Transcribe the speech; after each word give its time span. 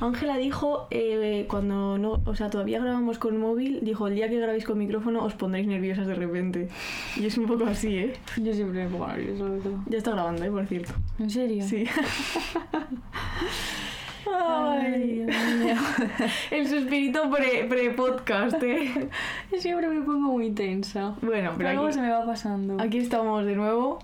Ángela 0.00 0.36
dijo 0.36 0.86
eh, 0.90 1.46
cuando 1.48 1.98
no, 1.98 2.20
o 2.24 2.34
sea, 2.36 2.50
todavía 2.50 2.80
grabamos 2.80 3.18
con 3.18 3.38
móvil, 3.38 3.80
dijo 3.82 4.06
el 4.08 4.14
día 4.14 4.28
que 4.28 4.38
grabéis 4.38 4.64
con 4.64 4.78
micrófono 4.78 5.24
os 5.24 5.34
pondréis 5.34 5.66
nerviosas 5.66 6.06
de 6.06 6.14
repente. 6.14 6.68
Y 7.16 7.26
es 7.26 7.36
un 7.38 7.46
poco 7.46 7.64
así, 7.66 7.96
¿eh? 7.96 8.12
Yo 8.36 8.52
siempre 8.52 8.84
me 8.84 8.90
pongo 8.90 9.06
nerviosa. 9.08 9.44
Ya 9.86 9.98
está 9.98 10.12
grabando, 10.12 10.44
¿eh? 10.44 10.50
Por 10.50 10.66
cierto. 10.66 10.92
¿En 11.18 11.30
serio? 11.30 11.64
Sí. 11.64 11.84
Ay. 14.30 15.26
El 16.50 16.66
suspirito 16.68 17.30
pre- 17.30 17.64
pre-podcast, 17.68 18.62
¿eh? 18.62 19.08
Siempre 19.58 19.88
me 19.88 20.00
pongo 20.02 20.32
muy 20.32 20.50
tensa. 20.50 21.14
Bueno, 21.22 21.52
Pero 21.56 21.56
pero 21.56 21.72
luego 21.72 21.86
aquí, 21.86 21.94
se 21.94 22.00
me 22.02 22.10
va 22.10 22.24
pasando. 22.26 22.76
aquí 22.80 22.98
estamos 22.98 23.44
de 23.46 23.56
nuevo 23.56 23.98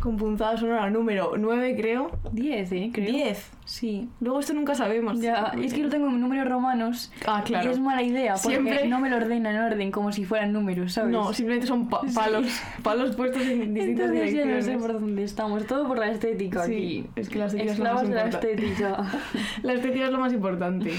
con 0.00 0.16
punzada 0.16 0.56
sonora 0.56 0.90
número 0.90 1.32
9, 1.38 1.76
creo. 1.76 2.10
10, 2.32 2.72
¿eh? 2.72 2.90
Creo. 2.92 3.06
10. 3.12 3.50
Sí. 3.64 4.08
Luego 4.20 4.40
esto 4.40 4.52
nunca 4.52 4.74
sabemos. 4.74 5.20
Ya, 5.20 5.52
es 5.62 5.72
que 5.74 5.82
lo 5.82 5.88
tengo 5.88 6.08
en 6.08 6.20
números 6.20 6.48
romanos. 6.48 7.12
Ah, 7.26 7.42
claro. 7.44 7.68
Y 7.68 7.72
es 7.72 7.78
mala 7.78 8.02
idea, 8.02 8.34
porque 8.34 8.56
Siempre- 8.58 8.88
no 8.88 8.98
me 8.98 9.08
lo 9.10 9.16
ordena 9.16 9.50
en 9.50 9.58
orden 9.60 9.90
como 9.92 10.10
si 10.10 10.24
fueran 10.24 10.52
números, 10.52 10.94
¿sabes? 10.94 11.12
No, 11.12 11.32
simplemente 11.32 11.66
son 11.68 11.88
pa- 11.88 12.00
Sí. 12.06 12.14
palos, 12.14 12.46
palos 12.82 13.14
puestos 13.14 13.42
en 13.42 13.74
distintas 13.74 14.06
Entonces 14.10 14.32
ya 14.32 14.40
no 14.40 14.46
direcciones. 14.50 14.64
sé 14.64 14.76
por 14.78 14.92
dónde 15.00 15.22
estamos. 15.24 15.66
Todo 15.66 15.86
por 15.86 15.98
la 15.98 16.10
estética 16.10 16.64
Sí, 16.64 16.72
aquí. 16.72 17.06
es 17.16 17.28
que 17.28 17.38
la 17.38 17.46
estética 17.46 17.72
es 17.72 17.78
lo 17.78 17.84
más 17.84 18.02
Esclavos 18.02 18.08
de 18.08 18.14
la 18.14 18.24
importante. 18.24 18.52
estética. 18.64 19.04
La 19.62 19.72
estética 19.74 20.04
es 20.06 20.10
lo 20.10 20.18
más 20.18 20.32
importante. 20.32 20.92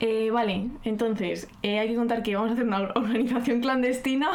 Eh, 0.00 0.30
vale, 0.30 0.68
entonces, 0.84 1.48
eh, 1.62 1.78
hay 1.78 1.88
que 1.88 1.96
contar 1.96 2.22
que 2.22 2.34
vamos 2.36 2.50
a 2.50 2.52
hacer 2.54 2.64
una 2.66 2.80
or- 2.80 2.92
organización 2.96 3.60
clandestina. 3.60 4.28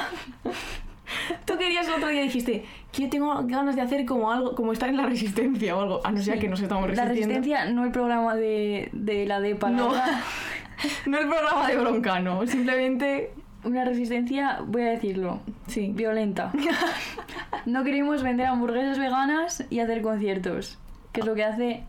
Tú 1.45 1.57
querías 1.57 1.87
el 1.87 1.93
otro 1.95 2.07
día 2.09 2.21
dijiste 2.21 2.65
que 2.91 3.03
yo 3.03 3.09
tengo 3.09 3.33
ganas 3.45 3.75
de 3.75 3.81
hacer 3.81 4.05
como 4.05 4.31
algo, 4.31 4.55
como 4.55 4.71
estar 4.73 4.89
en 4.89 4.97
la 4.97 5.05
resistencia 5.05 5.75
o 5.75 5.81
algo. 5.81 6.01
A 6.03 6.11
no 6.11 6.21
ser 6.21 6.35
Sí. 6.35 6.39
que 6.41 6.47
nos 6.49 6.61
estamos 6.61 6.83
La 6.83 7.05
resistiendo. 7.05 7.35
resistencia, 7.39 7.65
no 7.73 7.83
el 7.85 7.91
programa 7.91 8.35
de, 8.35 8.89
de 8.93 9.25
la 9.25 9.39
DEPA. 9.39 9.69
la 9.69 9.75
No. 9.77 9.93
No 11.05 11.17
el 11.17 11.27
programa 11.29 11.67
de 11.67 11.77
Broncano, 11.77 12.45
simplemente. 12.47 13.31
Una 13.63 13.85
resistencia, 13.85 14.59
voy 14.65 14.81
a 14.81 14.89
decirlo, 14.89 15.39
Sí. 15.67 15.91
violenta. 15.93 16.51
No 17.65 17.83
queremos 17.85 18.21
vender 18.23 18.47
hamburguesas 18.47 18.99
veganas 18.99 19.63
y 19.69 19.79
hacer 19.79 20.01
conciertos, 20.01 20.77
que 21.13 21.21
es 21.21 21.25
lo 21.25 21.33
que 21.35 21.45
hace 21.45 21.83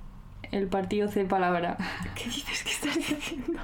el 0.53 0.69
partido 0.69 1.09
C 1.09 1.25
Palabra. 1.25 1.77
¿Qué 2.15 2.27
dices? 2.27 2.63
¿Qué 2.63 2.70
estás 2.70 2.95
diciendo? 2.97 3.61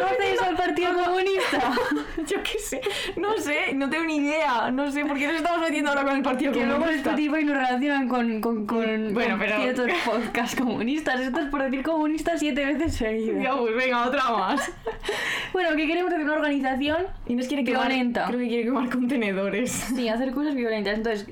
¿No 0.00 0.06
hace 0.06 0.34
eso 0.34 0.48
el 0.50 0.56
Partido 0.56 0.92
Comunista? 0.94 1.72
Yo 2.26 2.42
qué 2.42 2.58
sé, 2.58 2.80
no 3.16 3.36
sé, 3.38 3.72
no 3.74 3.88
tengo 3.90 4.04
ni 4.04 4.16
idea, 4.16 4.70
no 4.70 4.90
sé 4.90 5.04
por 5.04 5.16
qué 5.18 5.26
nos 5.26 5.36
estamos 5.36 5.60
metiendo 5.60 5.90
ahora 5.90 6.04
con 6.04 6.16
el 6.16 6.22
Partido 6.22 6.52
Que 6.52 6.60
luego 6.66 6.74
en 6.76 6.82
Comunista. 7.02 7.10
Spotify 7.10 7.44
lo 7.44 7.54
relacionan 7.54 8.08
con, 8.08 8.40
con, 8.40 8.66
con, 8.66 9.14
Bueno, 9.14 9.30
con 9.30 9.38
pero- 9.40 9.56
ciertos 9.62 9.90
podcasts 10.04 10.56
comunistas. 10.56 11.20
Esto 11.20 11.40
es 11.40 11.46
por 11.46 11.62
decir 11.62 11.82
comunista 11.82 12.36
siete 12.38 12.64
veces 12.64 12.94
seguidas. 12.94 13.42
Ya, 13.42 13.56
pues 13.56 13.74
venga, 13.74 14.06
otra 14.06 14.30
más. 14.30 14.70
Bueno, 15.52 15.74
que 15.76 15.86
queremos 15.86 16.12
hacer 16.12 16.24
una 16.24 16.34
organización 16.34 17.06
Y 17.26 17.34
nos 17.34 17.46
quiere 17.48 17.64
quemar, 17.64 17.88
Violenta. 17.88 18.26
creo 18.28 18.38
que 18.38 18.48
quiere 18.48 18.64
quemar 18.64 18.90
contenedores. 18.90 19.70
Sí, 19.72 20.08
hacer 20.08 20.30
cosas 20.32 20.54
violentas. 20.54 20.94
Entonces, 20.94 21.26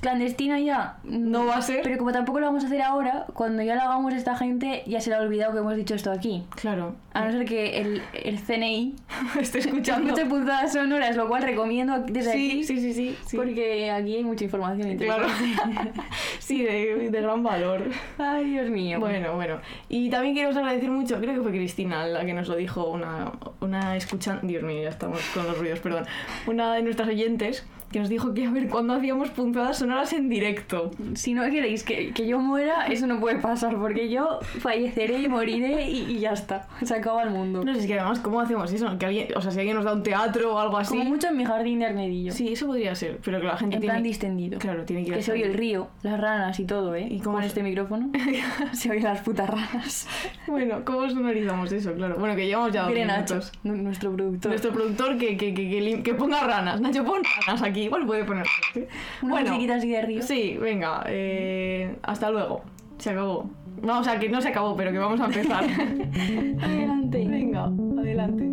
clandestina 0.00 0.58
ya. 0.60 0.98
No 1.04 1.46
va 1.46 1.56
a 1.56 1.62
ser. 1.62 1.80
Pero 1.82 1.98
como 1.98 2.12
tampoco 2.12 2.40
lo 2.40 2.46
vamos 2.46 2.64
a 2.64 2.66
hacer 2.66 2.82
ahora, 2.82 3.26
cuando 3.34 3.62
ya 3.62 3.74
lo 3.74 3.82
hagamos 3.82 4.14
esta 4.14 4.36
gente, 4.36 4.82
ya 4.86 5.00
se 5.00 5.10
le 5.10 5.16
ha 5.16 5.20
olvidado 5.20 5.52
que 5.52 5.58
hemos 5.58 5.76
dicho 5.76 5.94
esto 5.94 6.10
aquí. 6.10 6.44
Claro. 6.56 6.94
A 7.12 7.24
no 7.24 7.32
ser 7.32 7.44
que 7.44 7.80
el, 7.80 8.02
el 8.12 8.38
CNI 8.40 8.94
Estoy 9.40 9.60
escuchando. 9.62 10.08
escuche 10.14 10.26
punzadas 10.26 10.72
sonoras, 10.72 11.16
lo 11.16 11.28
cual 11.28 11.42
recomiendo 11.42 11.98
desde 12.06 12.32
Sí, 12.32 12.48
aquí. 12.50 12.64
sí, 12.64 12.80
sí, 12.80 12.92
sí. 12.94 13.16
sí. 13.26 13.36
Porque 13.36 13.90
aquí 13.90 14.16
hay 14.16 14.24
mucha 14.24 14.44
información 14.44 14.96
Claro. 14.96 15.26
interesante. 15.28 16.00
Sí, 16.38 16.62
de, 16.64 17.10
de 17.10 17.20
gran 17.22 17.42
valor. 17.42 17.82
Ay, 18.18 18.50
Dios 18.50 18.70
mío. 18.70 18.98
Bueno, 18.98 19.34
bueno. 19.34 19.58
Y 19.88 20.10
también 20.10 20.34
queremos 20.34 20.56
agradecer 20.56 20.90
mucho, 20.90 21.18
creo 21.20 21.34
que 21.34 21.40
fue 21.42 21.50
Cristina 21.52 22.06
la 22.06 22.24
que 22.24 22.32
nos 22.34 22.48
lo 22.48 22.56
dijo, 22.56 22.88
una, 22.90 23.32
una 23.60 23.96
escuchante, 23.96 24.46
Dios 24.46 24.62
mío, 24.64 24.82
ya 24.82 24.88
estamos 24.88 25.20
con 25.34 25.46
los 25.46 25.58
ruidos, 25.58 25.78
perdón, 25.80 26.06
una 26.46 26.74
de 26.74 26.82
nuestras 26.82 27.08
oyentes 27.08 27.64
que 27.92 27.98
nos 28.00 28.08
dijo 28.08 28.32
que 28.34 28.46
a 28.46 28.50
ver 28.50 28.68
cuándo 28.68 28.94
hacíamos 28.94 29.30
punzadas 29.30 29.78
sonoras 29.78 29.89
en 30.12 30.28
directo. 30.28 30.90
Si 31.14 31.34
no 31.34 31.42
queréis 31.50 31.82
que, 31.84 32.12
que 32.12 32.26
yo 32.26 32.38
muera, 32.38 32.86
eso 32.86 33.06
no 33.06 33.20
puede 33.20 33.36
pasar, 33.36 33.76
porque 33.76 34.08
yo 34.08 34.38
falleceré 34.60 35.18
y 35.20 35.28
moriré 35.28 35.88
y, 35.90 36.02
y 36.10 36.18
ya 36.20 36.32
está. 36.32 36.66
Se 36.82 36.94
acaba 36.94 37.22
el 37.22 37.30
mundo. 37.30 37.62
No 37.64 37.74
sé, 37.74 37.80
es 37.80 37.86
que 37.86 37.98
además, 37.98 38.20
¿cómo 38.20 38.40
hacemos 38.40 38.72
eso? 38.72 38.96
Que 38.98 39.06
alguien, 39.06 39.28
o 39.36 39.42
sea, 39.42 39.50
si 39.50 39.58
alguien 39.58 39.76
nos 39.76 39.84
da 39.84 39.92
un 39.92 40.02
teatro 40.02 40.54
o 40.54 40.58
algo 40.58 40.78
así. 40.78 40.96
Como 40.96 41.10
mucho 41.10 41.28
en 41.28 41.36
mi 41.36 41.44
jardín 41.44 41.80
de 41.80 41.86
armedillo. 41.86 42.32
Sí, 42.32 42.52
eso 42.52 42.66
podría 42.66 42.94
ser, 42.94 43.18
pero 43.24 43.40
que 43.40 43.46
la 43.46 43.56
gente 43.56 43.76
En 43.76 43.80
tiene... 43.80 43.94
plan 43.94 44.02
distendido. 44.02 44.58
Claro, 44.58 44.84
tiene 44.84 45.02
que 45.04 45.08
ir 45.10 45.14
Que 45.16 45.22
se 45.22 45.32
oye 45.32 45.44
el 45.44 45.54
río, 45.54 45.88
las 46.02 46.18
ranas 46.20 46.58
y 46.60 46.64
todo, 46.64 46.94
¿eh? 46.94 47.06
¿Y 47.10 47.16
¿Y 47.16 47.20
cómo 47.20 47.36
con 47.36 47.44
este 47.44 47.62
micrófono? 47.62 48.10
se 48.72 48.90
oyen 48.90 49.04
las 49.04 49.20
putas 49.20 49.48
ranas. 49.50 50.06
Bueno, 50.46 50.82
¿cómo 50.84 51.08
sonorizamos 51.10 51.70
eso? 51.72 51.92
Claro. 51.94 52.16
Bueno, 52.18 52.34
que 52.36 52.46
llevamos 52.46 52.72
ya 52.72 52.82
dos 52.84 52.92
Nacho, 52.94 53.34
minutos. 53.34 53.52
nu- 53.62 53.76
nuestro 53.76 54.12
productor. 54.12 54.50
Nuestro 54.50 54.72
productor 54.72 55.18
que, 55.18 55.36
que, 55.36 55.52
que, 55.54 56.02
que 56.02 56.14
ponga 56.14 56.40
ranas. 56.40 56.80
Nacho, 56.80 57.04
pon 57.04 57.22
ranas 57.46 57.62
aquí. 57.62 57.82
Igual 57.82 58.06
puede 58.06 58.24
poner 58.24 58.46
¿eh? 58.74 58.88
Bueno, 59.22 59.50
así 59.80 59.90
de 59.90 60.02
río. 60.02 60.22
Sí, 60.22 60.56
venga. 60.60 61.02
eh, 61.06 61.96
hasta 62.02 62.30
luego. 62.30 62.62
Se 62.98 63.10
acabó. 63.10 63.48
No, 63.82 64.00
o 64.00 64.04
sea, 64.04 64.18
que 64.18 64.28
no 64.28 64.40
se 64.42 64.48
acabó, 64.48 64.76
pero 64.76 64.92
que 64.92 64.98
vamos 64.98 65.20
a 65.20 65.24
empezar. 65.26 65.64
Adelante. 66.62 67.26
venga, 67.26 67.64
adelante. 67.98 68.44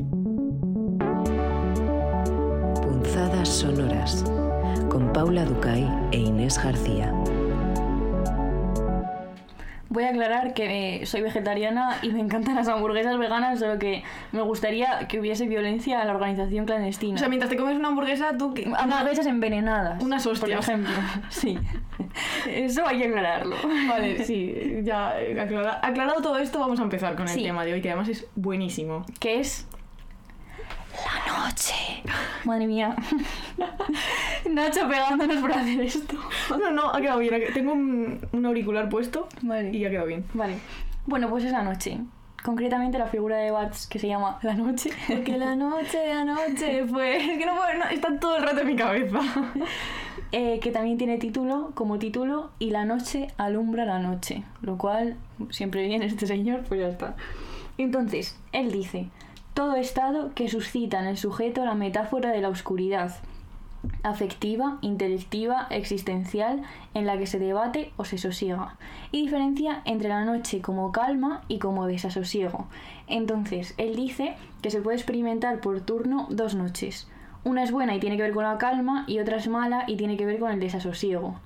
Punzadas 2.81 3.49
sonoras 3.49 4.23
con 4.89 5.11
Paula 5.13 5.43
Ducay 5.45 5.85
e 6.11 6.17
Inés 6.19 6.61
García. 6.63 7.13
Voy 9.89 10.03
a 10.03 10.09
aclarar 10.09 10.53
que 10.53 11.01
eh, 11.01 11.05
soy 11.05 11.21
vegetariana 11.21 11.97
y 12.01 12.09
me 12.11 12.19
encantan 12.19 12.55
las 12.55 12.67
hamburguesas 12.67 13.17
veganas, 13.17 13.59
solo 13.59 13.79
que 13.79 14.03
me 14.31 14.41
gustaría 14.41 15.07
que 15.07 15.19
hubiese 15.19 15.45
violencia 15.47 16.01
en 16.01 16.07
la 16.07 16.13
organización 16.13 16.65
clandestina. 16.65 17.15
O 17.15 17.17
sea, 17.17 17.29
mientras 17.29 17.49
te 17.49 17.57
comes 17.57 17.75
una 17.77 17.87
hamburguesa, 17.89 18.37
tú... 18.37 18.53
hamburguesas 18.77 19.25
envenenadas. 19.27 20.03
unas 20.03 20.23
Por 20.23 20.33
hostias. 20.33 20.67
ejemplo. 20.67 20.93
Sí. 21.29 21.57
Eso 22.49 22.85
hay 22.87 22.99
que 22.99 23.05
aclararlo. 23.07 23.55
Vale, 23.87 24.23
sí, 24.25 24.79
ya 24.83 25.19
eh, 25.19 25.39
aclara- 25.39 25.79
aclarado 25.81 26.21
todo 26.21 26.37
esto, 26.37 26.59
vamos 26.59 26.79
a 26.79 26.83
empezar 26.83 27.15
con 27.15 27.27
el 27.27 27.33
Sí. 27.33 27.43
tema 27.43 27.63
de 27.65 27.73
hoy, 27.73 27.81
que 27.81 27.89
además 27.89 28.09
es 28.09 28.25
buenísimo. 28.35 29.05
Que 29.19 29.39
es. 29.39 29.67
La 31.57 31.63
noche. 31.63 32.03
Madre 32.45 32.67
mía. 32.67 32.95
Nacho 34.51 34.87
pegándonos 34.87 35.37
por 35.37 35.51
hacer 35.51 35.81
esto. 35.81 36.15
No, 36.51 36.69
no, 36.69 36.93
ha 36.93 37.01
quedado 37.01 37.17
bien. 37.17 37.33
ha 37.33 37.53
Tengo 37.53 37.73
un, 37.73 38.19
un 38.31 38.45
auricular 38.45 38.87
puesto 38.89 39.27
Vale. 39.41 39.71
y 39.75 39.83
ha 39.83 39.89
quedado 39.89 40.05
bien. 40.05 40.23
Vale. 40.35 40.57
Bueno, 41.07 41.29
pues 41.29 41.45
es 41.45 41.51
la 41.51 41.63
noche. 41.63 41.97
Concretamente 42.43 42.99
la 42.99 43.07
figura 43.07 43.37
de 43.37 43.49
Bats 43.49 43.87
que 43.87 43.97
se 43.97 44.07
llama 44.07 44.37
La 44.43 44.53
Noche. 44.53 44.91
Porque 45.07 45.35
la 45.37 45.55
noche 45.55 45.97
de 45.97 46.11
anoche 46.11 46.85
fue... 46.85 47.17
Es 47.17 47.39
que 47.39 47.45
no 47.47 47.55
puedo... 47.55 47.73
no, 47.73 47.85
está 47.85 48.19
todo 48.19 48.37
el 48.37 48.43
rato 48.43 48.61
en 48.61 48.67
mi 48.67 48.75
cabeza. 48.75 49.19
Eh, 50.33 50.59
que 50.59 50.71
también 50.71 50.97
tiene 50.97 51.17
título, 51.19 51.71
como 51.73 51.99
título, 51.99 52.51
y 52.59 52.71
la 52.71 52.83
noche 52.83 53.29
alumbra 53.37 53.85
la 53.85 53.99
noche. 53.99 54.43
Lo 54.61 54.77
cual, 54.77 55.15
siempre 55.51 55.87
viene 55.87 56.05
este 56.05 56.27
señor, 56.27 56.63
pues 56.67 56.81
ya 56.81 56.89
está. 56.89 57.15
Entonces, 57.77 58.37
él 58.51 58.73
dice, 58.73 59.07
todo 59.57 59.75
estado 59.75 60.35
que 60.35 60.49
suscita 60.49 60.99
en 60.99 61.07
el 61.07 61.17
sujeto 61.17 61.65
la 61.65 61.73
metáfora 61.73 62.29
de 62.29 62.41
la 62.41 62.49
oscuridad, 62.49 63.15
afectiva, 64.03 64.77
intelectiva, 64.81 65.65
existencial, 65.71 66.61
en 66.93 67.07
la 67.07 67.17
que 67.17 67.25
se 67.25 67.39
debate 67.39 67.91
o 67.97 68.05
se 68.05 68.19
sosiega, 68.19 68.77
y 69.11 69.23
diferencia 69.23 69.81
entre 69.85 70.09
la 70.09 70.23
noche 70.25 70.61
como 70.61 70.91
calma 70.91 71.41
y 71.47 71.57
como 71.57 71.87
desasosiego. 71.87 72.67
Entonces, 73.07 73.73
él 73.77 73.95
dice 73.95 74.35
que 74.61 74.69
se 74.69 74.79
puede 74.79 74.97
experimentar 74.97 75.59
por 75.59 75.81
turno 75.81 76.27
dos 76.29 76.53
noches. 76.53 77.09
Una 77.43 77.63
es 77.63 77.71
buena 77.71 77.95
y 77.95 77.99
tiene 77.99 78.15
que 78.15 78.21
ver 78.21 78.35
con 78.35 78.43
la 78.43 78.59
calma, 78.59 79.05
y 79.07 79.17
otra 79.17 79.37
es 79.37 79.47
mala 79.47 79.85
y 79.87 79.97
tiene 79.97 80.17
que 80.17 80.27
ver 80.27 80.37
con 80.37 80.51
el 80.51 80.59
desasosiego. 80.59 81.39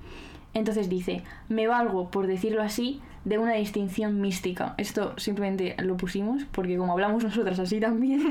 Entonces 0.54 0.90
dice, 0.90 1.24
me 1.48 1.66
valgo, 1.68 2.12
por 2.12 2.28
decirlo 2.28 2.62
así, 2.62 3.00
de 3.26 3.38
una 3.38 3.54
distinción 3.54 4.20
mística. 4.22 4.74
Esto 4.78 5.14
simplemente 5.18 5.76
lo 5.80 5.96
pusimos 5.98 6.44
porque 6.52 6.78
como 6.78 6.94
hablamos 6.94 7.24
nosotras 7.24 7.60
así 7.60 7.80
también, 7.80 8.22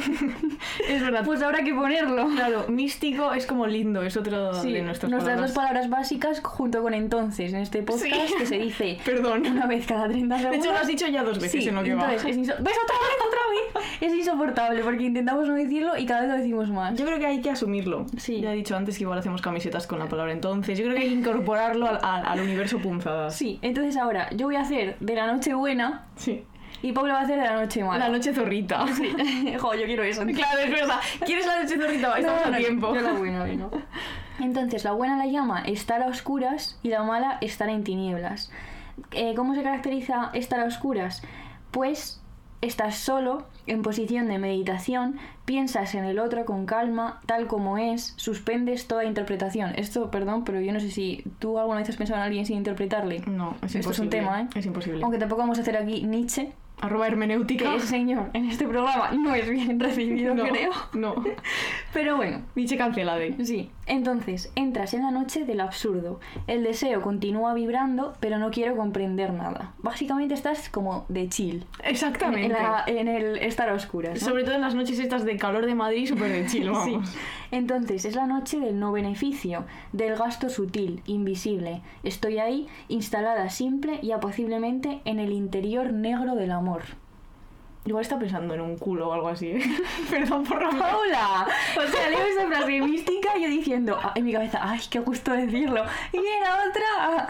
Es 0.88 1.00
verdad. 1.02 1.22
pues 1.24 1.42
habrá 1.42 1.62
que 1.62 1.72
ponerlo. 1.74 2.28
Claro, 2.34 2.66
místico 2.68 3.32
es 3.32 3.46
como 3.46 3.66
lindo, 3.66 4.02
es 4.02 4.16
otro 4.16 4.54
Sí, 4.54 4.72
de 4.72 4.82
nuestras 4.82 5.10
nuestras 5.10 5.36
palabras. 5.36 5.50
dos 5.54 5.56
palabras 5.56 5.90
básicas 5.90 6.40
junto 6.42 6.82
con 6.82 6.94
entonces 6.94 7.52
en 7.52 7.60
este 7.60 7.82
podcast 7.82 8.04
Sí. 8.28 8.34
que 8.38 8.46
se 8.46 8.58
dice 8.58 8.98
Perdón. 9.04 9.46
una 9.46 9.66
vez 9.66 9.86
cada 9.86 10.08
30 10.08 10.34
De 10.36 10.40
segundos. 10.42 10.64
hecho, 10.64 10.72
lo 10.74 10.78
has 10.80 10.86
dicho 10.86 11.06
ya 11.08 11.22
dos 11.22 11.38
veces 11.40 11.62
Sí, 11.62 11.68
en 11.68 11.74
lo 11.76 11.82
que 11.82 11.94
va. 11.94 12.12
entonces, 12.12 12.30
es 12.30 12.36
inso- 12.36 12.56
¿Ves 12.60 12.74
otra 12.84 12.96
vez, 12.96 13.26
otra 13.26 13.82
vez? 13.82 13.86
Es 14.00 14.14
insoportable 14.14 14.82
porque 14.82 15.04
intentamos 15.04 15.46
no 15.46 15.54
decirlo 15.54 15.96
y 15.96 16.06
cada 16.06 16.22
vez 16.22 16.30
lo 16.30 16.36
decimos 16.36 16.70
más. 16.70 16.98
Yo 16.98 17.04
creo 17.06 17.18
que 17.18 17.26
hay 17.26 17.40
que 17.40 17.50
asumirlo. 17.50 18.06
Sí. 18.16 18.40
Ya 18.40 18.52
he 18.52 18.56
dicho 18.56 18.76
antes 18.76 18.96
que 18.96 19.04
igual 19.04 19.18
hacemos 19.18 19.40
camisetas 19.42 19.86
con 19.86 19.98
la 19.98 20.08
palabra 20.08 20.32
entonces. 20.32 20.78
Yo 20.78 20.84
creo 20.84 20.96
que 20.96 21.02
hay 21.02 21.08
que 21.08 21.14
incorporarlo 21.14 21.86
al, 21.86 21.98
al- 22.02 22.26
al 22.26 22.40
universo 22.40 22.78
punzadas. 22.78 23.36
Sí, 23.36 23.58
entonces 23.62 23.96
ahora 23.96 24.28
yo 24.34 24.46
voy 24.46 24.56
a 24.56 24.60
hacer 24.62 24.79
de 25.00 25.14
la 25.14 25.26
noche 25.32 25.54
buena 25.54 26.06
Sí. 26.16 26.44
y 26.82 26.92
Paula 26.92 27.14
va 27.14 27.20
a 27.20 27.22
hacer 27.24 27.38
de 27.40 27.44
la 27.46 27.60
noche 27.60 27.82
mala. 27.84 28.06
La 28.08 28.12
noche 28.16 28.32
zorrita. 28.34 28.84
Jo, 29.60 29.74
yo 29.74 29.84
quiero 29.86 30.02
eso. 30.02 30.24
Claro, 30.26 30.58
es 30.60 30.70
verdad. 30.70 31.00
¿Quieres 31.24 31.46
la 31.46 31.62
noche 31.62 31.76
zorrita? 31.78 32.18
Estamos 32.18 32.40
No, 32.42 32.46
a 32.46 32.50
no, 32.50 32.56
tiempo. 32.56 32.94
yo 32.94 33.00
la 33.00 33.12
buena, 33.12 33.44
venga. 33.44 33.68
Entonces, 34.40 34.84
la 34.84 34.92
buena 34.92 35.16
la 35.16 35.26
llama 35.26 35.62
estar 35.62 36.02
a 36.02 36.06
oscuras 36.06 36.78
y 36.82 36.88
la 36.88 37.02
mala 37.02 37.38
estar 37.40 37.68
en 37.68 37.84
tinieblas. 37.84 38.50
Eh, 39.12 39.34
¿Cómo 39.34 39.54
se 39.54 39.62
caracteriza 39.62 40.30
estar 40.34 40.60
a 40.60 40.64
oscuras? 40.64 41.22
pues 41.70 42.19
estás 42.62 42.96
solo, 42.96 43.46
en 43.66 43.82
posición 43.82 44.26
de 44.28 44.38
meditación, 44.38 45.18
piensas 45.44 45.94
en 45.94 46.04
el 46.04 46.18
otro 46.18 46.44
con 46.44 46.66
calma, 46.66 47.20
tal 47.26 47.46
como 47.46 47.78
es, 47.78 48.14
suspendes 48.16 48.86
toda 48.86 49.04
interpretación. 49.04 49.72
Esto, 49.76 50.10
perdón, 50.10 50.44
pero 50.44 50.60
yo 50.60 50.72
no 50.72 50.80
sé 50.80 50.90
si 50.90 51.24
tú 51.38 51.58
alguna 51.58 51.78
vez 51.80 51.88
has 51.88 51.96
pensado 51.96 52.18
en 52.20 52.26
alguien 52.26 52.46
sin 52.46 52.56
interpretarle. 52.56 53.20
No, 53.26 53.56
es 53.62 53.74
Esto 53.74 53.78
imposible. 53.78 53.92
es 53.92 54.00
un 54.00 54.10
tema, 54.10 54.40
¿eh? 54.42 54.48
Es 54.54 54.66
imposible. 54.66 55.02
Aunque 55.02 55.18
tampoco 55.18 55.40
vamos 55.40 55.58
a 55.58 55.62
hacer 55.62 55.76
aquí 55.76 56.02
Nietzsche, 56.02 56.52
Arroba 56.80 57.06
hermenéutica. 57.06 57.72
que 57.72 57.80
señor 57.80 58.30
en 58.32 58.46
este 58.46 58.66
programa 58.66 59.10
no 59.12 59.34
es 59.34 59.48
bien 59.48 59.78
recibido, 59.78 60.34
no, 60.34 60.44
creo. 60.44 60.70
No. 60.94 61.14
Pero 61.92 62.16
bueno, 62.16 62.42
Nietzsche 62.54 62.76
cancelade. 62.76 63.36
Sí, 63.44 63.70
entonces 63.86 64.50
entras 64.54 64.94
en 64.94 65.02
la 65.02 65.10
noche 65.10 65.44
del 65.44 65.60
absurdo. 65.60 66.20
El 66.46 66.62
deseo 66.64 67.00
continúa 67.02 67.52
vibrando, 67.54 68.14
pero 68.20 68.38
no 68.38 68.50
quiero 68.50 68.76
comprender 68.76 69.32
nada. 69.32 69.72
Básicamente 69.78 70.34
estás 70.34 70.68
como 70.68 71.04
de 71.08 71.28
chill. 71.28 71.64
En, 71.82 71.90
Exactamente. 71.90 72.46
en 72.46 72.52
la- 72.52 72.84
en 72.86 73.08
el 73.08 73.36
estar 73.38 73.68
a 73.68 73.74
oscuras. 73.74 74.20
¿no? 74.22 74.28
Sobre 74.28 74.44
todo 74.44 74.54
en 74.54 74.60
las 74.60 74.74
noches 74.74 74.98
estas 74.98 75.24
de 75.24 75.36
calor 75.36 75.66
de 75.66 75.74
Madrid, 75.74 76.08
súper 76.08 76.30
de 76.30 76.46
chill, 76.46 76.70
vamos. 76.70 77.08
Sí. 77.10 77.18
Entonces 77.50 78.04
es 78.04 78.14
la 78.14 78.26
noche 78.26 78.60
del 78.60 78.78
no 78.78 78.92
beneficio, 78.92 79.64
del 79.92 80.16
gasto 80.16 80.48
sutil, 80.48 81.02
invisible. 81.06 81.82
Estoy 82.02 82.38
ahí, 82.38 82.68
instalada 82.88 83.50
simple 83.50 83.98
y 84.02 84.12
apaciblemente 84.12 85.00
en 85.04 85.18
el 85.18 85.32
interior 85.32 85.92
negro 85.92 86.36
del 86.36 86.52
amor. 86.52 86.82
Igual 87.86 88.02
está 88.02 88.18
pensando 88.18 88.52
en 88.52 88.60
un 88.60 88.76
culo 88.76 89.08
o 89.08 89.12
algo 89.14 89.28
así, 89.28 89.48
¿eh? 89.52 89.62
Perdón 90.10 90.44
por 90.44 90.60
la 90.62 90.68
¡Paula! 90.68 91.46
O 91.78 91.86
sea, 91.90 92.10
leo 92.10 92.20
esa 92.26 92.46
frase 92.46 92.80
mística 92.82 93.30
y 93.38 93.42
yo 93.42 93.48
diciendo 93.48 93.98
ah, 94.02 94.12
en 94.14 94.24
mi 94.26 94.32
cabeza, 94.34 94.58
¡ay, 94.62 94.80
qué 94.90 94.98
gusto 94.98 95.32
decirlo! 95.32 95.82
Y 96.12 96.18
en 96.18 96.40
la 96.42 96.58
otra, 96.68 97.28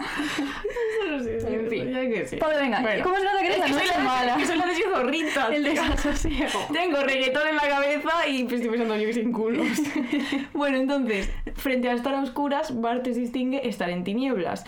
No 1.09 1.23
sé, 1.23 1.37
En 1.55 1.69
fin. 1.69 1.91
ya 1.91 2.01
que 2.01 2.27
sí. 2.27 2.35
Pablo, 2.35 2.57
venga, 2.57 2.81
Bueno. 2.81 3.03
¿cómo 3.03 3.15
se 3.17 3.23
nota 3.23 3.39
que 3.39 3.45
eres 3.45 3.57
Es 3.59 3.63
soy 3.63 3.71
noche 3.73 3.87
la- 3.97 4.03
mala? 4.03 4.35
que 4.35 4.45
soy 4.45 4.57
la 4.57 4.65
de 4.65 4.75
zorrita. 4.75 5.47
El 5.55 5.63
desasosiego. 5.63 6.59
Tengo 6.73 6.97
reggaetón 7.01 7.47
en 7.47 7.55
la 7.55 7.69
cabeza 7.69 8.27
y 8.27 8.43
pues, 8.43 8.55
estoy 8.55 8.71
pensando 8.71 8.97
yo 8.97 9.05
que 9.07 9.13
sin 9.13 9.31
culos. 9.31 9.67
bueno, 10.53 10.77
entonces, 10.77 11.29
frente 11.55 11.89
a 11.89 11.93
estar 11.93 12.13
a 12.13 12.21
oscuras, 12.21 12.79
Bartes 12.81 13.15
distingue 13.15 13.67
estar 13.69 13.89
en 13.89 14.03
tinieblas. 14.03 14.65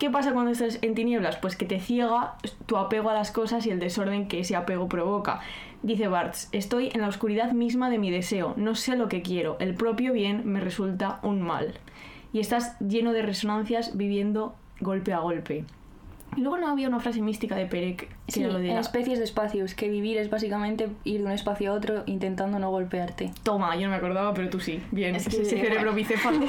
¿Qué 0.00 0.08
pasa 0.08 0.32
cuando 0.32 0.50
estás 0.50 0.78
en 0.80 0.94
tinieblas? 0.94 1.36
Pues 1.36 1.56
que 1.56 1.66
te 1.66 1.78
ciega 1.78 2.36
tu 2.64 2.78
apego 2.78 3.10
a 3.10 3.14
las 3.14 3.30
cosas 3.30 3.66
y 3.66 3.70
el 3.70 3.78
desorden 3.78 4.28
que 4.28 4.40
ese 4.40 4.56
apego 4.56 4.88
provoca. 4.88 5.40
Dice 5.82 6.08
Barthes, 6.08 6.48
estoy 6.52 6.88
en 6.94 7.02
la 7.02 7.08
oscuridad 7.08 7.52
misma 7.52 7.90
de 7.90 7.98
mi 7.98 8.10
deseo, 8.10 8.54
no 8.56 8.74
sé 8.74 8.96
lo 8.96 9.08
que 9.08 9.20
quiero, 9.20 9.58
el 9.60 9.74
propio 9.74 10.14
bien 10.14 10.40
me 10.46 10.60
resulta 10.60 11.20
un 11.22 11.42
mal. 11.42 11.74
Y 12.32 12.40
estás 12.40 12.78
lleno 12.80 13.12
de 13.12 13.20
resonancias 13.20 13.94
viviendo 13.94 14.54
golpe 14.80 15.12
a 15.12 15.18
golpe. 15.18 15.66
Y 16.34 16.40
luego 16.40 16.56
no 16.56 16.68
había 16.68 16.88
una 16.88 17.00
frase 17.00 17.20
mística 17.20 17.54
de 17.56 17.66
Perec 17.66 18.08
que 18.08 18.32
Sí, 18.32 18.42
lo 18.42 18.58
de 18.58 18.70
en 18.70 18.78
especies 18.78 19.18
de 19.18 19.24
espacios, 19.24 19.74
que 19.74 19.90
vivir 19.90 20.16
es 20.16 20.30
básicamente 20.30 20.88
ir 21.04 21.20
de 21.20 21.26
un 21.26 21.32
espacio 21.32 21.72
a 21.72 21.74
otro 21.74 22.04
intentando 22.06 22.58
no 22.58 22.70
golpearte. 22.70 23.32
Toma, 23.42 23.76
yo 23.76 23.82
no 23.82 23.90
me 23.90 23.96
acordaba, 23.96 24.32
pero 24.32 24.48
tú 24.48 24.60
sí. 24.60 24.80
Bien, 24.92 25.14
Es 25.14 25.28
que, 25.28 25.42
ese 25.42 25.58
cerebro 25.58 25.92
bicéfalo. 25.94 26.40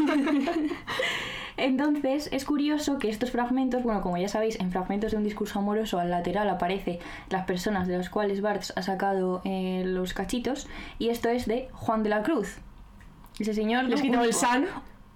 Entonces, 1.64 2.28
es 2.32 2.44
curioso 2.46 2.98
que 2.98 3.10
estos 3.10 3.30
fragmentos, 3.32 3.84
bueno, 3.84 4.02
como 4.02 4.18
ya 4.18 4.28
sabéis, 4.28 4.60
en 4.60 4.72
fragmentos 4.72 5.12
de 5.12 5.18
un 5.18 5.24
discurso 5.24 5.60
amoroso 5.60 6.00
al 6.00 6.10
lateral 6.10 6.50
aparece 6.50 7.00
las 7.30 7.46
personas 7.46 7.88
de 7.88 7.98
las 7.98 8.10
cuales 8.10 8.42
Barthes 8.42 8.74
ha 8.76 8.82
sacado 8.82 9.42
eh, 9.46 9.84
los 9.86 10.14
cachitos, 10.14 10.68
y 10.98 11.10
esto 11.10 11.30
es 11.30 11.46
de 11.46 11.70
Juan 11.74 12.02
de 12.04 12.10
la 12.10 12.24
Cruz. 12.24 12.58
Ese 13.40 13.54
señor... 13.54 13.84
Le 13.86 13.96
un- 13.96 14.02
el 14.26 14.34
san 14.34 14.66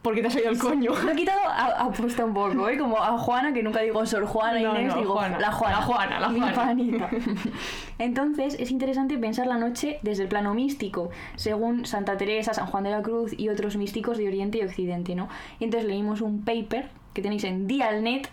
porque 0.05 0.21
te 0.21 0.27
has 0.27 0.35
oído 0.35 0.51
el 0.51 0.57
coño. 0.59 0.91
Lo 1.03 1.11
he 1.11 1.15
quitado 1.15 1.39
a, 1.49 1.65
a 1.81 1.91
puesta 1.91 2.23
un 2.23 2.33
poco, 2.33 2.69
¿eh? 2.69 2.77
Como 2.77 2.97
a 3.01 3.17
Juana, 3.17 3.51
que 3.53 3.63
nunca 3.63 3.81
digo 3.81 4.05
Sor 4.05 4.25
Juana 4.25 4.59
No, 4.59 4.79
Inés, 4.79 4.93
no, 4.93 4.99
digo 5.01 5.13
Juana. 5.15 5.39
la 5.39 5.51
Juana. 5.51 5.75
La 5.79 5.81
Juana, 5.81 6.19
la 6.19 6.29
mi 6.29 6.39
Juana. 6.39 6.53
panita. 6.55 7.09
Entonces, 7.97 8.55
es 8.59 8.71
interesante 8.71 9.17
pensar 9.17 9.47
la 9.47 9.57
noche 9.57 9.99
desde 10.03 10.23
el 10.23 10.29
plano 10.29 10.53
místico, 10.53 11.09
según 11.35 11.85
Santa 11.85 12.17
Teresa, 12.17 12.53
San 12.53 12.67
Juan 12.67 12.83
de 12.83 12.91
la 12.91 13.01
Cruz 13.01 13.33
y 13.37 13.49
otros 13.49 13.77
místicos 13.77 14.17
de 14.17 14.27
Oriente 14.27 14.59
y 14.59 14.61
Occidente, 14.63 15.15
¿no? 15.15 15.27
Y 15.59 15.63
entonces 15.65 15.87
leímos 15.89 16.21
un 16.21 16.43
paper 16.43 16.89
que 17.13 17.21
tenéis 17.21 17.43
en 17.45 17.65
Dialnet, 17.67 18.29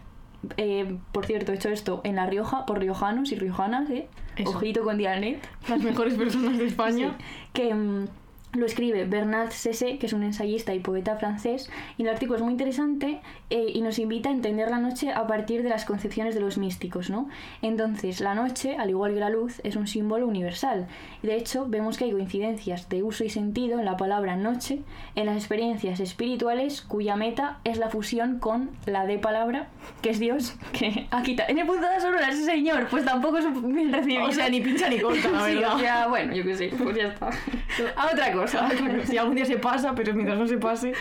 eh, 0.56 0.98
por 1.12 1.24
cierto, 1.24 1.52
he 1.52 1.54
hecho 1.54 1.68
esto 1.68 2.00
en 2.04 2.16
La 2.16 2.26
Rioja, 2.26 2.66
por 2.66 2.80
riojanos 2.80 3.30
y 3.32 3.36
riojanas, 3.36 3.88
¿eh? 3.90 4.08
Eso. 4.36 4.50
Ojito 4.50 4.82
con 4.82 4.98
Dialnet. 4.98 5.40
Las 5.68 5.80
mejores 5.80 6.14
personas 6.14 6.58
de 6.58 6.66
España. 6.72 7.14
Sí, 7.16 7.24
que 7.52 7.74
mm, 7.74 8.06
lo 8.52 8.66
escribe 8.66 9.04
Bernard 9.06 9.50
Sessé, 9.50 9.98
que 9.98 10.06
es 10.06 10.12
un 10.12 10.22
ensayista 10.22 10.74
y 10.74 10.80
poeta 10.80 11.16
francés, 11.16 11.70
y 11.96 12.02
el 12.02 12.08
artículo 12.10 12.36
es 12.36 12.42
muy 12.42 12.52
interesante 12.52 13.20
eh, 13.50 13.66
y 13.72 13.80
nos 13.80 13.98
invita 13.98 14.28
a 14.28 14.32
entender 14.32 14.70
la 14.70 14.78
noche 14.78 15.12
a 15.12 15.26
partir 15.26 15.62
de 15.62 15.70
las 15.70 15.84
concepciones 15.84 16.34
de 16.34 16.40
los 16.40 16.58
místicos, 16.58 17.08
¿no? 17.08 17.28
Entonces, 17.62 18.20
la 18.20 18.34
noche, 18.34 18.76
al 18.76 18.90
igual 18.90 19.14
que 19.14 19.20
la 19.20 19.30
luz, 19.30 19.60
es 19.64 19.76
un 19.76 19.86
símbolo 19.86 20.26
universal. 20.26 20.86
Y 21.22 21.28
de 21.28 21.36
hecho, 21.36 21.66
vemos 21.66 21.96
que 21.96 22.04
hay 22.04 22.12
coincidencias 22.12 22.88
de 22.88 23.02
uso 23.02 23.24
y 23.24 23.30
sentido 23.30 23.78
en 23.78 23.86
la 23.86 23.96
palabra 23.96 24.36
noche, 24.36 24.80
en 25.14 25.26
las 25.26 25.36
experiencias 25.36 26.00
espirituales, 26.00 26.82
cuya 26.82 27.16
meta 27.16 27.58
es 27.64 27.78
la 27.78 27.88
fusión 27.88 28.38
con 28.38 28.70
la 28.84 29.06
de 29.06 29.18
palabra, 29.18 29.68
que 30.02 30.10
es 30.10 30.18
Dios, 30.18 30.56
que 30.72 31.06
ha 31.10 31.22
quitado. 31.22 31.50
En 31.50 31.58
el 31.58 31.66
punto 31.66 31.86
de 31.86 31.96
ese 31.96 32.44
señor, 32.44 32.86
pues 32.90 33.04
tampoco 33.04 33.38
es 33.38 33.44
recibido. 33.44 34.24
O 34.24 34.32
sea, 34.32 34.50
ni 34.50 34.60
pincha 34.60 34.90
ni 34.90 35.00
corta, 35.00 35.30
la 35.30 35.46
Sí, 35.46 35.56
o 35.56 35.78
sea, 35.78 36.06
bueno, 36.08 36.34
yo 36.34 36.44
qué 36.44 36.54
sé, 36.54 36.70
pues 36.76 36.96
ya 36.96 37.08
está. 37.08 37.30
A 37.96 38.12
otra 38.12 38.32
cosa. 38.32 38.41
Si 39.04 39.18
algún 39.18 39.34
día 39.34 39.44
se 39.44 39.58
pasa, 39.58 39.94
pero 39.94 40.14
mientras 40.14 40.38
no 40.38 40.46
se 40.46 40.58
pase. 40.58 40.92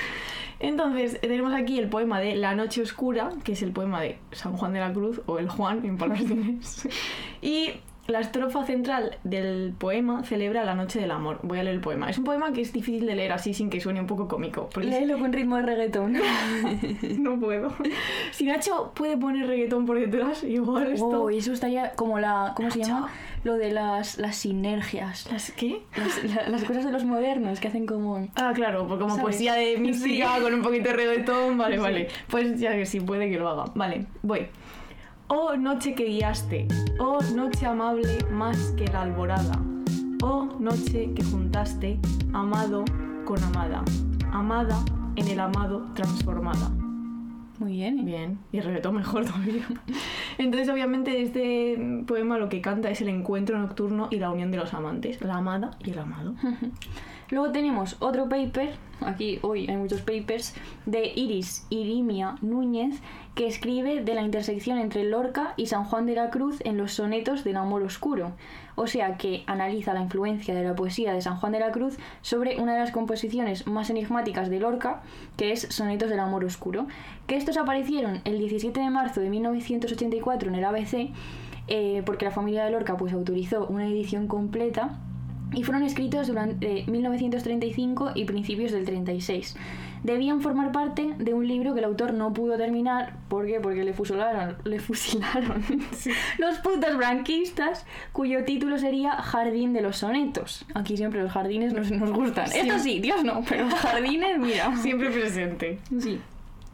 Entonces, 0.59 1.19
tenemos 1.21 1.53
aquí 1.53 1.79
el 1.79 1.89
poema 1.89 2.19
de 2.19 2.35
La 2.35 2.53
Noche 2.53 2.81
Oscura, 2.81 3.31
que 3.43 3.53
es 3.53 3.63
el 3.63 3.71
poema 3.71 4.01
de 4.01 4.19
San 4.31 4.53
Juan 4.53 4.73
de 4.73 4.79
la 4.79 4.93
Cruz, 4.93 5.21
o 5.25 5.39
el 5.39 5.49
Juan, 5.49 5.83
en 5.83 5.97
palabras 5.97 6.29
de. 6.29 6.57
Y 7.41 7.73
la 8.11 8.19
estrofa 8.19 8.63
central 8.65 9.17
del 9.23 9.73
poema 9.77 10.23
celebra 10.23 10.63
la 10.63 10.75
noche 10.75 10.99
del 10.99 11.11
amor. 11.11 11.39
Voy 11.43 11.59
a 11.59 11.63
leer 11.63 11.75
el 11.75 11.81
poema. 11.81 12.09
Es 12.09 12.17
un 12.17 12.23
poema 12.23 12.51
que 12.53 12.61
es 12.61 12.71
difícil 12.73 13.05
de 13.05 13.15
leer 13.15 13.31
así 13.31 13.53
sin 13.53 13.69
que 13.69 13.79
suene 13.81 13.99
un 14.01 14.07
poco 14.07 14.27
cómico. 14.27 14.69
Léelo 14.79 15.17
con 15.17 15.33
ritmo 15.33 15.55
de 15.57 15.63
reggaetón. 15.63 16.17
no 17.19 17.39
puedo. 17.39 17.73
Si 18.31 18.45
Nacho 18.45 18.91
puede 18.95 19.17
poner 19.17 19.47
reggaetón 19.47 19.85
por 19.85 19.99
detrás, 19.99 20.43
igual 20.43 20.91
esto... 20.93 21.23
Oh, 21.23 21.29
y 21.31 21.37
eso 21.37 21.53
estaría 21.53 21.91
como 21.93 22.19
la. 22.19 22.53
¿Cómo 22.55 22.69
se 22.71 22.83
llama? 22.83 23.09
Lo 23.43 23.55
de 23.55 23.71
las, 23.71 24.17
las 24.19 24.35
sinergias. 24.35 25.27
¿Las 25.31 25.51
qué? 25.51 25.81
Las, 25.97 26.23
la- 26.35 26.49
las 26.49 26.63
cosas 26.63 26.85
de 26.85 26.91
los 26.91 27.05
modernos 27.05 27.59
que 27.59 27.67
hacen 27.67 27.85
como. 27.87 28.27
Ah, 28.35 28.51
claro, 28.53 28.87
pues 28.87 28.99
como 28.99 29.09
¿Sabes? 29.15 29.23
poesía 29.23 29.53
de 29.55 29.77
mística 29.77 30.35
Sí. 30.35 30.41
con 30.43 30.53
un 30.53 30.61
poquito 30.61 30.89
de 30.89 30.95
reggaetón, 30.95 31.57
vale, 31.57 31.75
Sí. 31.77 31.81
vale. 31.81 32.07
Pues 32.29 32.59
ya 32.59 32.73
que 32.73 32.85
sí 32.85 32.99
puede 32.99 33.29
que 33.31 33.39
lo 33.39 33.49
haga. 33.49 33.65
Vale, 33.75 34.05
voy. 34.21 34.47
Oh 35.33 35.55
noche 35.55 35.95
que 35.95 36.03
guiaste, 36.03 36.67
oh 36.99 37.21
noche 37.33 37.65
amable 37.65 38.17
más 38.29 38.73
que 38.75 38.85
la 38.87 39.03
alborada, 39.03 39.57
oh 40.21 40.57
noche 40.59 41.13
que 41.13 41.23
juntaste 41.23 42.01
amado 42.33 42.83
con 43.23 43.41
amada, 43.41 43.81
amada 44.33 44.83
en 45.15 45.29
el 45.29 45.39
amado 45.39 45.85
transformada. 45.93 46.69
Muy 47.59 47.71
bien. 47.71 47.99
¿eh? 47.99 48.03
Bien, 48.03 48.39
y 48.51 48.57
el 48.57 48.91
mejor 48.91 49.25
todavía. 49.31 49.65
Entonces, 50.37 50.67
obviamente, 50.67 51.21
este 51.21 52.03
poema 52.05 52.37
lo 52.37 52.49
que 52.49 52.59
canta 52.59 52.89
es 52.89 52.99
el 52.99 53.07
encuentro 53.07 53.57
nocturno 53.57 54.09
y 54.11 54.17
la 54.17 54.31
unión 54.31 54.51
de 54.51 54.57
los 54.57 54.73
amantes, 54.73 55.21
la 55.21 55.37
amada 55.37 55.71
y 55.79 55.91
el 55.91 55.99
amado. 55.99 56.35
Luego 57.31 57.53
tenemos 57.53 57.95
otro 57.99 58.27
paper, 58.27 58.71
aquí 58.99 59.39
hoy 59.41 59.65
hay 59.69 59.77
muchos 59.77 60.01
papers, 60.01 60.53
de 60.85 61.13
Iris 61.15 61.65
Irimia 61.69 62.35
Núñez, 62.41 62.99
que 63.35 63.47
escribe 63.47 64.03
de 64.03 64.13
la 64.15 64.21
intersección 64.21 64.77
entre 64.77 65.05
Lorca 65.05 65.53
y 65.55 65.67
San 65.67 65.85
Juan 65.85 66.05
de 66.05 66.15
la 66.15 66.29
Cruz 66.29 66.59
en 66.65 66.75
los 66.75 66.91
sonetos 66.91 67.45
del 67.45 67.55
amor 67.55 67.83
oscuro. 67.83 68.33
O 68.75 68.87
sea 68.87 69.15
que 69.15 69.45
analiza 69.47 69.93
la 69.93 70.01
influencia 70.01 70.53
de 70.53 70.63
la 70.65 70.75
poesía 70.75 71.13
de 71.13 71.21
San 71.21 71.37
Juan 71.37 71.53
de 71.53 71.61
la 71.61 71.71
Cruz 71.71 71.97
sobre 72.21 72.59
una 72.59 72.73
de 72.73 72.79
las 72.79 72.91
composiciones 72.91 73.65
más 73.65 73.89
enigmáticas 73.89 74.49
de 74.49 74.59
Lorca, 74.59 75.01
que 75.37 75.53
es 75.53 75.61
Sonetos 75.69 76.09
del 76.09 76.19
amor 76.19 76.43
oscuro. 76.43 76.87
Que 77.27 77.37
estos 77.37 77.55
aparecieron 77.55 78.19
el 78.25 78.39
17 78.39 78.77
de 78.77 78.89
marzo 78.89 79.21
de 79.21 79.29
1984 79.29 80.49
en 80.49 80.55
el 80.55 80.65
ABC, 80.65 81.11
eh, 81.69 82.03
porque 82.05 82.25
la 82.25 82.31
familia 82.31 82.65
de 82.65 82.71
Lorca 82.71 82.97
pues 82.97 83.13
autorizó 83.13 83.67
una 83.67 83.87
edición 83.87 84.27
completa 84.27 84.99
y 85.53 85.63
fueron 85.63 85.83
escritos 85.83 86.27
durante 86.27 86.85
1935 86.87 88.11
y 88.15 88.25
principios 88.25 88.71
del 88.71 88.85
36. 88.85 89.55
Debían 90.03 90.41
formar 90.41 90.71
parte 90.71 91.13
de 91.17 91.33
un 91.33 91.47
libro 91.47 91.73
que 91.73 91.79
el 91.79 91.85
autor 91.85 92.13
no 92.13 92.33
pudo 92.33 92.57
terminar. 92.57 93.17
¿Por 93.27 93.45
qué? 93.45 93.59
Porque 93.59 93.83
le 93.83 93.93
fusilaron, 93.93 94.57
le 94.63 94.79
fusilaron 94.79 95.63
los 96.39 96.57
putos 96.59 96.97
branquistas, 96.97 97.85
cuyo 98.11 98.43
título 98.45 98.79
sería 98.79 99.11
Jardín 99.21 99.73
de 99.73 99.81
los 99.81 99.97
Sonetos. 99.97 100.65
Aquí 100.73 100.97
siempre 100.97 101.21
los 101.21 101.31
jardines 101.31 101.73
nos, 101.73 101.91
nos 101.91 102.11
gustan. 102.11 102.51
Esto 102.51 102.79
sí, 102.79 102.99
Dios 102.99 103.23
no, 103.23 103.43
pero 103.47 103.65
los 103.65 103.79
jardines, 103.79 104.39
mira. 104.39 104.75
Siempre 104.81 105.11
presente. 105.11 105.79
Sí. 105.99 106.19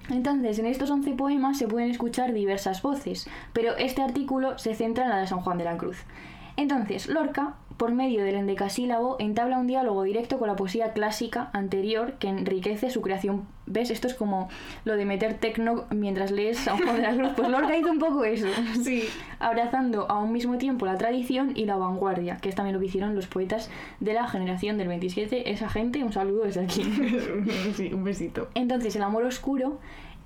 Entonces, 0.09 0.57
en 0.59 0.67
estos 0.67 0.89
11 0.89 1.11
poemas 1.13 1.57
se 1.57 1.67
pueden 1.67 1.91
escuchar 1.91 2.31
diversas 2.31 2.81
voces, 2.81 3.29
pero 3.51 3.75
este 3.75 4.01
artículo 4.01 4.57
se 4.57 4.73
centra 4.73 5.03
en 5.03 5.09
la 5.09 5.17
de 5.17 5.27
San 5.27 5.41
Juan 5.41 5.57
de 5.57 5.65
la 5.65 5.77
Cruz. 5.77 5.97
Entonces, 6.55 7.07
Lorca, 7.07 7.55
por 7.77 7.93
medio 7.93 8.23
del 8.23 8.35
endecasílabo, 8.35 9.15
entabla 9.19 9.59
un 9.59 9.67
diálogo 9.67 10.03
directo 10.03 10.39
con 10.39 10.47
la 10.47 10.55
poesía 10.55 10.93
clásica 10.93 11.49
anterior 11.53 12.13
que 12.19 12.27
enriquece 12.27 12.89
su 12.89 13.01
creación. 13.01 13.45
¿Ves? 13.67 13.91
Esto 13.91 14.07
es 14.07 14.13
como 14.13 14.49
lo 14.85 14.95
de 14.95 15.05
meter 15.05 15.35
tecno 15.35 15.85
mientras 15.91 16.31
lees 16.31 16.67
a 16.67 16.73
un 16.73 16.85
de 16.85 17.01
la 17.01 17.13
Cruz. 17.13 17.29
Pues 17.35 17.49
Lorca 17.49 17.77
hizo 17.77 17.91
un 17.91 17.99
poco 17.99 18.23
eso. 18.23 18.47
Sí. 18.83 19.03
Abrazando 19.39 20.09
a 20.09 20.19
un 20.19 20.31
mismo 20.31 20.57
tiempo 20.57 20.85
la 20.85 20.97
tradición 20.97 21.51
y 21.55 21.65
la 21.65 21.75
vanguardia, 21.75 22.37
que 22.37 22.49
es 22.49 22.55
también 22.55 22.73
lo 22.73 22.79
que 22.79 22.87
hicieron 22.87 23.15
los 23.15 23.27
poetas 23.27 23.69
de 23.99 24.13
la 24.13 24.27
generación 24.27 24.77
del 24.77 24.87
27. 24.87 25.51
Esa 25.51 25.69
gente, 25.69 26.03
un 26.03 26.13
saludo 26.13 26.43
desde 26.43 26.63
aquí. 26.63 26.83
sí, 27.75 27.93
un 27.93 28.03
besito. 28.03 28.47
Entonces, 28.55 28.95
el 28.95 29.03
amor 29.03 29.23
oscuro 29.23 29.79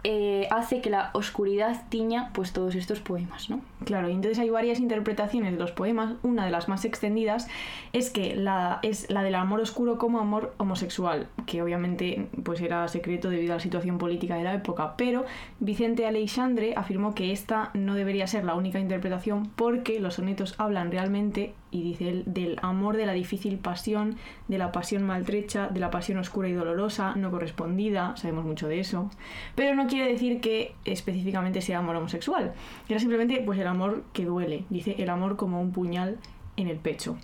eh, 0.03 0.47
hace 0.49 0.81
que 0.81 0.89
la 0.89 1.11
oscuridad 1.13 1.83
tiña 1.89 2.31
pues 2.33 2.53
todos 2.53 2.75
estos 2.75 2.99
poemas, 2.99 3.49
¿no? 3.49 3.61
Claro, 3.85 4.09
y 4.09 4.13
entonces 4.13 4.39
hay 4.39 4.49
varias 4.49 4.79
interpretaciones 4.79 5.53
de 5.53 5.59
los 5.59 5.71
poemas. 5.71 6.13
Una 6.23 6.45
de 6.45 6.51
las 6.51 6.67
más 6.67 6.85
extendidas 6.85 7.47
es 7.93 8.09
que 8.09 8.35
la, 8.35 8.79
es 8.81 9.09
la 9.09 9.23
del 9.23 9.35
amor 9.35 9.59
oscuro 9.59 9.97
como 9.97 10.19
amor 10.19 10.53
homosexual, 10.57 11.27
que 11.45 11.61
obviamente 11.61 12.27
pues 12.43 12.61
era 12.61 12.87
secreto 12.87 13.29
debido 13.29 13.53
a 13.53 13.57
la 13.57 13.61
situación 13.61 13.97
política 13.97 14.35
de 14.35 14.43
la 14.43 14.53
época. 14.53 14.95
Pero 14.97 15.25
Vicente 15.59 16.05
Aleixandre 16.05 16.73
afirmó 16.75 17.13
que 17.13 17.31
esta 17.31 17.69
no 17.73 17.95
debería 17.95 18.27
ser 18.27 18.43
la 18.43 18.55
única 18.55 18.79
interpretación 18.79 19.51
porque 19.55 19.99
los 19.99 20.15
sonetos 20.15 20.55
hablan 20.57 20.91
realmente 20.91 21.53
y 21.71 21.81
dice 21.81 22.09
él, 22.09 22.23
del 22.25 22.57
amor 22.61 22.97
de 22.97 23.05
la 23.05 23.13
difícil 23.13 23.57
pasión, 23.57 24.17
de 24.47 24.57
la 24.57 24.71
pasión 24.71 25.03
maltrecha, 25.03 25.69
de 25.69 25.79
la 25.79 25.89
pasión 25.89 26.17
oscura 26.19 26.49
y 26.49 26.53
dolorosa, 26.53 27.15
no 27.15 27.31
correspondida, 27.31 28.15
sabemos 28.17 28.45
mucho 28.45 28.67
de 28.67 28.79
eso, 28.79 29.09
pero 29.55 29.73
no 29.75 29.87
quiere 29.87 30.11
decir 30.11 30.41
que 30.41 30.75
específicamente 30.85 31.61
sea 31.61 31.79
amor 31.79 31.95
homosexual, 31.95 32.53
era 32.89 32.99
simplemente 32.99 33.41
pues 33.45 33.57
el 33.59 33.67
amor 33.67 34.03
que 34.13 34.25
duele, 34.25 34.65
dice 34.69 34.95
el 34.99 35.09
amor 35.09 35.37
como 35.37 35.61
un 35.61 35.71
puñal 35.71 36.17
en 36.57 36.67
el 36.67 36.77
pecho. 36.77 37.17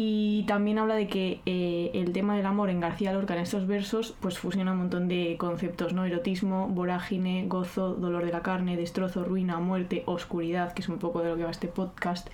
Y 0.00 0.44
también 0.44 0.78
habla 0.78 0.94
de 0.94 1.08
que 1.08 1.40
eh, 1.44 1.90
el 1.92 2.12
tema 2.12 2.36
del 2.36 2.46
amor 2.46 2.70
en 2.70 2.78
García 2.78 3.12
Lorca 3.12 3.34
en 3.34 3.40
estos 3.40 3.66
versos 3.66 4.14
pues 4.20 4.38
fusiona 4.38 4.70
un 4.70 4.78
montón 4.78 5.08
de 5.08 5.34
conceptos, 5.40 5.92
¿no? 5.92 6.04
Erotismo, 6.04 6.68
vorágine, 6.68 7.48
gozo, 7.48 7.94
dolor 7.94 8.24
de 8.24 8.30
la 8.30 8.42
carne, 8.42 8.76
destrozo, 8.76 9.24
ruina, 9.24 9.58
muerte, 9.58 10.04
oscuridad, 10.06 10.72
que 10.72 10.82
es 10.82 10.88
un 10.88 10.98
poco 10.98 11.22
de 11.22 11.30
lo 11.30 11.36
que 11.36 11.42
va 11.42 11.50
este 11.50 11.66
podcast. 11.66 12.28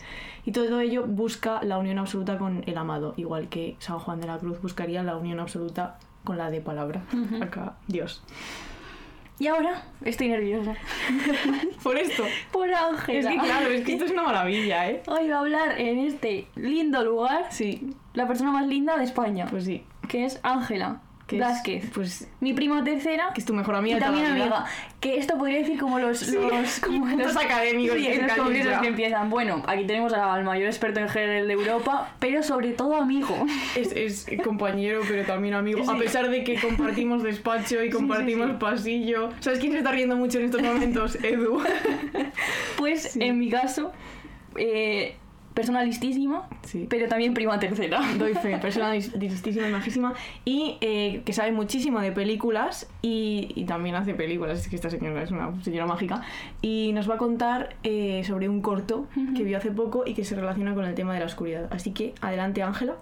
Y 0.44 0.52
todo 0.52 0.78
ello 0.78 1.06
busca 1.06 1.62
la 1.62 1.78
unión 1.78 1.98
absoluta 1.98 2.36
con 2.36 2.64
el 2.66 2.76
amado, 2.76 3.14
igual 3.16 3.48
que 3.48 3.76
San 3.78 3.98
Juan 3.98 4.20
de 4.20 4.26
la 4.26 4.36
Cruz 4.36 4.60
buscaría 4.60 5.02
la 5.02 5.16
unión 5.16 5.40
absoluta 5.40 5.98
con 6.22 6.36
la 6.36 6.50
de 6.50 6.60
palabra. 6.60 7.04
Acá, 7.40 7.76
Dios. 7.88 8.22
Y 9.38 9.48
ahora 9.48 9.82
estoy 10.04 10.28
nerviosa. 10.28 10.74
Por 11.82 11.98
esto. 11.98 12.24
Por 12.52 12.72
Ángela. 12.72 13.18
Es 13.18 13.26
que 13.26 13.38
claro, 13.38 13.70
es 13.70 13.84
que 13.84 13.92
esto 13.94 14.04
es 14.04 14.12
una 14.12 14.22
maravilla, 14.22 14.88
¿eh? 14.88 15.02
Hoy 15.06 15.28
va 15.28 15.36
a 15.36 15.40
hablar 15.40 15.80
en 15.80 15.98
este 15.98 16.46
lindo 16.54 17.04
lugar 17.04 17.46
Sí, 17.50 17.94
la 18.12 18.28
persona 18.28 18.52
más 18.52 18.66
linda 18.66 18.96
de 18.96 19.04
España, 19.04 19.46
pues 19.50 19.64
sí. 19.64 19.84
que 20.08 20.24
es 20.24 20.38
Ángela 20.42 21.00
Que 21.26 21.38
es, 21.76 21.90
pues 21.94 22.28
Mi 22.40 22.52
prima 22.52 22.84
tercera 22.84 23.30
que 23.32 23.40
es 23.40 23.46
tu 23.46 23.54
mejor 23.54 23.76
amiga 23.76 23.96
y 23.96 24.00
también 24.00 24.26
amiga. 24.26 24.66
Que 25.00 25.16
esto 25.16 25.38
podría 25.38 25.58
decir 25.60 25.80
como 25.80 25.98
los, 25.98 26.28
los, 26.28 26.80
como 26.84 27.06
Puntos 27.06 27.36
académicos 27.36 27.96
sí, 27.96 28.06
que 28.06 28.22
los 28.22 28.32
congresos 28.34 28.72
ya. 28.72 28.80
que 28.82 28.88
empiezan. 28.88 29.30
Bueno, 29.30 29.62
aquí 29.66 29.86
tenemos 29.86 30.12
al 30.12 30.44
mayor 30.44 30.66
experto 30.66 31.00
en 31.00 31.06
GL 31.06 31.46
de 31.46 31.52
Europa, 31.52 32.14
pero 32.18 32.42
sobre 32.42 32.72
todo 32.72 32.96
amigo. 32.96 33.34
Es, 33.74 33.92
es 33.92 34.26
compañero, 34.44 35.00
pero 35.08 35.24
también 35.24 35.54
amigo. 35.54 35.90
A 35.90 35.98
pesar 35.98 36.28
de 36.30 36.44
que 36.44 36.60
compartimos 36.60 37.22
despacho 37.22 37.82
y 37.82 37.90
compartimos 37.90 38.52
pasillo. 38.60 39.30
¿Sabes 39.40 39.58
quién 39.58 39.72
se 39.72 39.78
está 39.78 39.90
riendo 39.90 40.16
mucho 40.16 40.38
en 40.38 40.44
estos 40.46 40.62
momentos? 40.62 41.16
Edu. 41.24 41.60
Pues 42.76 43.16
en 43.16 43.38
mi 43.38 43.50
caso, 43.50 43.92
eh, 44.56 45.16
persona 45.54 45.82
listísima, 45.84 46.48
Sí. 46.62 46.86
pero 46.90 47.06
también 47.08 47.32
prima 47.32 47.58
tercera. 47.60 48.00
Doy 48.18 48.34
fe, 48.34 48.58
persona 48.62 48.92
dis- 48.94 49.14
listísima 49.16 49.68
y 49.68 49.72
majísima. 49.72 50.12
Y 50.44 50.76
eh, 50.80 51.22
que 51.24 51.32
sabe 51.32 51.52
muchísimo 51.52 52.00
de 52.00 52.10
películas 52.12 52.88
y, 53.02 53.52
y 53.54 53.64
también 53.64 53.94
hace 53.94 54.14
películas. 54.14 54.58
Es 54.60 54.68
que 54.68 54.76
esta 54.76 54.90
señora 54.90 55.22
es 55.22 55.30
una 55.30 55.62
señora 55.62 55.86
mágica. 55.86 56.22
Y 56.60 56.90
nos 56.92 57.08
va 57.08 57.14
a 57.14 57.18
contar 57.18 57.76
eh, 57.84 58.22
sobre 58.26 58.48
un 58.48 58.60
corto 58.60 59.06
que 59.36 59.44
vio 59.44 59.56
hace 59.58 59.70
poco 59.70 60.04
y 60.06 60.14
que 60.14 60.24
se 60.24 60.34
relaciona 60.34 60.74
con 60.74 60.84
el 60.84 60.94
tema 60.94 61.14
de 61.14 61.20
la 61.20 61.26
oscuridad. 61.26 61.68
Así 61.72 61.92
que 61.92 62.14
adelante, 62.20 62.62
Ángela. 62.62 62.96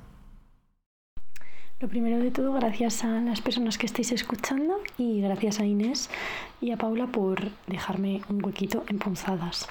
Lo 1.80 1.88
primero 1.88 2.21
de 2.21 2.30
todo, 2.30 2.52
gracias 2.52 3.02
a 3.02 3.09
las 3.21 3.40
personas 3.40 3.76
que 3.76 3.87
estáis 3.87 4.12
escuchando 4.12 4.78
y 4.99 5.21
gracias 5.21 5.59
a 5.59 5.64
Inés 5.66 6.11
y 6.61 6.71
a 6.71 6.76
Paula 6.76 7.06
por 7.09 7.50
dejarme 7.66 8.21
un 8.28 8.44
huequito 8.44 8.85
en 8.88 8.99
punzadas. 9.00 9.68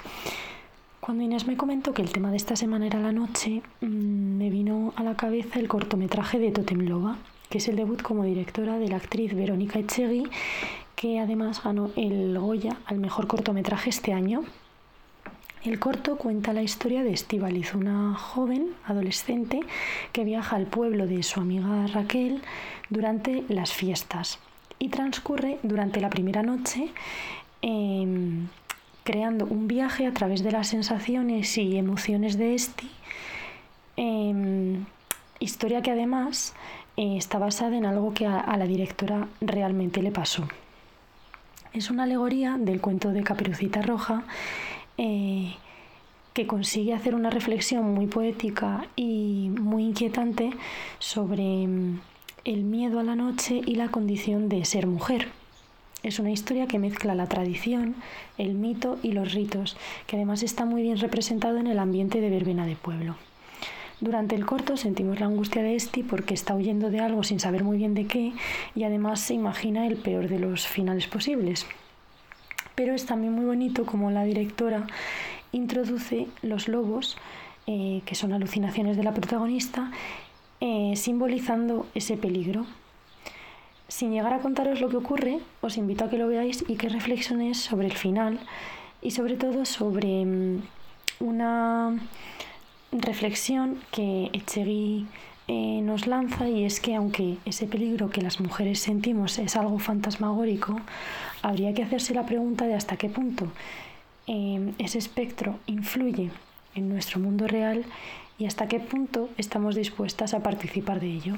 Cuando 1.02 1.24
Inés 1.24 1.48
me 1.48 1.58
comentó 1.58 1.96
que 1.96 2.04
el 2.04 2.12
tema 2.12 2.30
de 2.30 2.38
esta 2.38 2.56
semana 2.56 2.86
era 2.86 3.00
la 3.00 3.12
noche, 3.12 3.64
mm, 3.82 4.38
me 4.38 4.52
vino 4.52 4.94
a 4.96 5.02
la 5.02 5.16
cabeza 5.16 5.58
el 5.58 5.68
cortometraje 5.68 6.38
de 6.38 6.52
Totem 6.52 6.88
Loba, 6.88 7.18
que 7.50 7.58
es 7.58 7.68
el 7.68 7.76
debut 7.76 8.04
como 8.04 8.24
directora 8.24 8.78
de 8.78 8.88
la 8.88 8.98
actriz 8.98 9.34
Verónica 9.34 9.80
Echegui, 9.80 10.28
que 10.96 11.20
además 11.20 11.64
ganó 11.64 11.90
el 11.96 12.38
Goya 12.38 12.78
al 12.86 13.00
mejor 13.00 13.26
cortometraje 13.26 13.90
este 13.90 14.14
año. 14.14 14.44
El 15.64 15.80
corto 15.80 16.18
cuenta 16.18 16.54
la 16.54 16.62
historia 16.62 17.04
de 17.04 17.14
Estíbaliz, 17.14 17.74
una 17.74 18.14
joven 18.14 18.70
adolescente 18.86 19.62
que 20.12 20.24
viaja 20.24 20.56
al 20.56 20.68
pueblo 20.68 21.08
de 21.08 21.24
su 21.24 21.40
amiga 21.40 21.88
Raquel 21.88 22.44
durante 22.92 23.44
las 23.50 23.74
fiestas 23.74 24.38
y 24.78 24.90
transcurre 24.90 25.58
durante 25.64 26.00
la 26.00 26.12
primera 26.12 26.44
noche 26.44 26.92
creando 29.04 29.46
un 29.46 29.68
viaje 29.68 30.06
a 30.06 30.14
través 30.14 30.44
de 30.44 30.52
las 30.52 30.68
sensaciones 30.68 31.58
y 31.58 31.78
emociones 31.78 32.38
de 32.38 32.56
Esti, 32.56 32.90
em, 33.98 34.86
historia 35.40 35.82
que 35.82 35.92
además 35.92 36.54
eh, 36.98 37.18
está 37.18 37.40
basada 37.40 37.78
en 37.78 37.86
algo 37.86 38.14
que 38.14 38.26
a, 38.28 38.56
la 38.58 38.66
directora 38.66 39.28
realmente 39.40 40.02
le 40.02 40.12
pasó. 40.12 40.48
Es 41.74 41.90
una 41.90 42.04
alegoría 42.04 42.58
del 42.60 42.82
cuento 42.82 43.12
de 43.12 43.24
Caperucita 43.24 43.82
Roja 43.82 44.24
eh, 44.98 45.56
que 46.34 46.48
consigue 46.48 46.94
hacer 46.94 47.16
una 47.16 47.30
reflexión 47.30 47.94
muy 47.94 48.08
poética 48.08 48.86
y 48.96 49.52
muy 49.60 49.84
inquietante 49.86 50.52
sobre 51.00 51.68
mm, 51.68 52.02
el 52.46 52.64
miedo 52.64 53.00
a 53.00 53.04
la 53.04 53.16
noche 53.16 53.62
y 53.66 53.76
la 53.76 53.90
condición 53.90 54.50
de 54.50 54.64
ser 54.66 54.88
mujer. 54.88 55.41
Es 56.04 56.18
una 56.18 56.32
historia 56.32 56.68
que 56.68 56.80
mezcla 56.80 57.14
la 57.14 57.28
tradición, 57.28 57.96
el 58.40 58.56
mito 58.56 58.98
y 59.04 59.12
los 59.12 59.34
ritos, 59.34 59.78
que 60.08 60.16
además 60.16 60.42
está 60.42 60.66
muy 60.66 60.82
bien 60.82 60.98
representado 60.98 61.58
en 61.58 61.68
el 61.68 61.78
ambiente 61.78 62.22
de 62.22 62.30
verbena 62.32 62.66
de 62.66 62.76
pueblo. 62.76 63.16
Durante 64.00 64.36
el 64.36 64.48
corto 64.48 64.78
sentimos 64.78 65.20
la 65.20 65.28
angustia 65.28 65.62
de 65.62 65.76
Esti 65.76 66.02
porque 66.02 66.34
está 66.34 66.56
huyendo 66.56 66.90
de 66.90 67.02
algo 67.02 67.22
sin 67.22 67.40
saber 67.40 67.64
muy 67.64 67.78
bien 67.78 67.94
de 67.94 68.08
qué 68.08 68.34
y 68.74 68.84
además 68.84 69.20
se 69.20 69.36
imagina 69.36 69.86
el 69.86 69.96
peor 69.96 70.28
de 70.28 70.40
los 70.40 70.66
finales 70.66 71.06
posibles. 71.06 71.68
Pero 72.74 72.96
es 72.96 73.06
también 73.06 73.34
muy 73.34 73.46
bonito 73.46 73.86
como 73.86 74.10
la 74.10 74.24
directora 74.24 74.88
introduce 75.52 76.28
los 76.42 76.68
lobos, 76.68 77.16
eh, 77.68 78.02
que 78.06 78.16
son 78.16 78.34
alucinaciones 78.34 78.98
de 78.98 79.04
la 79.04 79.14
protagonista, 79.14 79.92
eh, 80.62 80.94
simbolizando 80.96 81.86
ese 81.94 82.18
peligro. 82.18 82.66
Sin 83.92 84.14
llegar 84.14 84.34
a 84.34 84.40
contaros 84.40 84.80
lo 84.80 84.88
que 84.88 84.96
ocurre, 84.96 85.42
os 85.60 85.76
invito 85.76 86.06
a 86.06 86.10
que 86.10 86.18
lo 86.18 86.30
veáis 86.30 86.64
y 86.66 86.76
que 86.78 86.88
reflexionéis 86.88 87.60
sobre 87.60 87.88
el 87.88 87.98
final 87.98 88.40
y 89.02 89.12
sobre 89.12 89.36
todo 89.36 89.66
sobre 89.66 90.24
mm, 90.24 90.62
una 91.20 92.00
reflexión 92.94 93.82
que 93.92 94.30
Echegui 94.32 95.08
eh, 95.50 95.82
nos 95.84 96.08
lanza 96.08 96.48
y 96.48 96.64
es 96.64 96.80
que 96.80 96.96
aunque 96.96 97.36
ese 97.44 97.68
peligro 97.68 98.10
que 98.10 98.22
las 98.22 98.40
mujeres 98.40 98.80
sentimos 98.80 99.38
es 99.40 99.58
algo 99.58 99.78
fantasmagórico, 99.78 100.80
habría 101.42 101.74
que 101.74 101.84
hacerse 101.84 102.14
la 102.14 102.26
pregunta 102.26 102.68
de 102.68 102.76
hasta 102.76 102.96
qué 102.96 103.10
punto 103.10 103.52
eh, 104.26 104.72
ese 104.78 105.00
espectro 105.00 105.60
influye 105.68 106.32
en 106.76 106.88
nuestro 106.88 107.20
mundo 107.20 107.46
real 107.46 107.84
y 108.38 108.46
hasta 108.46 108.70
qué 108.70 108.80
punto 108.80 109.28
estamos 109.38 109.76
dispuestas 109.76 110.34
a 110.34 110.42
participar 110.42 111.02
de 111.02 111.08
ello. 111.08 111.36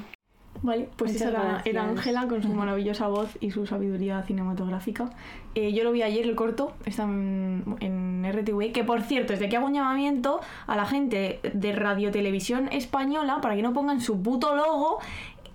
Vale, 0.64 0.88
pues 0.96 1.12
Muchas 1.12 1.28
esa 1.28 1.62
era 1.66 1.84
Ángela 1.84 2.26
con 2.30 2.42
su 2.42 2.48
maravillosa 2.48 3.10
voz 3.10 3.38
y 3.42 3.52
su 3.52 3.68
sabiduría 3.68 4.24
cinematográfica. 4.24 5.10
Eh, 5.56 5.74
yo 5.74 5.84
lo 5.84 5.92
vi 5.92 6.04
ayer, 6.04 6.26
el 6.26 6.36
corto, 6.36 6.74
está 6.86 7.04
en, 7.04 7.64
en 7.82 8.26
RTV, 8.26 8.72
que 8.72 8.86
por 8.86 9.02
cierto, 9.02 9.34
desde 9.34 9.50
que 9.50 9.58
hago 9.58 9.68
un 9.68 9.74
llamamiento 9.74 10.40
a 10.66 10.78
la 10.78 10.86
gente 10.86 11.42
de 11.54 11.74
Radio 11.74 12.12
Televisión 12.12 12.70
Española 12.72 13.40
para 13.42 13.56
que 13.56 13.62
no 13.62 13.74
pongan 13.74 14.00
su 14.00 14.22
puto 14.22 14.56
logo. 14.56 15.00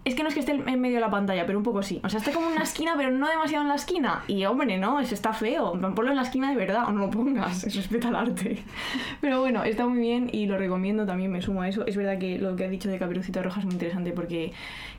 Es 0.09 0.15
que 0.15 0.23
no 0.23 0.31
es 0.31 0.35
que 0.35 0.41
esté 0.41 0.53
en 0.53 0.81
medio 0.81 0.97
de 0.97 1.03
la 1.03 1.11
pantalla, 1.11 1.45
pero 1.45 1.59
un 1.59 1.65
poco 1.65 1.83
sí. 1.83 2.01
O 2.03 2.09
sea, 2.09 2.19
está 2.19 2.33
como 2.33 2.47
en 2.49 2.55
una 2.55 2.63
esquina, 2.63 2.95
pero 2.97 3.11
no 3.11 3.29
demasiado 3.29 3.63
en 3.63 3.69
la 3.69 3.75
esquina. 3.75 4.23
Y 4.27 4.43
hombre, 4.47 4.79
no, 4.79 5.01
eso 5.01 5.15
está 5.15 5.35
feo. 5.35 5.73
Ponlo 5.95 6.11
en 6.11 6.17
la 6.17 6.23
esquina 6.23 6.51
de 6.51 6.57
verdad, 6.57 6.85
o 6.89 6.93
no 6.93 7.01
lo 7.01 7.11
pongas. 7.11 7.63
Respeta 7.75 8.09
el 8.09 8.17
arte. 8.17 8.65
Pero 9.21 9.41
bueno, 9.41 9.65
está 9.65 9.87
muy 9.87 9.99
bien 9.99 10.31
y 10.33 10.47
lo 10.47 10.57
recomiendo, 10.57 11.05
también 11.05 11.31
me 11.31 11.43
sumo 11.43 11.61
a 11.61 11.69
eso. 11.69 11.87
Es 11.87 11.97
verdad 11.97 12.19
que 12.19 12.39
lo 12.39 12.57
que 12.57 12.65
ha 12.65 12.69
dicho 12.71 12.89
de 12.89 12.99
Caperucita 12.99 13.43
Roja 13.43 13.61
es 13.61 13.67
muy 13.67 13.75
interesante 13.75 14.13
porque 14.13 14.53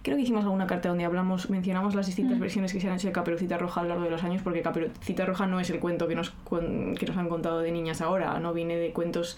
creo 0.03 0.15
que 0.15 0.23
hicimos 0.23 0.43
alguna 0.43 0.67
carta 0.67 0.89
donde 0.89 1.05
hablamos, 1.05 1.49
mencionamos 1.49 1.95
las 1.95 2.05
distintas 2.05 2.37
versiones 2.37 2.71
que 2.71 2.79
se 2.79 2.87
han 2.87 2.95
hecho 2.95 3.07
de 3.07 3.13
Caperucita 3.13 3.57
Roja 3.57 3.81
a 3.81 3.83
lo 3.83 3.89
largo 3.89 4.03
de 4.03 4.11
los 4.11 4.23
años, 4.23 4.41
porque 4.43 4.61
Caperucita 4.61 5.25
Roja 5.25 5.47
no 5.47 5.59
es 5.59 5.69
el 5.71 5.79
cuento 5.79 6.07
que 6.07 6.15
nos, 6.15 6.29
que 6.29 7.05
nos 7.07 7.17
han 7.17 7.29
contado 7.29 7.59
de 7.59 7.71
niñas 7.71 8.01
ahora, 8.01 8.39
no 8.39 8.53
viene 8.53 8.77
de 8.77 8.91
cuentos 8.91 9.37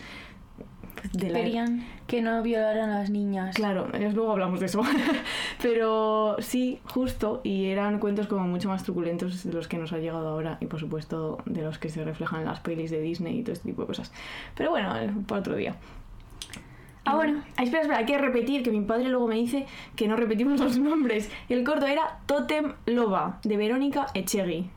de 1.13 1.29
la- 1.29 1.39
Querían 1.39 1.85
que 2.07 2.21
no 2.21 2.41
violaran 2.43 2.89
a 2.89 2.99
las 2.99 3.09
niñas. 3.09 3.55
Claro, 3.55 3.87
luego 3.93 4.31
hablamos 4.31 4.59
de 4.59 4.65
eso. 4.67 4.81
Pero 5.61 6.35
sí, 6.39 6.79
justo, 6.85 7.41
y 7.43 7.65
eran 7.67 7.99
cuentos 7.99 8.27
como 8.27 8.47
mucho 8.47 8.69
más 8.69 8.83
truculentos 8.83 9.43
de 9.43 9.53
los 9.53 9.67
que 9.67 9.77
nos 9.77 9.93
ha 9.93 9.97
llegado 9.97 10.27
ahora 10.27 10.57
y 10.59 10.65
por 10.67 10.79
supuesto 10.79 11.39
de 11.45 11.61
los 11.61 11.77
que 11.77 11.89
se 11.89 12.03
reflejan 12.03 12.41
en 12.41 12.47
las 12.47 12.59
pelis 12.59 12.91
de 12.91 13.01
Disney 13.01 13.39
y 13.39 13.43
todo 13.43 13.53
este 13.53 13.69
tipo 13.69 13.81
de 13.83 13.87
cosas. 13.87 14.11
Pero 14.55 14.71
bueno, 14.71 14.95
eh, 14.97 15.09
para 15.27 15.41
otro 15.41 15.55
día. 15.55 15.75
Ah, 17.03 17.15
bueno. 17.15 17.41
Ah, 17.57 17.63
espera, 17.63 17.81
espera, 17.81 17.97
hay 17.99 18.05
que 18.05 18.17
repetir, 18.17 18.61
que 18.61 18.69
mi 18.71 18.81
padre 18.81 19.09
luego 19.09 19.27
me 19.27 19.35
dice 19.35 19.65
que 19.95 20.07
no 20.07 20.15
repetimos 20.15 20.59
los 20.59 20.77
nombres. 20.77 21.31
El 21.49 21.63
corto 21.63 21.85
era 21.87 22.19
Totem 22.27 22.73
Loba, 22.85 23.39
de 23.43 23.57
Verónica 23.57 24.07
Echegui. 24.13 24.69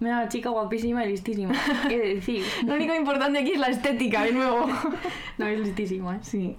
Una 0.10 0.28
chica 0.28 0.50
guapísima 0.50 1.04
y 1.04 1.10
listísima. 1.10 1.52
¿Qué 1.88 1.98
decir? 1.98 2.44
Lo 2.66 2.74
único 2.74 2.94
importante 2.94 3.38
aquí 3.38 3.52
es 3.52 3.60
la 3.60 3.68
estética, 3.68 4.24
de 4.24 4.32
nuevo. 4.32 4.66
No 5.38 5.46
es 5.46 5.58
listísima, 5.60 6.16
¿eh? 6.16 6.18
Sí. 6.22 6.56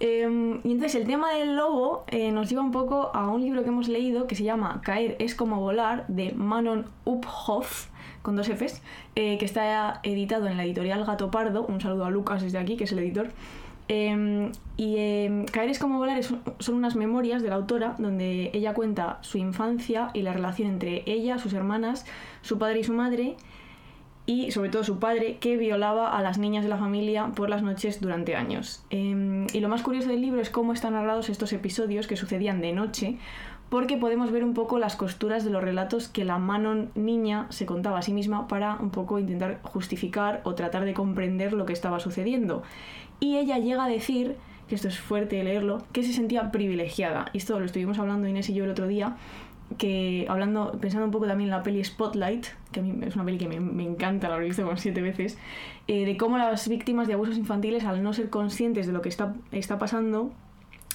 Eh, 0.00 0.60
y 0.64 0.72
entonces 0.72 0.94
el 0.94 1.06
tema 1.06 1.32
del 1.32 1.56
lobo 1.56 2.04
eh, 2.06 2.30
nos 2.30 2.48
lleva 2.48 2.62
un 2.62 2.70
poco 2.70 3.10
a 3.14 3.28
un 3.28 3.40
libro 3.42 3.62
que 3.62 3.68
hemos 3.70 3.88
leído 3.88 4.28
que 4.28 4.36
se 4.36 4.44
llama 4.44 4.80
Caer 4.84 5.16
es 5.18 5.34
como 5.34 5.60
volar 5.60 6.06
de 6.06 6.32
Manon 6.32 6.86
Uphoff 7.04 7.88
con 8.22 8.36
dos 8.36 8.48
Fs, 8.48 8.80
eh, 9.16 9.38
que 9.38 9.44
está 9.44 10.00
editado 10.02 10.46
en 10.46 10.56
la 10.56 10.64
editorial 10.64 11.04
Gato 11.04 11.30
Pardo. 11.30 11.64
Un 11.66 11.80
saludo 11.80 12.04
a 12.04 12.10
Lucas 12.10 12.42
desde 12.42 12.58
aquí, 12.58 12.76
que 12.76 12.84
es 12.84 12.92
el 12.92 13.00
editor. 13.00 13.30
Eh, 13.88 14.52
y 14.76 14.96
eh, 14.98 15.46
Caer 15.50 15.70
es 15.70 15.78
como 15.78 15.98
volar 15.98 16.22
son 16.22 16.74
unas 16.74 16.94
memorias 16.94 17.42
de 17.42 17.48
la 17.48 17.56
autora 17.56 17.96
donde 17.98 18.50
ella 18.52 18.74
cuenta 18.74 19.18
su 19.22 19.38
infancia 19.38 20.10
y 20.14 20.22
la 20.22 20.32
relación 20.32 20.68
entre 20.68 21.02
ella, 21.06 21.38
sus 21.38 21.52
hermanas, 21.54 22.06
su 22.42 22.58
padre 22.58 22.80
y 22.80 22.84
su 22.84 22.92
madre 22.92 23.36
y 24.28 24.50
sobre 24.50 24.68
todo 24.68 24.84
su 24.84 24.98
padre, 24.98 25.38
que 25.40 25.56
violaba 25.56 26.14
a 26.14 26.20
las 26.20 26.36
niñas 26.36 26.62
de 26.62 26.68
la 26.68 26.76
familia 26.76 27.32
por 27.34 27.48
las 27.48 27.62
noches 27.62 27.98
durante 28.02 28.36
años. 28.36 28.84
Eh, 28.90 29.46
y 29.54 29.60
lo 29.60 29.70
más 29.70 29.80
curioso 29.80 30.10
del 30.10 30.20
libro 30.20 30.42
es 30.42 30.50
cómo 30.50 30.74
están 30.74 30.92
narrados 30.92 31.30
estos 31.30 31.50
episodios 31.54 32.06
que 32.06 32.14
sucedían 32.14 32.60
de 32.60 32.74
noche, 32.74 33.16
porque 33.68 33.96
podemos 33.96 34.30
ver 34.30 34.44
un 34.44 34.54
poco 34.54 34.78
las 34.78 34.96
costuras 34.96 35.44
de 35.44 35.50
los 35.50 35.62
relatos 35.62 36.08
que 36.08 36.24
la 36.24 36.38
Manon 36.38 36.90
niña 36.94 37.46
se 37.50 37.66
contaba 37.66 37.98
a 37.98 38.02
sí 38.02 38.12
misma 38.12 38.48
para 38.48 38.76
un 38.76 38.90
poco 38.90 39.18
intentar 39.18 39.60
justificar 39.62 40.40
o 40.44 40.54
tratar 40.54 40.84
de 40.84 40.94
comprender 40.94 41.52
lo 41.52 41.66
que 41.66 41.72
estaba 41.72 42.00
sucediendo. 42.00 42.62
Y 43.20 43.36
ella 43.36 43.58
llega 43.58 43.84
a 43.84 43.88
decir, 43.88 44.36
que 44.68 44.74
esto 44.74 44.88
es 44.88 44.98
fuerte 44.98 45.42
leerlo, 45.42 45.82
que 45.92 46.02
se 46.02 46.12
sentía 46.12 46.50
privilegiada. 46.52 47.26
Y 47.32 47.38
esto 47.38 47.58
lo 47.58 47.66
estuvimos 47.66 47.98
hablando 47.98 48.28
Inés 48.28 48.48
y 48.50 48.54
yo 48.54 48.64
el 48.64 48.70
otro 48.70 48.86
día, 48.86 49.16
que 49.76 50.26
hablando, 50.28 50.72
pensando 50.80 51.06
un 51.06 51.10
poco 51.10 51.26
también 51.26 51.50
en 51.50 51.56
la 51.56 51.62
peli 51.62 51.82
Spotlight, 51.82 52.46
que 52.70 52.80
a 52.80 52.82
mí 52.82 52.94
es 53.02 53.14
una 53.16 53.24
peli 53.24 53.38
que 53.38 53.48
me, 53.48 53.84
encanta, 53.84 54.28
la 54.28 54.34
habré 54.34 54.46
visto 54.46 54.62
como 54.62 54.76
siete 54.76 55.02
veces, 55.02 55.38
eh, 55.88 56.04
de 56.04 56.16
cómo 56.16 56.38
las 56.38 56.68
víctimas 56.68 57.08
de 57.08 57.14
abusos 57.14 57.36
infantiles, 57.36 57.84
al 57.84 58.02
no 58.02 58.12
ser 58.12 58.30
conscientes 58.30 58.86
de 58.86 58.92
lo 58.92 59.02
que 59.02 59.08
está, 59.08 59.34
está 59.52 59.78
pasando 59.78 60.30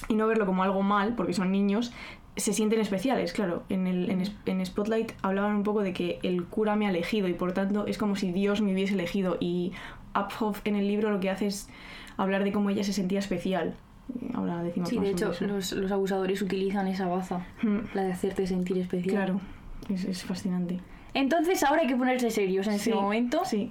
y 0.08 0.14
no 0.14 0.26
verlo 0.26 0.46
como 0.46 0.62
algo 0.62 0.82
mal, 0.82 1.14
porque 1.14 1.34
son 1.34 1.50
niños, 1.52 1.92
se 2.36 2.52
sienten 2.52 2.80
especiales, 2.80 3.32
claro. 3.32 3.62
En, 3.68 3.86
el, 3.86 4.10
en, 4.10 4.22
en 4.46 4.66
Spotlight 4.66 5.12
hablaban 5.22 5.54
un 5.56 5.62
poco 5.62 5.82
de 5.82 5.92
que 5.92 6.18
el 6.22 6.44
cura 6.44 6.74
me 6.76 6.86
ha 6.86 6.90
elegido 6.90 7.28
y 7.28 7.34
por 7.34 7.52
tanto 7.52 7.86
es 7.86 7.96
como 7.98 8.16
si 8.16 8.32
Dios 8.32 8.60
me 8.60 8.72
hubiese 8.72 8.94
elegido. 8.94 9.36
Y 9.40 9.72
Uphoff 10.16 10.60
en 10.64 10.76
el 10.76 10.88
libro 10.88 11.10
lo 11.10 11.20
que 11.20 11.30
hace 11.30 11.46
es 11.46 11.68
hablar 12.16 12.44
de 12.44 12.52
cómo 12.52 12.70
ella 12.70 12.82
se 12.84 12.92
sentía 12.92 13.18
especial. 13.20 13.74
Eh, 14.20 14.30
Ahora 14.34 14.62
decimos 14.62 14.88
Sí, 14.88 14.96
más 14.96 15.04
de 15.06 15.10
hecho, 15.12 15.32
los, 15.46 15.72
los 15.72 15.90
abusadores 15.92 16.42
utilizan 16.42 16.86
esa 16.88 17.06
baza, 17.06 17.46
Mm, 17.62 17.78
la 17.94 18.02
de 18.04 18.12
hacerte 18.12 18.46
sentir 18.46 18.78
especial. 18.78 19.14
Claro, 19.14 19.40
es, 19.88 20.04
es 20.04 20.24
fascinante. 20.24 20.80
Entonces 21.14 21.62
ahora 21.62 21.82
hay 21.82 21.86
que 21.86 21.96
ponerse 21.96 22.30
serios 22.30 22.66
en 22.66 22.74
Sí, 22.78 22.90
este 22.90 22.94
momento. 22.94 23.42
Sí. 23.44 23.70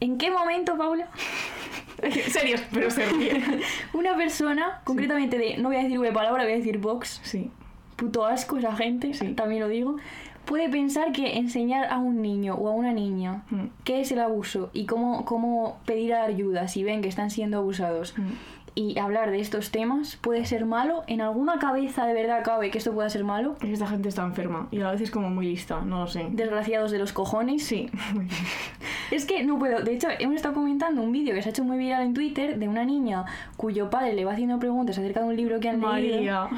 ¿En 0.00 0.16
qué 0.18 0.30
momento, 0.30 0.76
Paula, 0.76 1.08
Serios, 2.28 2.62
pero 2.72 2.90
se 2.90 3.04
ríe. 3.06 3.42
una 3.92 4.16
persona, 4.16 4.80
concretamente 4.84 5.36
de, 5.38 5.58
no 5.58 5.68
voy 5.68 5.76
a 5.76 5.82
decir 5.82 5.98
una 5.98 6.12
palabra, 6.12 6.44
voy 6.44 6.52
a 6.54 6.56
decir 6.56 6.78
Vox, 6.78 7.20
Sí. 7.22 7.50
puto 7.96 8.24
asco 8.24 8.56
esa 8.56 8.74
gente, 8.74 9.12
Sí. 9.12 9.34
también 9.34 9.60
lo 9.60 9.68
digo, 9.68 9.96
puede 10.46 10.70
pensar 10.70 11.12
que 11.12 11.36
enseñar 11.36 11.92
a 11.92 11.98
un 11.98 12.22
niño 12.22 12.54
o 12.54 12.68
a 12.68 12.72
una 12.72 12.92
niña 12.94 13.42
Mm, 13.50 13.66
qué 13.84 14.00
es 14.00 14.10
el 14.12 14.20
abuso 14.20 14.70
y 14.72 14.86
cómo, 14.86 15.24
cómo 15.26 15.78
pedir 15.84 16.14
ayuda 16.14 16.66
si 16.68 16.82
ven 16.82 17.02
que 17.02 17.08
están 17.08 17.30
siendo 17.30 17.58
abusados 17.58 18.14
mm. 18.16 18.22
y 18.74 18.98
hablar 18.98 19.30
de 19.30 19.40
estos 19.40 19.70
temas 19.70 20.16
puede 20.16 20.46
ser 20.46 20.64
malo. 20.64 21.02
¿En 21.06 21.20
alguna 21.20 21.58
cabeza 21.58 22.06
de 22.06 22.14
verdad 22.14 22.42
cabe 22.42 22.70
que 22.70 22.78
esto 22.78 22.92
pueda 22.94 23.10
ser 23.10 23.24
malo? 23.24 23.52
Es 23.60 23.66
que 23.66 23.72
esta 23.74 23.86
gente 23.86 24.08
está 24.08 24.24
enferma 24.24 24.66
y 24.70 24.80
a 24.80 24.84
la 24.84 24.92
vez 24.92 25.02
es 25.02 25.10
como 25.10 25.28
muy 25.28 25.46
lista, 25.46 25.82
no 25.82 26.00
lo 26.00 26.06
sé. 26.06 26.26
Desgraciados 26.30 26.90
de 26.90 26.98
los 26.98 27.12
cojones. 27.12 27.62
Sí. 27.64 27.90
Es 29.10 29.24
que 29.24 29.42
no 29.44 29.58
puedo. 29.58 29.80
De 29.80 29.94
hecho, 29.94 30.08
hemos 30.18 30.36
estado 30.36 30.54
comentando 30.54 31.02
un 31.02 31.12
vídeo 31.12 31.34
que 31.34 31.42
se 31.42 31.48
ha 31.48 31.52
hecho 31.52 31.64
muy 31.64 31.78
viral 31.78 32.02
en 32.02 32.14
Twitter 32.14 32.58
de 32.58 32.68
una 32.68 32.84
niña 32.84 33.24
cuyo 33.56 33.90
padre 33.90 34.14
le 34.14 34.24
va 34.24 34.32
haciendo 34.32 34.58
preguntas 34.58 34.98
acerca 34.98 35.20
de 35.20 35.26
un 35.26 35.36
libro 35.36 35.60
que 35.60 35.68
han 35.68 35.80
leído. 35.80 35.88
María. 35.90 36.48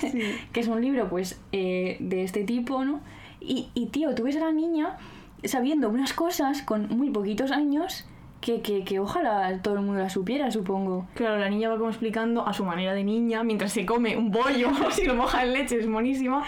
Sí. 0.00 0.22
que 0.52 0.60
es 0.60 0.68
un 0.68 0.80
libro, 0.80 1.08
pues, 1.08 1.40
eh, 1.52 1.96
de 2.00 2.22
este 2.22 2.44
tipo, 2.44 2.84
¿no? 2.84 3.00
Y, 3.40 3.68
y, 3.74 3.86
tío, 3.86 4.14
tú 4.14 4.24
ves 4.24 4.36
a 4.36 4.40
la 4.40 4.52
niña 4.52 4.96
sabiendo 5.44 5.88
unas 5.88 6.12
cosas 6.14 6.62
con 6.62 6.88
muy 6.88 7.10
poquitos 7.10 7.50
años 7.50 8.06
que, 8.40 8.60
que, 8.60 8.84
que 8.84 8.98
ojalá 9.00 9.60
todo 9.62 9.74
el 9.74 9.80
mundo 9.80 10.00
la 10.00 10.10
supiera, 10.10 10.50
supongo. 10.50 11.06
Claro, 11.14 11.38
la 11.38 11.48
niña 11.48 11.68
va 11.68 11.78
como 11.78 11.90
explicando 11.90 12.46
a 12.46 12.52
su 12.52 12.64
manera 12.64 12.92
de 12.92 13.04
niña, 13.04 13.42
mientras 13.42 13.72
se 13.72 13.86
come 13.86 14.16
un 14.16 14.30
bollo, 14.30 14.70
si 14.90 15.04
lo 15.04 15.14
moja 15.14 15.44
en 15.44 15.52
leche, 15.54 15.78
es 15.78 15.86
monísima. 15.86 16.44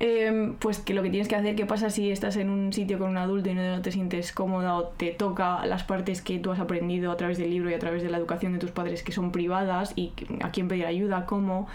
Eh, 0.00 0.52
pues 0.58 0.78
que 0.78 0.94
lo 0.94 1.02
que 1.02 1.10
tienes 1.10 1.28
que 1.28 1.36
hacer, 1.36 1.54
qué 1.54 1.66
pasa 1.66 1.90
si 1.90 2.10
estás 2.10 2.36
en 2.36 2.48
un 2.50 2.72
sitio 2.72 2.98
con 2.98 3.10
un 3.10 3.18
adulto 3.18 3.50
y 3.50 3.54
no 3.54 3.82
te 3.82 3.92
sientes 3.92 4.32
cómoda 4.32 4.74
o 4.76 4.84
te 4.84 5.10
toca 5.10 5.64
las 5.66 5.84
partes 5.84 6.22
que 6.22 6.38
tú 6.38 6.50
has 6.50 6.58
aprendido 6.58 7.12
a 7.12 7.16
través 7.18 7.36
del 7.38 7.50
libro 7.50 7.70
y 7.70 7.74
a 7.74 7.78
través 7.78 8.02
de 8.02 8.08
la 8.10 8.16
educación 8.16 8.52
de 8.54 8.58
tus 8.58 8.70
padres 8.70 9.02
que 9.02 9.12
son 9.12 9.30
privadas 9.30 9.92
y 9.96 10.12
a 10.42 10.50
quién 10.50 10.68
pedir 10.68 10.86
ayuda, 10.86 11.26
cómo. 11.26 11.66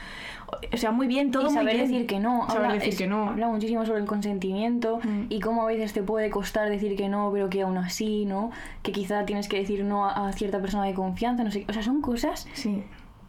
O 0.74 0.78
sea, 0.78 0.92
muy 0.92 1.08
bien, 1.08 1.32
todo 1.32 1.44
y 1.44 1.46
muy 1.46 1.54
saber 1.54 1.76
bien. 1.76 1.88
decir 1.92 2.08
que 2.08 2.20
no. 2.20 2.48
Saber 2.48 2.64
habla, 2.64 2.74
decir 2.76 2.90
es- 2.90 2.98
que 2.98 3.08
no. 3.08 3.30
Habla 3.30 3.48
muchísimo 3.48 3.86
sobre 3.86 4.00
el 4.00 4.06
consentimiento 4.06 5.00
Mm. 5.04 5.26
y 5.30 5.40
cómo 5.40 5.62
a 5.64 5.66
veces 5.68 5.94
te 5.94 6.02
puede 6.04 6.30
costar 6.30 6.70
decir 6.70 6.96
que 6.96 7.10
no, 7.10 7.30
pero 7.34 7.50
que 7.50 7.62
aún 7.62 7.78
así, 7.78 8.26
¿no? 8.26 8.52
Que 8.84 8.92
quizá 8.92 9.26
tienes 9.26 9.48
que 9.48 9.58
decir 9.58 9.84
no 9.84 10.06
a, 10.06 10.28
a 10.30 10.34
cierta 10.34 10.60
persona 10.60 10.86
de 10.86 10.94
confianza, 10.94 11.44
no 11.44 11.52
sé. 11.52 11.66
O 11.70 11.74
sea, 11.74 11.84
son 11.84 12.02
cosas. 12.02 12.48
Sí. 12.54 12.84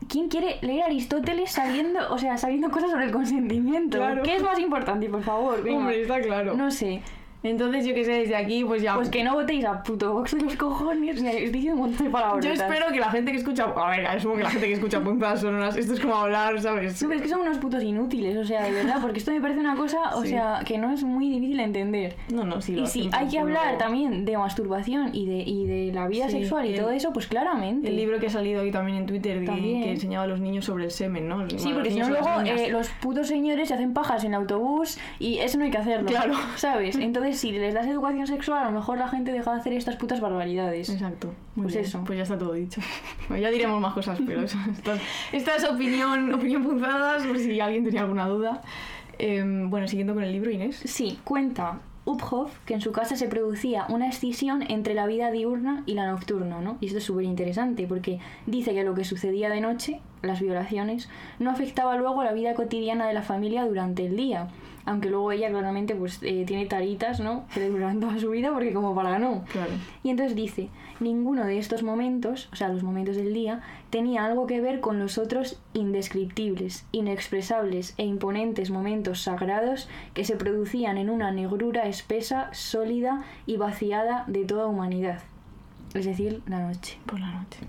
¿Quién 0.09 0.29
quiere 0.29 0.59
leer 0.63 0.85
Aristóteles 0.85 1.51
sabiendo, 1.51 2.01
o 2.13 2.19
sea, 2.19 2.39
sabiendo 2.39 2.71
cosas 2.71 2.91
sobre 2.91 3.07
el 3.07 3.13
consentimiento? 3.13 3.99
Claro. 3.99 4.23
¿Qué 4.23 4.37
es 4.37 4.43
más 4.43 4.59
importante, 4.59 5.09
por 5.09 5.23
favor? 5.23 5.63
Venga. 5.63 5.79
Hombre, 5.79 6.03
está 6.03 6.21
claro. 6.21 6.55
No 6.55 6.71
sé. 6.71 7.03
Entonces, 7.47 7.87
yo 7.87 7.95
que 7.95 8.05
sé, 8.05 8.13
desde 8.13 8.37
aquí, 8.37 8.65
pues 8.65 8.83
ya. 8.83 8.95
Pues 8.95 9.09
que 9.09 9.23
no 9.25 9.35
votéis 9.35 9.65
a 9.65 9.83
puto 9.83 10.13
Vox 10.13 10.33
de 10.37 10.43
los 10.43 10.57
cojones. 10.57 11.21
Mira, 11.21 11.33
Estoy 11.33 11.51
diciendo 11.51 11.81
un 11.83 11.89
montón 11.91 12.07
de 12.07 12.11
palabras. 12.13 12.45
Yo 12.45 12.53
espero 12.53 12.87
que 12.93 13.01
la 13.01 13.11
gente 13.11 13.31
que 13.33 13.39
escucha. 13.39 13.65
A 13.77 13.91
ver, 13.91 14.07
asumo 14.07 14.37
que 14.37 14.43
la 14.43 14.51
gente 14.51 14.67
que 14.67 14.73
escucha 14.75 15.01
puntadas 15.03 15.41
sonoras. 15.41 15.77
Esto 15.77 15.95
es 15.95 16.01
como 16.01 16.15
hablar, 16.17 16.61
¿sabes? 16.61 17.01
No, 17.03 17.09
pero 17.09 17.21
es 17.21 17.23
que 17.23 17.29
son 17.33 17.41
unos 17.41 17.59
putos 17.59 17.83
inútiles, 17.83 18.37
o 18.37 18.45
sea, 18.45 18.65
de 18.65 18.73
verdad, 18.73 18.99
porque 19.01 19.19
esto 19.19 19.31
me 19.33 19.41
parece 19.41 19.61
una 19.61 19.77
cosa, 19.77 20.15
o 20.17 20.23
Sí. 20.23 20.29
sea, 20.29 20.61
que 20.65 20.79
no 20.79 20.91
es 20.93 21.03
muy 21.05 21.29
difícil 21.29 21.57
de 21.59 21.63
entender. 21.65 22.17
No, 22.33 22.45
no, 22.45 22.61
sí. 22.61 22.75
lo 22.75 22.83
Y 22.83 22.87
si 22.87 23.09
hay 23.13 23.29
que 23.29 23.39
hablar 23.39 23.79
también 23.79 24.25
de 24.25 24.37
masturbación 24.39 25.11
y 25.15 25.27
de, 25.27 25.39
y 25.39 25.67
de 25.67 25.93
la 25.93 26.09
vida 26.09 26.27
Sí, 26.29 26.39
sexual 26.41 26.67
y 26.67 26.75
el- 26.75 26.81
todo 26.81 26.91
eso, 26.91 27.13
pues 27.13 27.27
claramente. 27.27 27.89
El 27.89 27.97
libro 27.97 28.19
que 28.19 28.27
ha 28.27 28.31
salido 28.31 28.63
hoy 28.63 28.71
también 28.71 28.99
en 28.99 29.07
Twitter 29.07 29.41
de- 29.41 29.47
que 29.47 29.91
enseñaba 29.93 30.25
a 30.25 30.27
los 30.27 30.41
niños 30.41 30.65
sobre 30.65 30.85
el 30.85 30.91
semen, 30.91 31.29
¿no? 31.29 31.49
Sí, 31.51 31.57
Bueno, 31.57 31.75
porque 31.77 31.91
si 31.91 31.99
no 32.01 32.09
luego 32.09 32.29
eh, 32.45 32.69
los 32.71 32.89
putos 33.01 33.29
señores 33.29 33.69
se 33.69 33.75
hacen 33.75 33.93
pajas 33.95 34.25
en 34.25 34.31
el 34.33 34.41
autobús 34.41 34.99
y 35.19 35.39
eso 35.39 35.59
no 35.59 35.65
hay 35.65 35.71
que 35.71 35.79
hacerlo. 35.79 36.07
Claro. 36.09 36.35
¿Sabes? 36.57 36.97
Entonces, 36.97 37.36
si 37.37 37.53
les 37.53 37.75
das 37.75 37.87
educación 37.87 38.27
sexual, 38.27 38.63
a 38.65 38.71
lo 38.71 38.73
mejor 38.79 38.99
la 38.99 39.09
gente 39.09 39.33
deja 39.33 39.53
de 39.55 39.61
hacer 39.61 39.73
estas 39.73 39.97
putas 39.97 40.21
barbaridades. 40.21 40.89
Exacto. 40.89 41.35
Muy 41.55 41.65
Pues 41.65 41.75
bien. 41.75 41.85
eso. 41.87 42.03
Pues 42.05 42.17
ya 42.17 42.23
está 42.25 42.39
todo 42.39 42.53
dicho. 42.55 42.81
Bueno, 43.29 43.43
ya 43.43 43.51
diremos 43.51 43.81
más 43.81 43.95
cosas, 43.95 44.19
pero 44.27 44.43
esta, 44.43 44.59
esta 45.33 45.57
es 45.57 45.65
opinión, 45.65 46.33
opinión 46.35 46.63
punzadas, 46.65 47.25
por 47.27 47.39
si 47.39 47.61
alguien 47.61 47.85
tenía 47.85 48.03
alguna 48.03 48.27
duda. 48.27 48.63
Em, 49.19 49.71
bueno, 49.71 49.89
siguiendo 49.89 50.15
con 50.15 50.23
el 50.23 50.33
libro, 50.33 50.51
Inés. 50.51 50.81
Sí, 50.85 51.19
cuenta 51.25 51.81
Uphoff 52.05 52.59
que 52.65 52.75
en 52.75 52.81
su 52.81 52.93
casa 52.93 53.17
se 53.17 53.27
producía 53.27 53.87
una 53.89 54.09
escisión 54.09 54.63
entre 54.69 54.95
la 54.95 55.07
vida 55.07 55.31
diurna 55.33 55.83
y 55.87 55.95
la 55.95 56.07
nocturna, 56.07 56.61
¿no? 56.61 56.77
Y 56.81 56.87
esto 56.87 56.99
es 56.99 57.05
súper 57.05 57.25
interesante 57.25 57.87
porque 57.89 58.21
dice 58.47 58.75
que 58.75 58.85
lo 58.85 58.95
que 58.95 59.05
sucedía 59.05 59.49
de 59.51 59.61
noche, 59.61 60.01
las 60.23 60.41
violaciones, 60.41 61.09
no 61.41 61.51
afectaba 61.51 61.97
luego 61.97 62.21
a 62.21 62.25
la 62.25 62.33
vida 62.33 62.55
cotidiana 62.55 63.09
de 63.09 63.15
la 63.15 63.23
familia 63.23 63.65
durante 63.65 64.07
el 64.07 64.17
día. 64.17 64.49
Aunque 64.87 65.11
luego 65.11 65.33
ella 65.33 65.51
claramente 65.51 65.95
pues 65.95 66.21
eh, 66.23 66.45
tiene 66.47 66.67
taritas, 66.67 67.21
¿no? 67.21 67.45
Que 67.55 67.61
le 67.61 67.69
duran 67.69 68.01
toda 68.01 68.19
su 68.19 68.31
vida 68.31 68.53
porque 68.53 68.73
como 68.73 68.95
para 68.95 69.19
no. 69.19 69.45
Claro. 69.53 69.73
Y 70.03 70.11
entonces 70.11 70.35
dice, 70.35 70.71
ninguno 71.01 71.45
de 71.45 71.59
estos 71.59 71.83
momentos, 71.83 72.49
o 72.53 72.57
sea, 72.57 72.69
los 72.69 72.83
momentos 72.83 73.17
del 73.17 73.35
día, 73.35 73.63
tenía 73.91 74.25
algo 74.25 74.47
que 74.47 74.61
ver 74.61 74.81
con 74.81 74.99
los 74.99 75.19
otros 75.19 75.61
indescriptibles, 75.75 76.87
inexpresables 76.93 77.95
e 77.99 78.05
imponentes 78.05 78.71
momentos 78.71 79.23
sagrados 79.23 79.89
que 80.15 80.25
se 80.25 80.37
producían 80.37 80.97
en 80.97 81.11
una 81.11 81.31
negrura 81.31 81.87
espesa, 81.87 82.49
sólida 82.53 83.25
y 83.47 83.57
vaciada 83.57 84.25
de 84.27 84.45
toda 84.45 84.67
humanidad. 84.67 85.21
Es 85.95 86.05
decir, 86.05 86.43
la 86.47 86.61
noche. 86.61 86.99
Por 87.07 87.21
la 87.21 87.31
noche. 87.31 87.61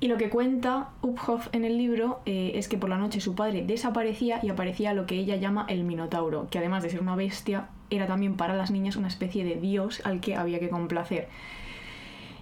Y 0.00 0.08
lo 0.08 0.16
que 0.18 0.28
cuenta 0.28 0.90
Uphoff 1.02 1.48
en 1.52 1.64
el 1.64 1.78
libro 1.78 2.20
eh, 2.26 2.52
es 2.56 2.68
que 2.68 2.76
por 2.76 2.90
la 2.90 2.98
noche 2.98 3.20
su 3.20 3.34
padre 3.34 3.64
desaparecía 3.64 4.40
y 4.42 4.50
aparecía 4.50 4.92
lo 4.92 5.06
que 5.06 5.16
ella 5.16 5.36
llama 5.36 5.66
el 5.68 5.84
Minotauro, 5.84 6.48
que 6.50 6.58
además 6.58 6.82
de 6.82 6.90
ser 6.90 7.00
una 7.00 7.16
bestia, 7.16 7.68
era 7.90 8.06
también 8.06 8.36
para 8.36 8.54
las 8.54 8.70
niñas 8.70 8.96
una 8.96 9.08
especie 9.08 9.44
de 9.44 9.56
dios 9.56 10.02
al 10.04 10.20
que 10.20 10.36
había 10.36 10.60
que 10.60 10.68
complacer. 10.68 11.28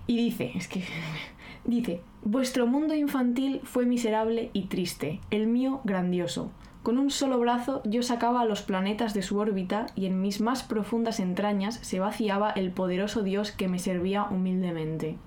Y 0.07 0.17
dice, 0.17 0.53
es 0.57 0.67
que 0.67 0.83
Dice, 1.65 2.01
vuestro 2.23 2.67
mundo 2.67 2.95
infantil 2.95 3.61
fue 3.63 3.87
miserable 3.87 4.51
y 4.53 4.63
triste, 4.63 5.21
el 5.31 5.47
mío 5.47 5.81
grandioso. 5.85 6.51
Con 6.83 6.99
un 6.99 7.11
solo 7.11 7.39
brazo 7.39 7.83
yo 7.85 8.03
sacaba 8.03 8.41
a 8.41 8.45
los 8.45 8.63
planetas 8.63 9.15
de 9.15 9.23
su 9.23 9.39
órbita 9.39 9.87
y 9.95 10.07
en 10.07 10.21
mis 10.21 10.41
más 10.41 10.65
profundas 10.65 11.21
entrañas 11.21 11.79
se 11.83 12.01
vaciaba 12.01 12.51
el 12.51 12.73
poderoso 12.73 13.23
Dios 13.23 13.53
que 13.53 13.69
me 13.69 13.79
servía 13.79 14.25
humildemente. 14.25 15.19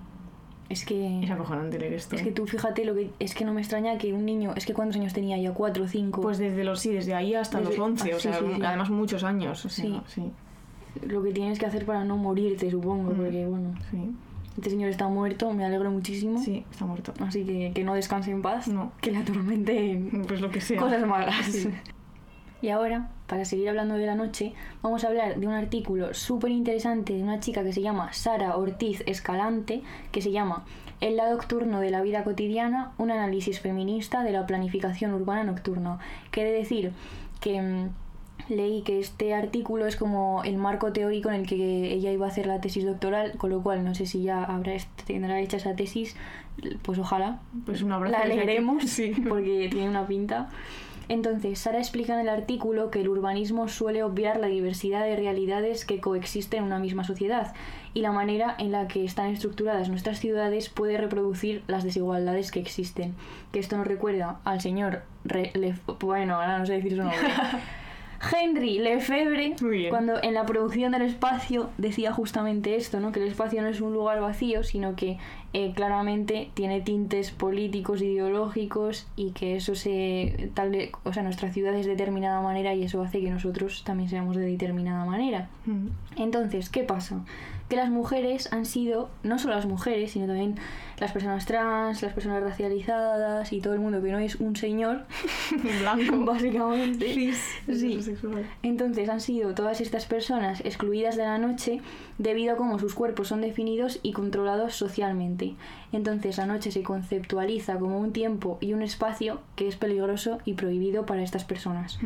Es 0.68 0.84
que... 0.84 1.22
Es 1.22 1.30
acojonante 1.30 1.78
leer 1.78 1.92
esto. 1.94 2.16
Es 2.16 2.22
¿eh? 2.22 2.24
que 2.24 2.32
tú 2.32 2.46
fíjate, 2.46 2.84
lo 2.84 2.94
que 2.94 3.10
es 3.20 3.34
que 3.34 3.44
no 3.44 3.52
me 3.54 3.60
extraña 3.60 3.98
que 3.98 4.12
un 4.12 4.24
niño, 4.24 4.52
es 4.56 4.66
que 4.66 4.74
cuántos 4.74 4.96
años 4.96 5.12
tenía 5.12 5.38
ya, 5.38 5.52
cuatro 5.52 5.84
o 5.84 5.88
cinco. 5.88 6.20
Pues 6.22 6.38
desde 6.38 6.64
los 6.64 6.80
sí, 6.80 6.92
desde 6.92 7.14
ahí 7.14 7.34
hasta 7.34 7.58
Desde- 7.60 7.70
los 7.76 7.78
11, 7.80 8.12
ah, 8.12 8.16
o 8.16 8.18
sí, 8.18 8.28
sea, 8.28 8.38
sí, 8.40 8.44
sí. 8.56 8.62
además 8.64 8.90
muchos 8.90 9.22
años. 9.24 9.64
o 9.64 9.68
sea, 9.68 9.84
Sí. 9.84 10.00
sí, 10.06 10.30
lo 11.06 11.22
que 11.22 11.30
tienes 11.32 11.58
que 11.58 11.66
hacer 11.66 11.84
para 11.86 12.04
no 12.04 12.16
morirte, 12.16 12.70
supongo, 12.70 13.12
Mm. 13.12 13.16
porque 13.16 13.46
bueno, 13.46 13.74
sí, 13.90 13.98
este 14.56 14.70
señor 14.70 14.88
está 14.90 15.06
muerto, 15.08 15.52
me 15.52 15.64
alegro 15.64 15.90
muchísimo. 15.90 16.42
sí, 16.42 16.64
está 16.70 16.84
muerto. 16.84 17.12
Así 17.20 17.44
que 17.44 17.72
que 17.74 17.84
no 17.84 17.94
descanse 17.94 18.30
en 18.32 18.42
paz, 18.42 18.66
No. 18.68 18.92
que 19.00 19.12
le 19.12 19.18
atormenten 19.18 20.24
Pues 20.26 20.40
lo 20.40 20.50
que 20.50 20.60
sea. 20.60 20.80
cosas 20.80 21.06
malas. 21.06 21.68
Y 22.62 22.70
ahora, 22.70 23.10
para 23.26 23.44
seguir 23.44 23.68
hablando 23.68 23.94
de 23.96 24.06
la 24.06 24.14
noche, 24.14 24.54
vamos 24.82 25.04
a 25.04 25.08
hablar 25.08 25.36
de 25.38 25.46
un 25.46 25.52
artículo 25.52 26.14
súper 26.14 26.50
interesante 26.50 27.12
de 27.12 27.22
una 27.22 27.38
chica 27.40 27.62
que 27.62 27.72
se 27.72 27.82
llama 27.82 28.12
Sara 28.12 28.56
Ortiz 28.56 29.02
Escalante, 29.06 29.82
que 30.10 30.22
se 30.22 30.32
llama 30.32 30.64
El 31.00 31.16
lado 31.16 31.36
nocturno 31.36 31.80
de 31.80 31.90
la 31.90 32.00
vida 32.02 32.24
cotidiana, 32.24 32.92
un 32.98 33.10
análisis 33.10 33.60
feminista 33.60 34.22
de 34.22 34.32
la 34.32 34.46
planificación 34.46 35.12
urbana 35.12 35.44
nocturna. 35.44 35.98
Quiere 36.30 36.50
decir 36.50 36.92
que 37.40 37.60
mm, 37.60 37.88
leí 38.48 38.80
que 38.82 39.00
este 39.00 39.34
artículo 39.34 39.86
es 39.86 39.96
como 39.96 40.42
el 40.44 40.56
marco 40.56 40.92
teórico 40.92 41.28
en 41.28 41.42
el 41.42 41.46
que 41.46 41.92
ella 41.92 42.10
iba 42.10 42.24
a 42.26 42.30
hacer 42.30 42.46
la 42.46 42.60
tesis 42.62 42.86
doctoral, 42.86 43.32
con 43.36 43.50
lo 43.50 43.62
cual 43.62 43.84
no 43.84 43.94
sé 43.94 44.06
si 44.06 44.22
ya 44.22 44.42
habrá 44.44 44.72
tendrá 45.06 45.40
hecha 45.40 45.58
esa 45.58 45.76
tesis, 45.76 46.16
pues 46.82 46.98
ojalá, 46.98 47.40
Pues 47.66 47.82
un 47.82 47.92
abrazo. 47.92 48.16
la 48.18 48.24
leeremos 48.24 48.82
Sí. 48.86 49.12
porque 49.28 49.68
tiene 49.70 49.90
una 49.90 50.06
pinta. 50.06 50.48
Entonces, 51.08 51.60
Sara 51.60 51.78
explica 51.78 52.14
en 52.14 52.20
el 52.20 52.28
artículo 52.28 52.90
que 52.90 53.00
el 53.00 53.08
urbanismo 53.08 53.68
suele 53.68 54.02
obviar 54.02 54.38
la 54.40 54.48
diversidad 54.48 55.04
de 55.04 55.14
realidades 55.16 55.84
que 55.84 56.00
coexisten 56.00 56.58
en 56.60 56.64
una 56.64 56.78
misma 56.80 57.04
sociedad 57.04 57.54
y 57.94 58.00
la 58.00 58.10
manera 58.12 58.54
en 58.58 58.72
la 58.72 58.88
que 58.88 59.04
están 59.04 59.26
estructuradas 59.30 59.88
nuestras 59.88 60.18
ciudades 60.18 60.68
puede 60.68 60.98
reproducir 60.98 61.62
las 61.68 61.84
desigualdades 61.84 62.50
que 62.50 62.60
existen. 62.60 63.14
Que 63.52 63.60
esto 63.60 63.76
nos 63.76 63.86
recuerda 63.86 64.40
al 64.44 64.60
señor 64.60 65.02
Re- 65.24 65.52
bueno, 66.00 66.34
ahora 66.36 66.58
no 66.58 66.66
sé 66.66 66.74
decir 66.74 66.92
su 66.92 66.98
nombre. 66.98 67.18
Henry 68.32 68.78
Lefebvre, 68.78 69.54
cuando 69.90 70.22
en 70.22 70.34
la 70.34 70.46
producción 70.46 70.92
del 70.92 71.02
espacio 71.02 71.70
decía 71.78 72.12
justamente 72.12 72.76
esto, 72.76 73.00
¿no? 73.00 73.12
que 73.12 73.20
el 73.22 73.28
espacio 73.28 73.62
no 73.62 73.68
es 73.68 73.80
un 73.80 73.92
lugar 73.92 74.20
vacío, 74.20 74.62
sino 74.64 74.96
que 74.96 75.18
eh, 75.52 75.72
claramente 75.74 76.50
tiene 76.54 76.80
tintes 76.80 77.30
políticos, 77.30 78.02
ideológicos 78.02 79.06
y 79.16 79.30
que 79.30 79.56
eso 79.56 79.74
se 79.74 80.50
tal 80.54 80.72
de- 80.72 80.92
o 81.04 81.12
sea, 81.12 81.22
nuestra 81.22 81.50
ciudad 81.52 81.74
es 81.74 81.86
de 81.86 81.92
determinada 81.92 82.40
manera 82.40 82.74
y 82.74 82.82
eso 82.84 83.02
hace 83.02 83.20
que 83.20 83.30
nosotros 83.30 83.82
también 83.84 84.08
seamos 84.10 84.36
de 84.36 84.46
determinada 84.46 85.04
manera. 85.04 85.48
Mm. 85.66 85.86
Entonces, 86.16 86.68
¿qué 86.68 86.82
pasa? 86.84 87.20
Que 87.68 87.76
las 87.76 87.90
mujeres 87.90 88.52
han 88.52 88.64
sido, 88.64 89.10
no 89.24 89.38
solo 89.38 89.54
las 89.54 89.66
mujeres, 89.66 90.12
sino 90.12 90.26
también 90.26 90.56
las 90.98 91.12
personas 91.12 91.46
trans, 91.46 92.00
las 92.00 92.12
personas 92.12 92.42
racializadas 92.42 93.52
y 93.52 93.60
todo 93.60 93.74
el 93.74 93.80
mundo 93.80 94.00
que 94.00 94.12
no 94.12 94.18
es 94.18 94.36
un 94.36 94.54
señor, 94.56 95.04
Blanco. 95.80 96.24
básicamente. 96.24 97.12
Sí. 97.12 97.32
Heterosexual. 97.66 98.46
Entonces 98.62 99.08
han 99.08 99.20
sido 99.20 99.54
todas 99.54 99.80
estas 99.80 100.06
personas 100.06 100.60
excluidas 100.60 101.16
de 101.16 101.24
la 101.24 101.38
noche 101.38 101.80
debido 102.18 102.54
a 102.54 102.56
cómo 102.56 102.78
sus 102.78 102.94
cuerpos 102.94 103.28
son 103.28 103.40
definidos 103.40 103.98
y 104.02 104.12
controlados 104.12 104.74
socialmente. 104.74 105.54
Entonces 105.92 106.38
la 106.38 106.46
noche 106.46 106.70
se 106.70 106.82
conceptualiza 106.82 107.78
como 107.78 107.98
un 107.98 108.12
tiempo 108.12 108.58
y 108.60 108.72
un 108.72 108.82
espacio 108.82 109.40
que 109.56 109.68
es 109.68 109.76
peligroso 109.76 110.38
y 110.44 110.54
prohibido 110.54 111.04
para 111.04 111.22
estas 111.22 111.44
personas. 111.44 111.98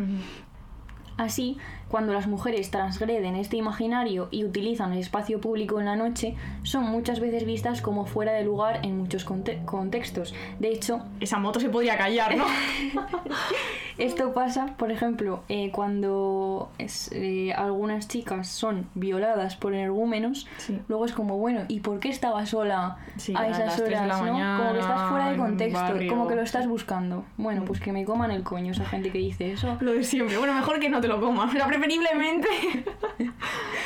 Así, 1.16 1.58
cuando 1.90 2.12
las 2.12 2.26
mujeres 2.26 2.70
transgreden 2.70 3.34
este 3.36 3.56
imaginario 3.56 4.28
y 4.30 4.44
utilizan 4.44 4.92
el 4.92 4.98
espacio 4.98 5.40
público 5.40 5.80
en 5.80 5.86
la 5.86 5.96
noche, 5.96 6.36
son 6.62 6.84
muchas 6.84 7.18
veces 7.20 7.44
vistas 7.44 7.82
como 7.82 8.06
fuera 8.06 8.32
de 8.32 8.44
lugar 8.44 8.80
en 8.84 8.96
muchos 8.96 9.24
conte- 9.24 9.64
contextos. 9.64 10.34
De 10.58 10.68
hecho, 10.72 11.00
Esa 11.20 11.38
moto 11.38 11.60
se 11.60 11.68
podría 11.68 11.98
callar, 11.98 12.36
¿no? 12.36 12.44
esto 13.98 14.32
pasa, 14.32 14.74
por 14.78 14.90
ejemplo, 14.90 15.42
eh, 15.48 15.70
cuando 15.72 16.70
es, 16.78 17.10
eh, 17.12 17.52
algunas 17.52 18.08
chicas 18.08 18.48
son 18.48 18.86
violadas 18.94 19.56
por 19.56 19.74
energúmenos, 19.74 20.46
Sí. 20.58 20.80
luego 20.88 21.04
es 21.04 21.12
como, 21.12 21.36
bueno, 21.38 21.62
¿y 21.68 21.80
por 21.80 22.00
qué 22.00 22.08
estaba 22.08 22.46
sola 22.46 22.96
Sí, 23.16 23.34
a 23.36 23.40
a 23.40 23.48
esas 23.48 23.76
de 23.76 23.84
horas? 23.84 24.22
¿no? 24.22 24.56
como 24.56 24.72
que 24.72 24.78
estás 24.80 25.10
fuera 25.10 25.24
de 25.30 25.36
mañana, 25.36 25.44
contexto, 25.44 25.80
barrio. 25.80 26.08
como 26.10 26.28
que 26.28 26.34
lo 26.36 26.42
estás 26.42 26.66
buscando. 26.66 27.24
Bueno, 27.36 27.64
pues 27.66 27.80
que 27.80 27.92
me 27.92 28.04
coman 28.04 28.30
el 28.30 28.42
coño 28.42 28.72
esa 28.72 28.86
gente 28.86 29.10
que 29.10 29.18
dice 29.18 29.52
eso. 29.52 29.76
Lo 29.80 29.92
de 29.92 30.04
siempre. 30.04 30.38
Bueno, 30.38 30.54
mejor 30.54 30.78
que 30.80 30.88
no 30.88 31.00
te 31.00 31.08
lo 31.08 31.20
comas. 31.20 31.52
Preferiblemente. 31.80 32.48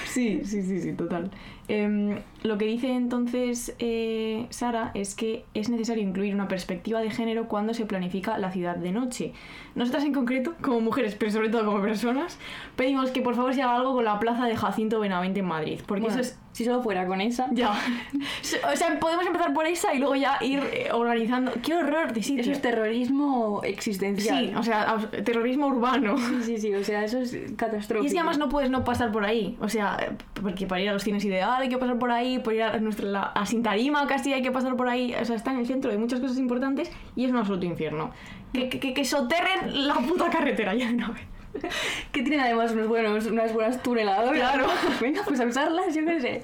sí, 0.05 0.41
sí, 0.45 0.63
sí, 0.63 0.81
sí, 0.81 0.93
total. 0.95 1.31
Em, 1.69 2.19
lo 2.43 2.59
que 2.59 2.65
dice 2.67 2.93
entonces 2.93 3.75
eh, 3.79 4.47
Sara 4.51 4.91
es 4.95 5.15
que 5.15 5.45
es 5.55 5.69
necesario 5.69 6.03
incluir 6.03 6.35
una 6.35 6.49
perspectiva 6.49 7.01
de 7.01 7.11
género 7.11 7.47
cuando 7.47 7.73
se 7.73 7.87
planifica 7.87 8.37
la 8.39 8.51
ciudad 8.51 8.77
de 8.77 8.91
noche. 8.91 9.33
Nosotras 9.77 10.05
en 10.05 10.13
concreto, 10.13 10.55
como 10.61 10.81
mujeres, 10.81 11.15
pero 11.15 11.31
sobre 11.31 11.51
todo 11.51 11.65
como 11.65 11.81
personas, 11.83 12.39
pedimos 12.75 13.13
que 13.13 13.23
por 13.23 13.37
favor 13.37 13.55
se 13.55 13.63
haga 13.63 13.77
algo 13.77 13.95
con 13.95 14.05
la 14.05 14.19
plaza 14.19 14.47
de 14.47 14.57
Jacinto 14.57 14.99
Benavente 14.99 15.41
en 15.41 15.47
Madrid. 15.47 15.81
Porque 15.87 16.03
Bueno, 16.03 16.21
eso 16.21 16.33
es 16.33 16.41
si 16.55 16.65
solo 16.65 16.83
fuera 16.83 17.07
con 17.07 17.21
esa. 17.21 17.49
Ya. 17.53 17.73
O 18.73 18.77
sea, 18.77 18.99
podemos 19.01 19.27
empezar 19.27 19.53
por 19.53 19.67
esa 19.67 19.93
y 19.95 19.99
luego 19.99 20.15
ya 20.15 20.39
ir 20.41 20.61
eh, 20.73 20.89
organizando. 20.93 21.53
¡Qué 21.63 21.75
horror 21.75 22.13
de 22.13 22.23
sitio! 22.23 22.43
Eso 22.43 22.53
es 22.53 22.61
terrorismo 22.63 23.61
existencial. 23.65 24.47
Sí, 24.49 24.53
o 24.57 24.63
sea, 24.63 24.97
terrorismo 25.25 25.67
urbano. 25.67 26.17
Sí, 26.19 26.43
sí, 26.45 26.59
sí, 26.59 26.75
o 26.75 26.85
sea, 26.85 27.05
eso 27.05 27.19
es 27.19 27.37
catastrófico. 27.57 28.05
Y 28.05 28.07
es 28.07 28.13
que 28.13 28.19
además 28.21 28.39
no 28.39 28.49
puedes 28.49 28.71
no 28.71 28.85
pasar 28.85 29.11
por 29.13 29.25
ahí. 29.25 29.57
O 29.61 29.69
sea, 29.69 29.97
eh, 30.01 30.11
porque 30.41 30.67
para 30.67 30.81
ir 30.81 30.89
a 30.89 30.93
los 30.93 31.03
cines 31.03 31.25
ideal 31.25 31.61
hay 31.63 31.69
que 31.69 31.79
pasar 31.79 31.99
por 31.99 32.11
ahí, 32.11 32.39
por 32.39 32.55
ir 32.55 32.63
a, 32.63 32.79
nuestra, 32.79 33.07
la- 33.09 33.23
a 33.23 33.45
Sintarima 33.47 34.07
casi 34.07 34.33
hay 34.33 34.43
que 34.43 34.53
pasar 34.53 34.77
por 34.77 34.89
ahí. 34.89 35.15
O 35.21 35.25
sea, 35.25 35.37
está 35.37 35.53
en 35.53 35.59
el 35.59 35.67
centro 35.67 35.91
de 35.91 35.99
muchas 35.99 36.21
cosas 36.21 36.39
importantes 36.39 36.91
y 37.17 37.25
es 37.25 37.31
un 37.31 37.37
absoluto 37.39 37.67
infierno. 37.67 38.11
Que, 38.53 38.69
que, 38.69 38.79
que- 38.79 38.95
que 38.95 39.05
soterren 39.05 39.87
la 39.89 39.95
puta 39.95 40.31
carretera 40.31 40.75
ya 40.75 40.87
de 40.89 40.95
una 40.95 41.09
vez. 41.11 41.23
Que 42.13 42.23
tienen 42.23 42.41
además 42.41 42.73
unos 42.73 42.89
buenos, 42.89 43.27
unas 43.27 43.53
buenas 43.53 43.83
tuneladoras. 43.83 44.39
Claro. 44.39 44.67
Venga, 45.01 45.23
pues 45.27 45.41
a 45.41 45.45
usarlas, 45.45 45.95
yo 45.95 46.05
qué 46.05 46.21
sé. 46.21 46.43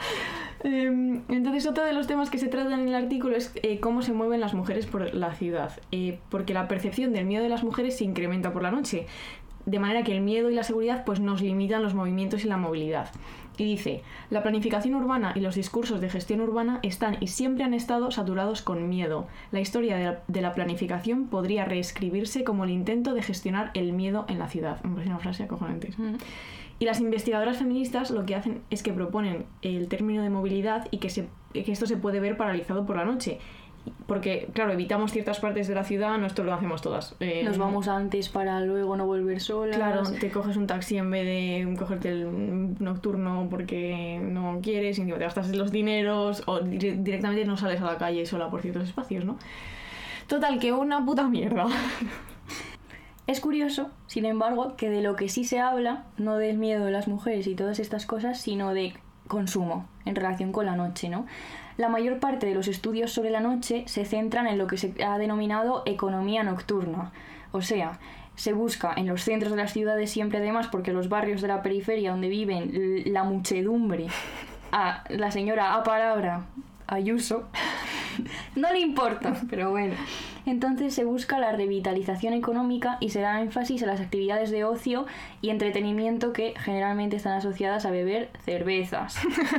Em, 0.63 1.23
entonces, 1.29 1.67
otro 1.67 1.85
de 1.85 1.93
los 1.93 2.07
temas 2.07 2.29
que 2.29 2.39
se 2.39 2.49
tratan 2.49 2.81
en 2.81 2.89
el 2.89 2.95
artículo 2.95 3.37
es 3.37 3.53
eh, 3.63 3.81
cómo 3.81 4.03
se 4.03 4.13
mueven 4.13 4.41
las 4.41 4.55
mujeres 4.55 4.87
por 4.87 5.15
la 5.15 5.35
ciudad. 5.35 5.73
Eh, 5.91 6.19
porque 6.29 6.53
la 6.53 6.69
percepción 6.69 7.13
del 7.13 7.25
miedo 7.25 7.43
de 7.43 7.49
las 7.49 7.65
mujeres 7.65 7.97
se 7.97 8.05
incrementa 8.05 8.53
por 8.53 8.63
la 8.63 8.71
noche. 8.71 9.07
De 9.67 9.79
manera 9.79 10.03
que 10.03 10.17
el 10.17 10.23
miedo 10.23 10.51
y 10.51 10.55
la 10.55 10.63
seguridad 10.63 11.05
pues, 11.05 11.21
nos 11.21 11.43
limitan 11.43 11.83
los 11.83 11.95
movimientos 11.95 12.45
y 12.45 12.49
la 12.49 12.57
movilidad. 12.57 13.11
Y 13.59 13.65
dice, 13.65 14.03
la 14.31 14.43
planificación 14.43 14.95
urbana 14.95 15.33
y 15.35 15.41
los 15.41 15.55
discursos 15.55 16.01
de 16.01 16.09
gestión 16.09 16.41
urbana 16.41 16.81
están 16.83 17.19
y 17.21 17.27
siempre 17.27 17.63
han 17.63 17.75
estado 17.75 18.11
saturados 18.11 18.63
con 18.63 18.89
miedo. 18.89 19.27
La 19.53 19.61
historia 19.61 20.19
de 20.27 20.41
la, 20.41 20.55
planificación 20.55 21.27
podría 21.27 21.67
reescribirse 21.67 22.43
como 22.43 22.65
el 22.65 22.71
intento 22.71 23.13
de 23.13 23.23
gestionar 23.23 23.71
el 23.75 23.93
miedo 23.93 24.25
en 24.29 24.39
la 24.39 24.49
ciudad. 24.49 24.83
Me 24.83 24.93
parece 24.93 25.11
una 25.11 25.19
frase 25.19 25.43
acojonante. 25.43 25.91
Y 26.79 26.87
las 26.87 27.01
investigadoras 27.01 27.59
feministas 27.59 28.11
lo 28.11 28.25
que 28.25 28.35
hacen 28.35 28.63
es 28.71 28.83
que 28.83 28.95
proponen 28.95 29.45
el 29.61 29.89
término 29.89 30.23
de 30.23 30.31
movilidad 30.31 30.89
y 30.91 30.97
que, 30.97 31.11
se, 31.11 31.29
que 31.53 31.71
esto 31.71 31.85
se 31.85 31.99
puede 31.99 32.21
ver 32.21 32.39
paralizado 32.39 32.87
por 32.87 32.97
la 32.97 33.05
noche. 33.05 33.39
Porque, 34.07 34.49
claro, 34.53 34.73
evitamos 34.73 35.13
ciertas 35.13 35.39
partes 35.39 35.69
de 35.69 35.75
la 35.77 35.85
ciudad, 35.85 36.19
no 36.19 36.27
esto 36.27 36.43
lo 36.43 36.53
hacemos 36.53 36.83
todas. 36.83 37.15
Eh, 37.21 37.43
Nos 37.45 37.59
vamos 37.59 37.87
antes 37.87 38.29
para 38.29 38.61
luego 38.61 38.97
no 38.97 39.07
volver 39.07 39.41
solas. 39.41 39.77
Claro, 39.77 40.03
te 40.03 40.31
coges 40.31 40.57
un 40.57 40.67
taxi 40.67 40.97
en 40.99 41.11
vez 41.11 41.25
de 41.25 41.77
cogerte 41.79 42.09
el 42.11 42.75
nocturno 42.83 43.47
porque 43.49 44.19
no 44.21 44.59
quieres 44.63 44.99
y 44.99 45.05
te 45.07 45.17
gastas 45.17 45.55
los 45.55 45.71
dineros 45.71 46.43
o 46.47 46.61
dire- 46.61 46.97
directamente 47.03 47.45
no 47.45 47.57
sales 47.57 47.81
a 47.81 47.85
la 47.85 47.99
calle 47.99 48.27
sola 48.27 48.51
por 48.51 48.63
ciertos 48.63 48.83
espacios, 48.85 49.25
¿no? 49.25 49.39
Total, 50.27 50.59
que 50.59 50.73
una 50.73 51.05
puta 51.05 51.29
mierda. 51.29 51.67
Es 53.27 53.41
curioso, 53.41 53.91
sin 54.09 54.25
embargo, 54.25 54.75
que 54.77 54.91
de 54.91 55.03
lo 55.03 55.15
que 55.15 55.29
sí 55.29 55.45
se 55.45 55.61
habla, 55.61 56.05
no 56.19 56.37
del 56.37 56.59
miedo 56.59 56.85
de 56.85 56.91
las 56.91 57.07
mujeres 57.07 57.47
y 57.47 57.55
todas 57.55 57.79
estas 57.79 58.05
cosas, 58.07 58.41
sino 58.41 58.75
de 58.75 58.95
consumo 59.29 59.87
en 60.05 60.17
relación 60.17 60.51
con 60.51 60.67
la 60.67 60.75
noche, 60.75 61.09
¿no? 61.09 61.27
La 61.81 61.89
mayor 61.89 62.19
parte 62.19 62.45
de 62.45 62.53
los 62.55 62.69
estudios 62.69 63.11
sobre 63.11 63.31
la 63.31 63.41
noche 63.41 63.85
se 63.87 64.05
centran 64.05 64.47
en 64.47 64.59
lo 64.59 64.67
que 64.67 64.77
se 64.77 65.03
ha 65.03 65.17
denominado 65.17 65.83
economía 65.87 66.43
nocturna. 66.43 67.11
O 67.53 67.63
sea, 67.63 67.99
se 68.35 68.53
busca 68.53 68.93
en 68.95 69.07
los 69.07 69.23
centros 69.23 69.53
de 69.53 69.57
las 69.57 69.73
ciudades 69.73 70.11
siempre 70.11 70.41
además 70.41 70.69
porque 70.71 70.93
los 70.93 71.09
barrios 71.09 71.41
de 71.41 71.49
la 71.49 71.63
periferia 71.63 72.11
donde 72.11 72.29
viven 72.29 72.71
la 73.07 73.25
muchedumbre 73.25 74.09
a 74.73 75.05
la 75.09 75.31
señora 75.31 75.73
a 75.73 75.83
palabra 75.83 76.43
Ayuso 76.87 77.49
no 78.57 78.71
le 78.75 78.81
importa, 78.81 79.41
pero 79.49 79.71
bueno. 79.71 79.95
Entonces 80.51 80.93
se 80.93 81.05
busca 81.05 81.39
la 81.39 81.53
revitalización 81.53 82.35
económica 82.35 82.97
y 83.01 83.11
se 83.11 83.21
da 83.21 83.41
énfasis 83.41 83.85
a 83.85 83.87
las 83.87 84.01
actividades 84.01 84.51
de 84.51 84.65
ocio 84.65 85.07
y 85.41 85.51
entretenimiento 85.51 86.33
que 86.33 86.55
generalmente 86.59 87.17
están 87.17 87.35
asociadas 87.35 87.87
a 87.87 87.91
beber 87.93 88.31
cervezas, 88.45 89.17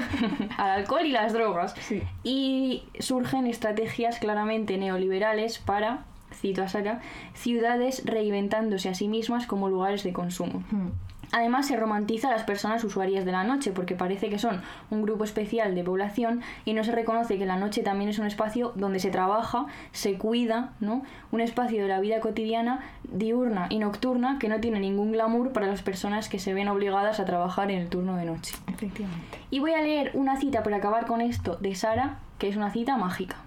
al 0.58 0.72
alcohol 0.72 1.06
y 1.06 1.12
las 1.12 1.32
drogas. 1.32 1.76
Sí. 1.80 2.04
Y 2.24 2.84
surgen 3.00 3.48
estrategias 3.48 4.20
claramente 4.20 4.78
neoliberales 4.78 5.60
para, 5.60 6.04
cito 6.34 6.62
a 6.62 6.68
Sara, 6.68 7.00
ciudades 7.34 8.04
reinventándose 8.06 8.90
a 8.90 8.94
sí 8.94 9.08
mismas 9.08 9.48
como 9.48 9.70
lugares 9.70 10.04
de 10.04 10.12
consumo. 10.12 10.62
Hmm. 10.72 10.90
Además 11.32 11.68
se 11.68 11.78
romantiza 11.78 12.28
a 12.28 12.32
las 12.32 12.44
personas 12.44 12.84
usuarias 12.84 13.26
de 13.26 13.32
la 13.32 13.44
noche 13.44 13.72
porque 13.72 13.96
parece 13.96 14.30
que 14.30 14.38
son 14.38 14.62
un 14.90 15.02
grupo 15.02 15.24
especial 15.24 15.76
de 15.76 15.84
población 15.84 16.42
y 16.66 16.74
no 16.74 16.84
se 16.84 16.92
reconoce 16.92 17.38
que 17.38 17.46
la 17.46 17.58
noche 17.58 17.84
también 17.84 18.10
es 18.10 18.20
un 18.20 18.28
espacio 18.28 18.74
donde 18.76 19.00
se 19.00 19.12
trabaja, 19.12 19.66
se 19.94 20.18
cuida, 20.18 20.74
¿no? 20.80 21.04
Un 21.32 21.42
espacio 21.42 21.82
de 21.82 21.88
la 21.88 22.00
vida 22.00 22.20
cotidiana 22.20 22.82
diurna 23.04 23.68
y 23.70 23.80
nocturna 23.80 24.40
que 24.40 24.50
no 24.50 24.60
tiene 24.60 24.80
ningún 24.80 25.12
glamour 25.14 25.54
para 25.54 25.68
las 25.68 25.82
personas 25.82 26.28
que 26.28 26.40
se 26.40 26.54
ven 26.54 26.68
obligadas 26.68 27.20
a 27.20 27.26
trabajar 27.26 27.72
en 27.72 27.80
el 27.80 27.88
turno 27.88 28.18
de 28.18 28.26
noche. 28.26 28.56
Efectivamente. 28.68 29.38
Y 29.50 29.60
voy 29.60 29.72
a 29.72 29.82
leer 29.82 30.12
una 30.14 30.38
cita 30.38 30.64
para 30.64 30.78
acabar 30.78 31.06
con 31.06 31.22
esto 31.22 31.56
de 31.58 31.76
Sara, 31.76 32.20
que 32.40 32.50
es 32.50 32.58
una 32.58 32.72
cita 32.72 32.98
mágica. 32.98 33.38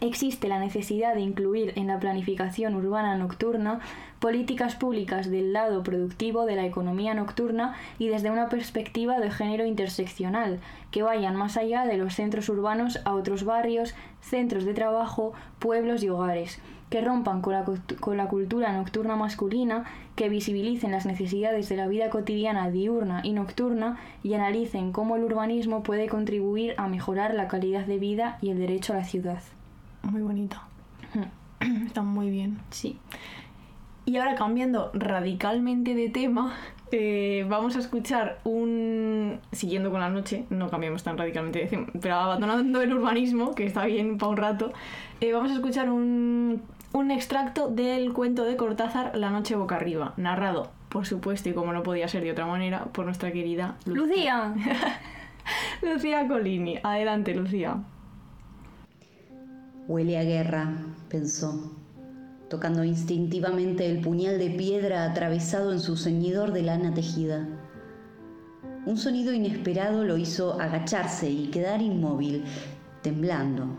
Existe 0.00 0.48
la 0.48 0.58
necesidad 0.58 1.14
de 1.14 1.22
incluir 1.22 1.72
en 1.76 1.86
la 1.86 1.98
planificación 1.98 2.74
urbana 2.74 3.16
nocturna 3.16 3.80
políticas 4.20 4.74
públicas 4.74 5.30
del 5.30 5.52
lado 5.52 5.82
productivo 5.82 6.44
de 6.44 6.56
la 6.56 6.66
economía 6.66 7.14
nocturna 7.14 7.74
y 7.98 8.08
desde 8.08 8.30
una 8.30 8.48
perspectiva 8.48 9.20
de 9.20 9.30
género 9.30 9.64
interseccional, 9.64 10.60
que 10.90 11.02
vayan 11.02 11.36
más 11.36 11.56
allá 11.56 11.84
de 11.84 11.96
los 11.96 12.14
centros 12.14 12.48
urbanos 12.48 13.00
a 13.04 13.14
otros 13.14 13.44
barrios, 13.44 13.94
centros 14.20 14.64
de 14.64 14.74
trabajo, 14.74 15.32
pueblos 15.58 16.02
y 16.02 16.08
hogares, 16.08 16.60
que 16.90 17.00
rompan 17.00 17.42
con 17.42 17.52
la, 17.52 17.64
con 18.00 18.16
la 18.16 18.28
cultura 18.28 18.72
nocturna 18.72 19.14
masculina, 19.16 19.84
que 20.16 20.28
visibilicen 20.28 20.90
las 20.90 21.06
necesidades 21.06 21.68
de 21.68 21.76
la 21.76 21.86
vida 21.86 22.10
cotidiana 22.10 22.70
diurna 22.70 23.20
y 23.22 23.32
nocturna 23.32 23.98
y 24.22 24.34
analicen 24.34 24.92
cómo 24.92 25.16
el 25.16 25.24
urbanismo 25.24 25.82
puede 25.82 26.08
contribuir 26.08 26.74
a 26.76 26.88
mejorar 26.88 27.34
la 27.34 27.46
calidad 27.46 27.86
de 27.86 27.98
vida 27.98 28.38
y 28.40 28.50
el 28.50 28.58
derecho 28.58 28.94
a 28.94 28.96
la 28.96 29.04
ciudad. 29.04 29.42
Muy 30.02 30.22
bonito. 30.22 30.56
Está 31.86 32.02
muy 32.02 32.30
bien. 32.30 32.58
Sí. 32.70 32.98
Y 34.08 34.16
ahora 34.16 34.36
cambiando 34.36 34.90
radicalmente 34.94 35.94
de 35.94 36.08
tema, 36.08 36.56
eh, 36.92 37.44
vamos 37.46 37.76
a 37.76 37.78
escuchar 37.78 38.38
un... 38.42 39.38
Siguiendo 39.52 39.90
con 39.90 40.00
la 40.00 40.08
noche, 40.08 40.46
no 40.48 40.70
cambiamos 40.70 41.02
tan 41.02 41.18
radicalmente 41.18 41.58
de 41.58 41.66
tema, 41.66 41.88
pero 42.00 42.14
abandonando 42.14 42.80
el 42.80 42.94
urbanismo, 42.94 43.54
que 43.54 43.66
está 43.66 43.84
bien 43.84 44.16
para 44.16 44.30
un 44.30 44.38
rato, 44.38 44.72
eh, 45.20 45.34
vamos 45.34 45.50
a 45.50 45.56
escuchar 45.56 45.90
un, 45.90 46.62
un 46.94 47.10
extracto 47.10 47.68
del 47.68 48.14
cuento 48.14 48.44
de 48.44 48.56
Cortázar 48.56 49.14
La 49.14 49.28
noche 49.28 49.56
boca 49.56 49.76
arriba, 49.76 50.14
narrado, 50.16 50.70
por 50.88 51.04
supuesto, 51.04 51.50
y 51.50 51.52
como 51.52 51.74
no 51.74 51.82
podía 51.82 52.08
ser 52.08 52.24
de 52.24 52.32
otra 52.32 52.46
manera, 52.46 52.86
por 52.86 53.04
nuestra 53.04 53.30
querida 53.30 53.76
Lucía, 53.84 54.54
Lucía. 54.56 55.00
Lucía 55.82 56.26
Colini. 56.26 56.78
Adelante, 56.82 57.34
Lucía. 57.34 57.76
Huele 59.86 60.16
a 60.16 60.24
guerra, 60.24 60.72
pensó, 61.10 61.77
tocando 62.48 62.82
instintivamente 62.82 63.86
el 63.86 64.00
puñal 64.00 64.38
de 64.38 64.50
piedra 64.50 65.04
atravesado 65.04 65.72
en 65.72 65.80
su 65.80 65.96
ceñidor 65.96 66.52
de 66.52 66.62
lana 66.62 66.94
tejida. 66.94 67.46
Un 68.86 68.96
sonido 68.96 69.34
inesperado 69.34 70.04
lo 70.04 70.16
hizo 70.16 70.58
agacharse 70.60 71.30
y 71.30 71.48
quedar 71.48 71.82
inmóvil, 71.82 72.44
temblando. 73.02 73.76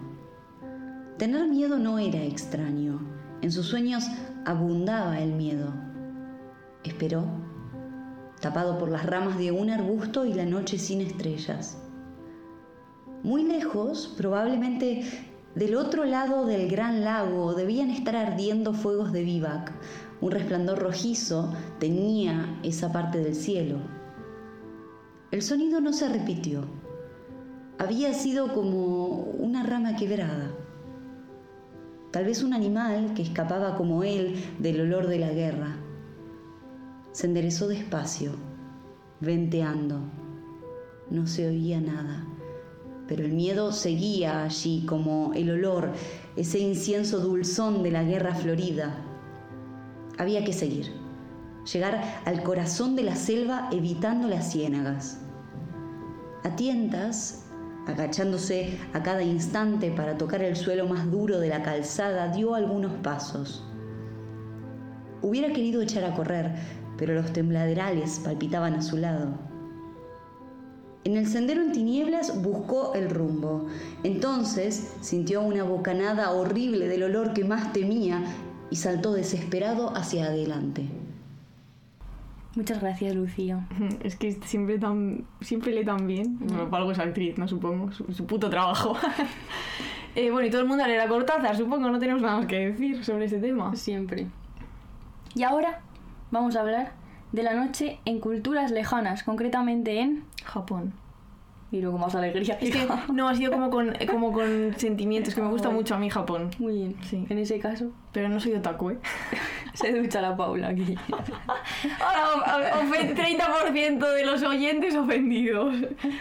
Tener 1.17 1.47
miedo 1.47 1.79
no 1.79 1.97
era 1.97 2.21
extraño. 2.23 3.01
En 3.41 3.51
sus 3.51 3.65
sueños 3.65 4.05
abundaba 4.45 5.19
el 5.19 5.33
miedo. 5.33 5.73
Esperó, 6.83 7.25
tapado 8.39 8.77
por 8.77 8.89
las 8.89 9.05
ramas 9.05 9.37
de 9.37 9.51
un 9.51 9.69
arbusto 9.69 10.25
y 10.25 10.33
la 10.33 10.45
noche 10.45 10.77
sin 10.77 11.01
estrellas. 11.01 11.77
Muy 13.23 13.43
lejos, 13.43 14.13
probablemente 14.15 15.03
del 15.55 15.75
otro 15.75 16.05
lado 16.05 16.45
del 16.45 16.69
gran 16.69 17.03
lago, 17.03 17.53
debían 17.53 17.89
estar 17.89 18.15
ardiendo 18.15 18.73
fuegos 18.73 19.11
de 19.11 19.23
vivac. 19.23 19.73
Un 20.21 20.31
resplandor 20.31 20.79
rojizo 20.79 21.53
teñía 21.79 22.59
esa 22.63 22.91
parte 22.91 23.19
del 23.19 23.35
cielo. 23.35 23.77
El 25.31 25.41
sonido 25.41 25.81
no 25.81 25.91
se 25.91 26.07
repitió. 26.07 26.63
Había 27.77 28.13
sido 28.13 28.53
como 28.53 29.23
una 29.39 29.63
rama 29.63 29.95
quebrada. 29.95 30.51
Tal 32.11 32.25
vez 32.25 32.43
un 32.43 32.53
animal 32.53 33.13
que 33.13 33.21
escapaba 33.21 33.75
como 33.75 34.03
él 34.03 34.35
del 34.59 34.81
olor 34.81 35.07
de 35.07 35.19
la 35.19 35.31
guerra. 35.31 35.77
Se 37.11 37.27
enderezó 37.27 37.67
despacio, 37.67 38.33
venteando. 39.19 40.01
No 41.09 41.25
se 41.25 41.47
oía 41.47 41.79
nada, 41.79 42.27
pero 43.09 43.25
el 43.25 43.33
miedo 43.33 43.71
seguía 43.71 44.43
allí 44.43 44.85
como 44.85 45.33
el 45.33 45.49
olor, 45.49 45.89
ese 46.35 46.59
incienso 46.59 47.19
dulzón 47.19 47.81
de 47.81 47.89
la 47.89 48.03
guerra 48.03 48.35
florida. 48.35 48.95
Había 50.19 50.45
que 50.45 50.53
seguir, 50.53 50.93
llegar 51.73 52.21
al 52.25 52.43
corazón 52.43 52.95
de 52.95 53.01
la 53.01 53.15
selva 53.15 53.67
evitando 53.71 54.27
las 54.27 54.51
ciénagas. 54.51 55.17
A 56.43 56.55
tientas, 56.55 57.45
agachándose 57.87 58.77
a 58.93 59.01
cada 59.01 59.23
instante 59.23 59.89
para 59.89 60.15
tocar 60.15 60.43
el 60.43 60.55
suelo 60.55 60.87
más 60.87 61.09
duro 61.09 61.39
de 61.39 61.49
la 61.49 61.63
calzada, 61.63 62.27
dio 62.27 62.53
algunos 62.53 62.93
pasos. 63.01 63.65
Hubiera 65.23 65.51
querido 65.51 65.81
echar 65.81 66.03
a 66.03 66.13
correr, 66.13 66.53
pero 66.95 67.15
los 67.15 67.33
tembladerales 67.33 68.21
palpitaban 68.23 68.75
a 68.75 68.83
su 68.83 68.97
lado. 68.97 69.48
En 71.05 71.15
el 71.15 71.27
sendero 71.27 71.61
en 71.61 71.71
tinieblas 71.71 72.41
buscó 72.41 72.93
el 72.93 73.09
rumbo. 73.09 73.67
Entonces 74.03 74.93
sintió 75.01 75.41
una 75.41 75.63
bocanada 75.63 76.31
horrible 76.31 76.87
del 76.87 77.03
olor 77.03 77.33
que 77.33 77.45
más 77.45 77.71
temía 77.71 78.23
y 78.69 78.75
saltó 78.75 79.13
desesperado 79.13 79.95
hacia 79.95 80.25
adelante. 80.25 80.85
Muchas 82.55 82.81
gracias, 82.81 83.15
Lucía. 83.15 83.67
Es 84.03 84.15
que 84.17 84.33
siempre 84.43 84.77
tan 84.77 85.25
siempre 85.41 85.73
lee 85.73 85.85
tan 85.85 86.05
bien. 86.07 86.37
Bueno, 86.39 86.69
para 86.69 86.81
algo 86.81 86.91
es 86.91 86.99
actriz, 86.99 87.37
no 87.37 87.47
supongo. 87.47 87.91
Su, 87.91 88.11
su 88.13 88.25
puto 88.25 88.49
trabajo. 88.49 88.95
Eh, 90.15 90.31
bueno, 90.31 90.47
y 90.47 90.49
todo 90.49 90.61
el 90.61 90.67
mundo 90.67 90.85
leerá 90.87 91.07
Cortázar, 91.07 91.55
supongo. 91.55 91.87
No 91.87 91.99
tenemos 91.99 92.23
nada 92.23 92.37
más 92.37 92.47
que 92.47 92.71
decir 92.71 93.05
sobre 93.05 93.25
este 93.25 93.37
tema. 93.37 93.75
Siempre. 93.75 94.27
Y 95.35 95.43
ahora 95.43 95.81
vamos 96.31 96.55
a 96.55 96.61
hablar 96.61 96.93
de 97.31 97.43
la 97.43 97.53
noche 97.53 97.99
en 98.05 98.19
culturas 98.19 98.71
lejanas, 98.71 99.23
concretamente 99.23 99.99
en... 99.99 100.23
Japón. 100.43 100.93
Y 101.71 101.81
luego 101.81 101.99
más 101.99 102.15
alegría. 102.15 102.57
Es 102.59 102.71
que 102.71 102.87
no, 103.13 103.29
ha 103.29 103.35
sido 103.35 103.51
como 103.51 103.69
con, 103.69 103.93
como 104.09 104.31
con 104.33 104.73
sentimientos, 104.77 105.35
que 105.35 105.41
me 105.43 105.49
gusta 105.49 105.69
mucho 105.69 105.93
a 105.93 105.99
mí 105.99 106.09
Japón. 106.09 106.49
Muy 106.57 106.73
bien. 106.73 106.95
Sí. 107.03 107.23
En 107.29 107.37
ese 107.37 107.59
caso, 107.59 107.91
Pero 108.11 108.27
no 108.27 108.39
soy 108.39 108.53
otaku, 108.53 108.89
¿eh? 108.89 108.97
se 109.75 109.93
ducha 109.93 110.19
la 110.19 110.35
Paula 110.35 110.69
aquí. 110.69 110.95
Ahora, 111.99 112.77
o- 112.79 112.83
ofen- 112.83 113.15
30% 113.15 114.13
de 114.15 114.25
los 114.25 114.41
oyentes 114.41 114.95
ofendidos. 114.95 115.75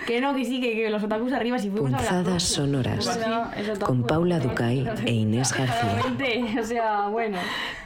Que 0.06 0.20
no, 0.20 0.34
que 0.34 0.44
sí, 0.44 0.60
que, 0.60 0.74
que 0.74 0.90
los 0.90 1.02
otakus 1.02 1.32
arriba, 1.32 1.58
si 1.58 1.70
fuimos 1.70 1.94
a. 1.94 1.96
Punzadas 1.96 2.42
sonoras 2.42 3.06
Bueno, 3.06 3.50
eso 3.56 3.86
con 3.86 4.02
Paula. 4.02 4.40
Ducay 4.40 4.86
e 5.06 5.12
Inés 5.12 5.54
García. 5.54 6.60
O 6.60 6.62
sea, 6.64 7.08
bueno. 7.08 7.38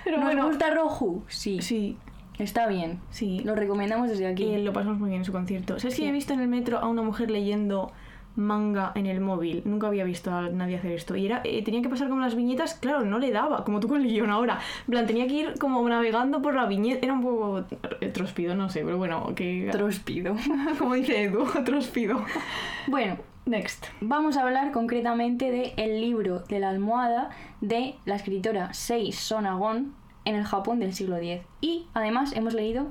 Pero 0.02 0.16
¿Nos 0.16 0.26
bueno. 0.26 0.48
gusta 0.48 0.70
Roju? 0.70 1.22
Sí. 1.28 1.60
Sí, 1.62 1.96
Está 2.42 2.66
bien. 2.66 3.00
sí. 3.10 3.40
Lo 3.44 3.54
recomendamos 3.54 4.08
desde 4.08 4.26
aquí. 4.26 4.44
Y 4.44 4.62
lo 4.62 4.72
pasamos 4.72 4.98
muy 4.98 5.10
bien 5.10 5.20
en 5.20 5.24
su 5.24 5.32
concierto. 5.32 5.78
¿Sabes 5.78 5.96
que 5.96 6.08
he 6.08 6.12
visto 6.12 6.32
en 6.32 6.40
el 6.40 6.48
metro 6.48 6.78
a 6.78 6.88
una 6.88 7.02
mujer 7.02 7.30
leyendo 7.30 7.92
manga 8.34 8.92
en 8.94 9.06
el 9.06 9.20
móvil? 9.20 9.62
Nunca 9.64 9.86
había 9.86 10.04
visto 10.04 10.32
a 10.32 10.48
nadie 10.48 10.76
hacer 10.76 10.92
esto. 10.92 11.14
Y 11.14 11.26
era, 11.26 11.40
eh, 11.44 11.62
tenía 11.62 11.82
que 11.82 11.88
pasar 11.88 12.08
como 12.08 12.20
las 12.20 12.34
viñetas, 12.34 12.74
claro, 12.74 13.04
no 13.04 13.18
le 13.18 13.30
daba, 13.30 13.64
como 13.64 13.78
tú 13.78 13.88
con 13.88 14.00
el 14.00 14.08
guion 14.08 14.30
ahora. 14.30 14.58
En 14.86 14.90
plan, 14.90 15.06
tenía 15.06 15.26
que 15.28 15.34
ir 15.34 15.54
como 15.58 15.88
navegando 15.88 16.42
por 16.42 16.54
la 16.54 16.66
viñeta. 16.66 16.98
Era 17.06 17.12
un 17.12 17.22
poco 17.22 17.64
eh, 18.00 18.08
trospido, 18.08 18.54
no 18.54 18.68
sé, 18.68 18.84
pero 18.84 18.98
bueno, 18.98 19.32
que... 19.36 19.68
Trospido. 19.70 20.34
como 20.78 20.94
dice 20.94 21.22
Edu, 21.24 21.44
trospido. 21.64 22.24
Bueno, 22.88 23.18
Next. 23.44 23.86
Vamos 24.00 24.36
a 24.36 24.42
hablar 24.42 24.70
concretamente 24.70 25.50
de 25.50 25.74
El 25.76 26.00
libro 26.00 26.40
de 26.48 26.60
la 26.60 26.70
almohada 26.70 27.30
de 27.60 27.96
la 28.04 28.14
escritora 28.14 28.72
Sei 28.72 29.10
Sonagon 29.10 29.94
en 30.24 30.34
el 30.34 30.44
Japón 30.44 30.78
del 30.78 30.94
siglo 30.94 31.16
X. 31.16 31.42
Y 31.60 31.86
además 31.94 32.32
hemos 32.34 32.54
leído 32.54 32.86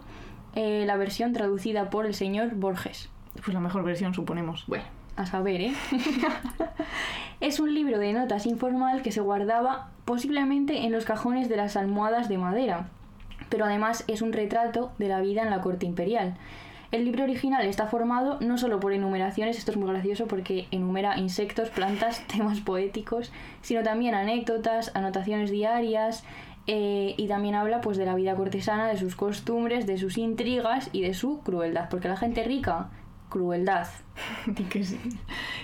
eh, 0.55 0.83
la 0.85 0.97
versión 0.97 1.33
traducida 1.33 1.89
por 1.89 2.05
el 2.05 2.13
señor 2.13 2.55
Borges. 2.55 3.09
Pues 3.33 3.53
la 3.53 3.59
mejor 3.59 3.83
versión, 3.83 4.13
suponemos. 4.13 4.65
Bueno, 4.67 4.83
a 5.15 5.25
saber, 5.25 5.61
¿eh? 5.61 5.73
es 7.41 7.59
un 7.59 7.73
libro 7.73 7.99
de 7.99 8.13
notas 8.13 8.45
informal 8.45 9.01
que 9.01 9.11
se 9.11 9.21
guardaba 9.21 9.89
posiblemente 10.05 10.85
en 10.85 10.91
los 10.91 11.05
cajones 11.05 11.47
de 11.47 11.57
las 11.57 11.77
almohadas 11.77 12.27
de 12.27 12.37
madera, 12.37 12.89
pero 13.49 13.65
además 13.65 14.03
es 14.07 14.21
un 14.21 14.33
retrato 14.33 14.91
de 14.97 15.07
la 15.07 15.21
vida 15.21 15.43
en 15.43 15.49
la 15.49 15.61
corte 15.61 15.85
imperial. 15.85 16.35
El 16.91 17.05
libro 17.05 17.23
original 17.23 17.65
está 17.65 17.87
formado 17.87 18.37
no 18.41 18.57
solo 18.57 18.81
por 18.81 18.91
enumeraciones, 18.91 19.57
esto 19.57 19.71
es 19.71 19.77
muy 19.77 19.89
gracioso 19.89 20.27
porque 20.27 20.67
enumera 20.71 21.17
insectos, 21.17 21.69
plantas, 21.69 22.27
temas 22.27 22.59
poéticos, 22.59 23.31
sino 23.61 23.81
también 23.81 24.13
anécdotas, 24.13 24.91
anotaciones 24.93 25.51
diarias, 25.51 26.25
eh, 26.67 27.15
y 27.17 27.27
también 27.27 27.55
habla 27.55 27.81
pues 27.81 27.97
de 27.97 28.05
la 28.05 28.15
vida 28.15 28.35
cortesana, 28.35 28.87
de 28.87 28.97
sus 28.97 29.15
costumbres, 29.15 29.87
de 29.87 29.97
sus 29.97 30.17
intrigas 30.17 30.89
y 30.91 31.01
de 31.01 31.13
su 31.13 31.39
crueldad, 31.39 31.89
porque 31.89 32.07
la 32.07 32.17
gente 32.17 32.43
rica, 32.43 32.89
crueldad. 33.29 33.87
Que 34.69 34.83
sí. 34.83 34.99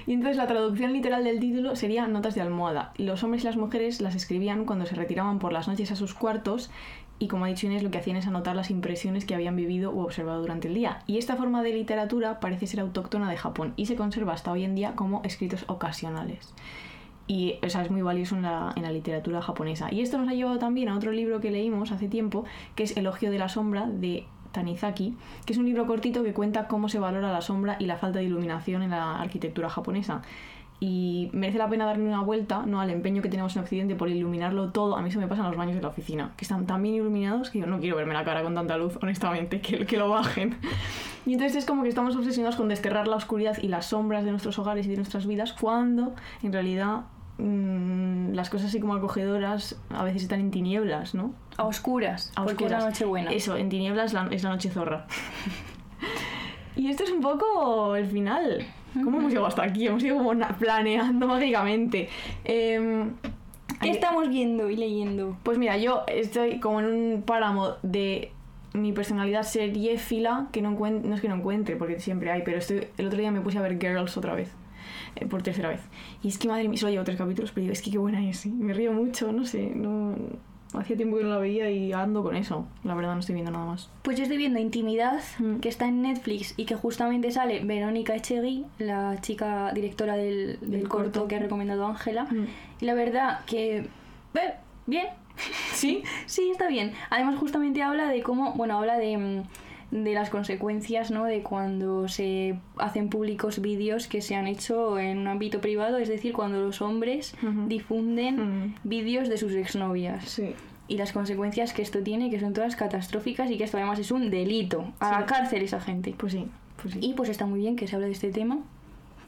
Y 0.05 0.13
entonces 0.13 0.37
la 0.37 0.47
traducción 0.47 0.93
literal 0.93 1.23
del 1.23 1.39
título 1.39 1.75
sería 1.75 2.07
Notas 2.07 2.35
de 2.35 2.41
almohada. 2.41 2.93
Los 2.97 3.23
hombres 3.23 3.43
y 3.43 3.45
las 3.47 3.57
mujeres 3.57 4.01
las 4.01 4.15
escribían 4.15 4.65
cuando 4.65 4.85
se 4.85 4.95
retiraban 4.95 5.39
por 5.39 5.53
las 5.53 5.67
noches 5.67 5.91
a 5.91 5.95
sus 5.95 6.13
cuartos 6.13 6.71
y 7.19 7.27
como 7.27 7.45
ha 7.45 7.47
dicho 7.47 7.65
Inés, 7.65 7.81
lo 7.81 7.89
que 7.89 7.97
hacían 7.97 8.17
es 8.17 8.27
anotar 8.27 8.55
las 8.55 8.69
impresiones 8.69 9.25
que 9.25 9.33
habían 9.33 9.55
vivido 9.55 9.91
u 9.91 10.01
observado 10.01 10.41
durante 10.41 10.67
el 10.67 10.75
día. 10.75 10.99
Y 11.07 11.17
esta 11.17 11.35
forma 11.35 11.63
de 11.63 11.73
literatura 11.73 12.39
parece 12.39 12.67
ser 12.67 12.79
autóctona 12.79 13.29
de 13.29 13.37
Japón 13.37 13.73
y 13.75 13.87
se 13.87 13.95
conserva 13.95 14.33
hasta 14.33 14.51
hoy 14.51 14.63
en 14.63 14.75
día 14.75 14.93
como 14.95 15.21
escritos 15.23 15.65
ocasionales. 15.67 16.53
Y 17.27 17.55
o 17.61 17.65
es 17.65 17.91
muy 17.91 18.01
valioso 18.01 18.35
en 18.35 18.43
la, 18.43 18.73
literatura 18.91 19.41
japonesa. 19.41 19.91
Y 19.91 20.01
esto 20.01 20.17
nos 20.17 20.29
ha 20.29 20.33
llevado 20.33 20.59
también 20.59 20.89
a 20.89 20.95
otro 20.95 21.11
libro 21.11 21.41
que 21.41 21.51
leímos 21.51 21.91
hace 21.91 22.07
tiempo, 22.07 22.45
que 22.75 22.83
es 22.83 22.95
Elogio 22.95 23.31
de 23.31 23.37
la 23.37 23.49
Sombra 23.49 23.85
de 23.85 24.25
Tanizaki, 24.53 25.15
que 25.45 25.53
es 25.53 25.59
un 25.59 25.65
libro 25.65 25.85
cortito 25.87 26.23
que 26.23 26.33
cuenta 26.33 26.67
cómo 26.67 26.87
se 26.87 26.99
valora 26.99 27.31
la 27.31 27.41
sombra 27.41 27.75
y 27.79 27.85
la 27.85 27.97
falta 27.97 28.19
de 28.19 28.25
iluminación 28.25 28.81
en 28.81 28.91
la 28.91 29.19
arquitectura 29.19 29.69
japonesa. 29.69 30.21
Y 30.79 31.29
merece 31.33 31.57
la 31.57 31.67
pena 31.67 31.85
darle 31.85 32.05
una 32.05 32.21
vuelta 32.21 32.63
¿no? 32.65 32.79
al 32.79 32.91
empeño 32.91 33.23
que 33.23 33.29
tenemos 33.29 33.55
en 33.55 33.63
Occidente 33.63 33.95
por 33.95 34.09
iluminarlo 34.09 34.71
todo. 34.71 34.95
A 34.95 35.01
mí 35.01 35.11
se 35.11 35.17
me 35.17 35.27
pasa 35.27 35.41
en 35.41 35.47
los 35.47 35.57
baños 35.57 35.75
de 35.75 35.81
la 35.81 35.87
oficina, 35.87 36.33
que 36.37 36.45
están 36.45 36.65
tan 36.65 36.81
bien 36.83 36.95
iluminados 36.95 37.49
que 37.49 37.59
yo 37.59 37.65
no 37.65 37.79
quiero 37.79 37.97
verme 37.97 38.13
la 38.13 38.23
cara 38.23 38.43
con 38.43 38.53
tanta 38.53 38.77
luz, 38.77 38.97
honestamente, 39.01 39.59
que 39.59 39.97
lo 39.97 40.09
bajen. 40.09 40.55
Y 41.27 41.33
entonces 41.33 41.57
es 41.57 41.65
como 41.65 41.83
que 41.83 41.89
estamos 41.89 42.15
obsesionados 42.15 42.55
con 42.55 42.69
desterrar 42.69 43.09
la 43.09 43.17
oscuridad 43.17 43.57
y 43.61 43.67
las 43.67 43.87
sombras 43.87 44.23
de 44.23 44.31
nuestros 44.31 44.57
hogares 44.59 44.85
y 44.85 44.89
de 44.89 44.95
nuestras 44.95 45.27
vidas, 45.27 45.51
cuando 45.51 46.15
en 46.41 46.53
realidad 46.53 47.01
mm, 47.37 48.33
las 48.33 48.49
cosas 48.49 48.67
así 48.69 48.79
como 48.79 48.93
acogedoras 48.95 49.79
a 49.89 50.03
veces 50.03 50.23
están 50.23 50.39
en 50.39 50.51
tinieblas, 50.51 51.13
¿no? 51.15 51.33
A 51.57 51.63
oscuras, 51.63 52.31
A 52.35 52.43
porque 52.45 52.65
es 52.65 52.71
la 52.71 52.77
oscuras. 52.77 52.93
noche 52.93 53.05
buena. 53.05 53.31
Eso, 53.31 53.57
en 53.57 53.69
tinieblas 53.69 54.13
la- 54.13 54.27
es 54.31 54.43
la 54.43 54.49
noche 54.49 54.69
zorra. 54.69 55.05
y 56.75 56.89
esto 56.89 57.03
es 57.03 57.11
un 57.11 57.21
poco 57.21 57.95
el 57.95 58.05
final. 58.05 58.65
¿Cómo 59.03 59.17
hemos 59.19 59.29
llegado 59.31 59.47
hasta 59.47 59.63
aquí? 59.63 59.87
Hemos 59.87 60.03
ido 60.03 60.17
como 60.17 60.31
planeando 60.57 61.27
mágicamente. 61.27 62.09
Em, 62.45 63.11
¿Qué 63.81 63.89
estamos 63.91 64.27
viendo 64.29 64.69
y 64.69 64.75
leyendo? 64.75 65.37
pues 65.43 65.57
mira, 65.59 65.77
yo 65.77 66.03
estoy 66.07 66.59
como 66.59 66.79
en 66.79 66.85
un 66.87 67.21
páramo 67.23 67.73
de 67.83 68.31
mi 68.73 68.91
personalidad 68.93 69.43
seriéfila 69.43 70.47
que 70.51 70.61
no 70.61 70.71
encuent- 70.71 71.01
no 71.03 71.13
es 71.15 71.21
que 71.21 71.29
no 71.29 71.35
encuentre, 71.35 71.75
porque 71.75 71.99
siempre 71.99 72.31
hay, 72.31 72.41
pero 72.43 72.57
estoy, 72.57 72.87
el 72.97 73.07
otro 73.07 73.19
día 73.19 73.31
me 73.31 73.41
puse 73.41 73.57
a 73.57 73.61
ver 73.61 73.79
Girls 73.79 74.17
otra 74.17 74.33
vez, 74.35 74.49
eh, 74.49 74.53
por 75.25 75.41
tercera 75.41 75.69
vez. 75.69 75.81
Y 76.23 76.27
es 76.27 76.37
que 76.37 76.47
madre 76.47 76.67
mía, 76.69 76.77
solo 76.79 76.91
llevo 76.91 77.03
tres 77.03 77.17
capítulos, 77.17 77.51
pero 77.51 77.63
digo, 77.63 77.73
es 77.73 77.81
que 77.81 77.91
qué 77.91 77.97
buena 77.97 78.27
es, 78.27 78.45
me 78.45 78.73
río 78.73 78.91
mucho, 78.93 79.31
no 79.31 79.45
sé, 79.45 79.71
no... 79.75 80.15
Hacía 80.73 80.97
tiempo 80.97 81.15
que 81.17 81.23
no 81.23 81.29
la 81.29 81.37
veía 81.37 81.71
y 81.71 81.93
ando 81.93 82.21
con 82.21 82.35
eso. 82.35 82.67
La 82.83 82.93
verdad 82.93 83.13
no 83.13 83.21
estoy 83.21 83.35
viendo 83.35 83.51
nada 83.51 83.65
más. 83.65 83.89
Pues 84.01 84.17
yo 84.17 84.23
estoy 84.23 84.37
viendo 84.37 84.59
Intimidad, 84.59 85.21
Mm. 85.39 85.59
que 85.59 85.69
está 85.69 85.87
en 85.87 86.01
Netflix 86.01 86.53
y 86.57 86.65
que 86.65 86.75
justamente 86.75 87.31
sale 87.31 87.63
Verónica 87.63 88.13
Echegui, 88.15 88.65
la 88.77 89.15
chica 89.21 89.71
directora 89.73 90.17
del, 90.17 90.59
del 90.59 90.71
Del 90.71 90.87
corto, 90.89 91.03
corto. 91.21 91.27
que 91.29 91.37
ha 91.37 91.39
recomendado 91.39 91.87
Ángela. 91.87 92.25
Mm. 92.25 92.47
Y 92.81 92.85
la 92.85 92.93
verdad 92.95 93.39
que... 93.45 93.77
eh, 93.77 94.53
bien. 94.85 95.05
¿Sí? 95.71 96.03
Sí, 96.25 96.49
está 96.51 96.67
bien. 96.67 96.91
Además 97.11 97.37
justamente 97.37 97.81
habla 97.81 98.09
de 98.09 98.21
cómo... 98.21 98.51
Bueno, 98.53 98.77
habla 98.77 98.97
de, 98.97 99.17
mm, 99.17 99.43
de 99.91 100.13
las 100.13 100.29
consecuencias, 100.29 101.11
¿no? 101.11 101.23
De 101.25 101.41
cuando 101.43 102.07
se 102.09 102.59
hacen 102.77 103.09
públicos 103.09 103.61
vídeos 103.61 104.07
que 104.07 104.21
se 104.21 104.35
han 104.35 104.45
hecho 104.47 104.99
en 104.99 105.17
un 105.19 105.27
ámbito 105.27 105.61
privado, 105.61 105.97
es 105.97 106.09
decir, 106.09 106.33
cuando 106.33 106.59
los 106.61 106.81
hombres 106.81 107.35
difunden 107.67 108.75
vídeos 108.83 109.29
de 109.29 109.37
sus 109.37 109.53
exnovias 109.53 110.25
Sí. 110.25 110.53
y 110.87 110.97
las 110.97 111.11
consecuencias 111.13 111.73
que 111.73 111.81
esto 111.81 111.99
tiene, 112.03 112.29
que 112.29 112.39
son 112.39 112.53
todas 112.53 112.75
catastróficas 112.75 113.49
y 113.51 113.57
que 113.57 113.63
esto 113.63 113.77
además 113.77 113.99
es 113.99 114.11
un 114.11 114.29
delito. 114.29 114.93
A 114.99 115.09
Sí. 115.09 115.15
la 115.19 115.25
cárcel 115.25 115.61
esa 115.61 115.79
gente. 115.79 116.13
Pues 116.17 116.33
sí, 116.33 116.47
pues 116.81 116.93
sí. 116.95 116.99
Y 117.01 117.13
pues 117.13 117.29
está 117.29 117.45
muy 117.45 117.59
bien 117.61 117.75
que 117.75 117.87
se 117.87 117.95
hable 117.95 118.07
de 118.07 118.13
este 118.13 118.31
tema, 118.31 118.59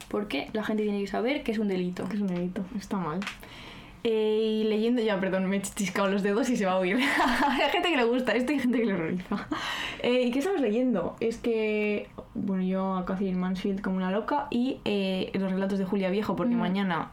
porque 0.08 0.48
la 0.52 0.64
gente 0.64 0.82
tiene 0.82 1.00
que 1.00 1.06
saber 1.06 1.42
que 1.42 1.52
es 1.52 1.58
un 1.58 1.68
delito. 1.68 2.06
Que 2.08 2.16
es 2.16 2.20
un 2.22 2.28
delito, 2.28 2.64
está 2.78 2.96
mal. 2.98 3.20
Eh, 4.02 4.62
y 4.62 4.64
leyendo, 4.64 5.02
ya, 5.02 5.20
perdón, 5.20 5.46
me 5.46 5.56
he 5.56 5.62
chiscado 5.62 6.08
los 6.08 6.22
dedos 6.22 6.48
y 6.48 6.56
se 6.56 6.64
va 6.66 6.72
a 6.72 6.78
oír. 6.78 6.96
hay 7.48 7.70
gente 7.70 7.90
que 7.90 7.96
le 7.96 8.04
gusta 8.04 8.32
esto 8.32 8.52
y 8.52 8.56
hay 8.56 8.60
gente 8.60 8.78
que 8.80 8.86
le 8.86 8.94
horroriza. 8.94 9.48
Eh, 10.02 10.22
¿Y 10.22 10.30
qué 10.30 10.38
estamos 10.38 10.60
leyendo? 10.60 11.16
Es 11.20 11.36
que, 11.36 12.08
bueno, 12.34 12.62
yo 12.62 12.94
a 12.94 13.04
Catherine 13.04 13.38
Mansfield 13.38 13.82
como 13.82 13.96
una 13.96 14.10
loca 14.10 14.46
y 14.50 14.78
eh, 14.84 15.30
los 15.34 15.50
relatos 15.52 15.78
de 15.78 15.84
Julia 15.84 16.10
Viejo, 16.10 16.36
porque 16.36 16.54
Mm. 16.54 16.58
mañana 16.58 17.10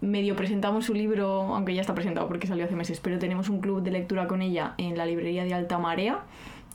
medio 0.00 0.34
presentamos 0.34 0.84
su 0.86 0.94
libro, 0.94 1.54
aunque 1.54 1.74
ya 1.74 1.80
está 1.80 1.94
presentado 1.94 2.26
porque 2.26 2.46
salió 2.46 2.64
hace 2.64 2.74
meses, 2.74 3.00
pero 3.00 3.18
tenemos 3.18 3.48
un 3.48 3.60
club 3.60 3.82
de 3.82 3.92
lectura 3.92 4.26
con 4.26 4.42
ella 4.42 4.74
en 4.78 4.96
la 4.98 5.06
librería 5.06 5.44
de 5.44 5.54
Alta 5.54 5.78
Marea 5.78 6.24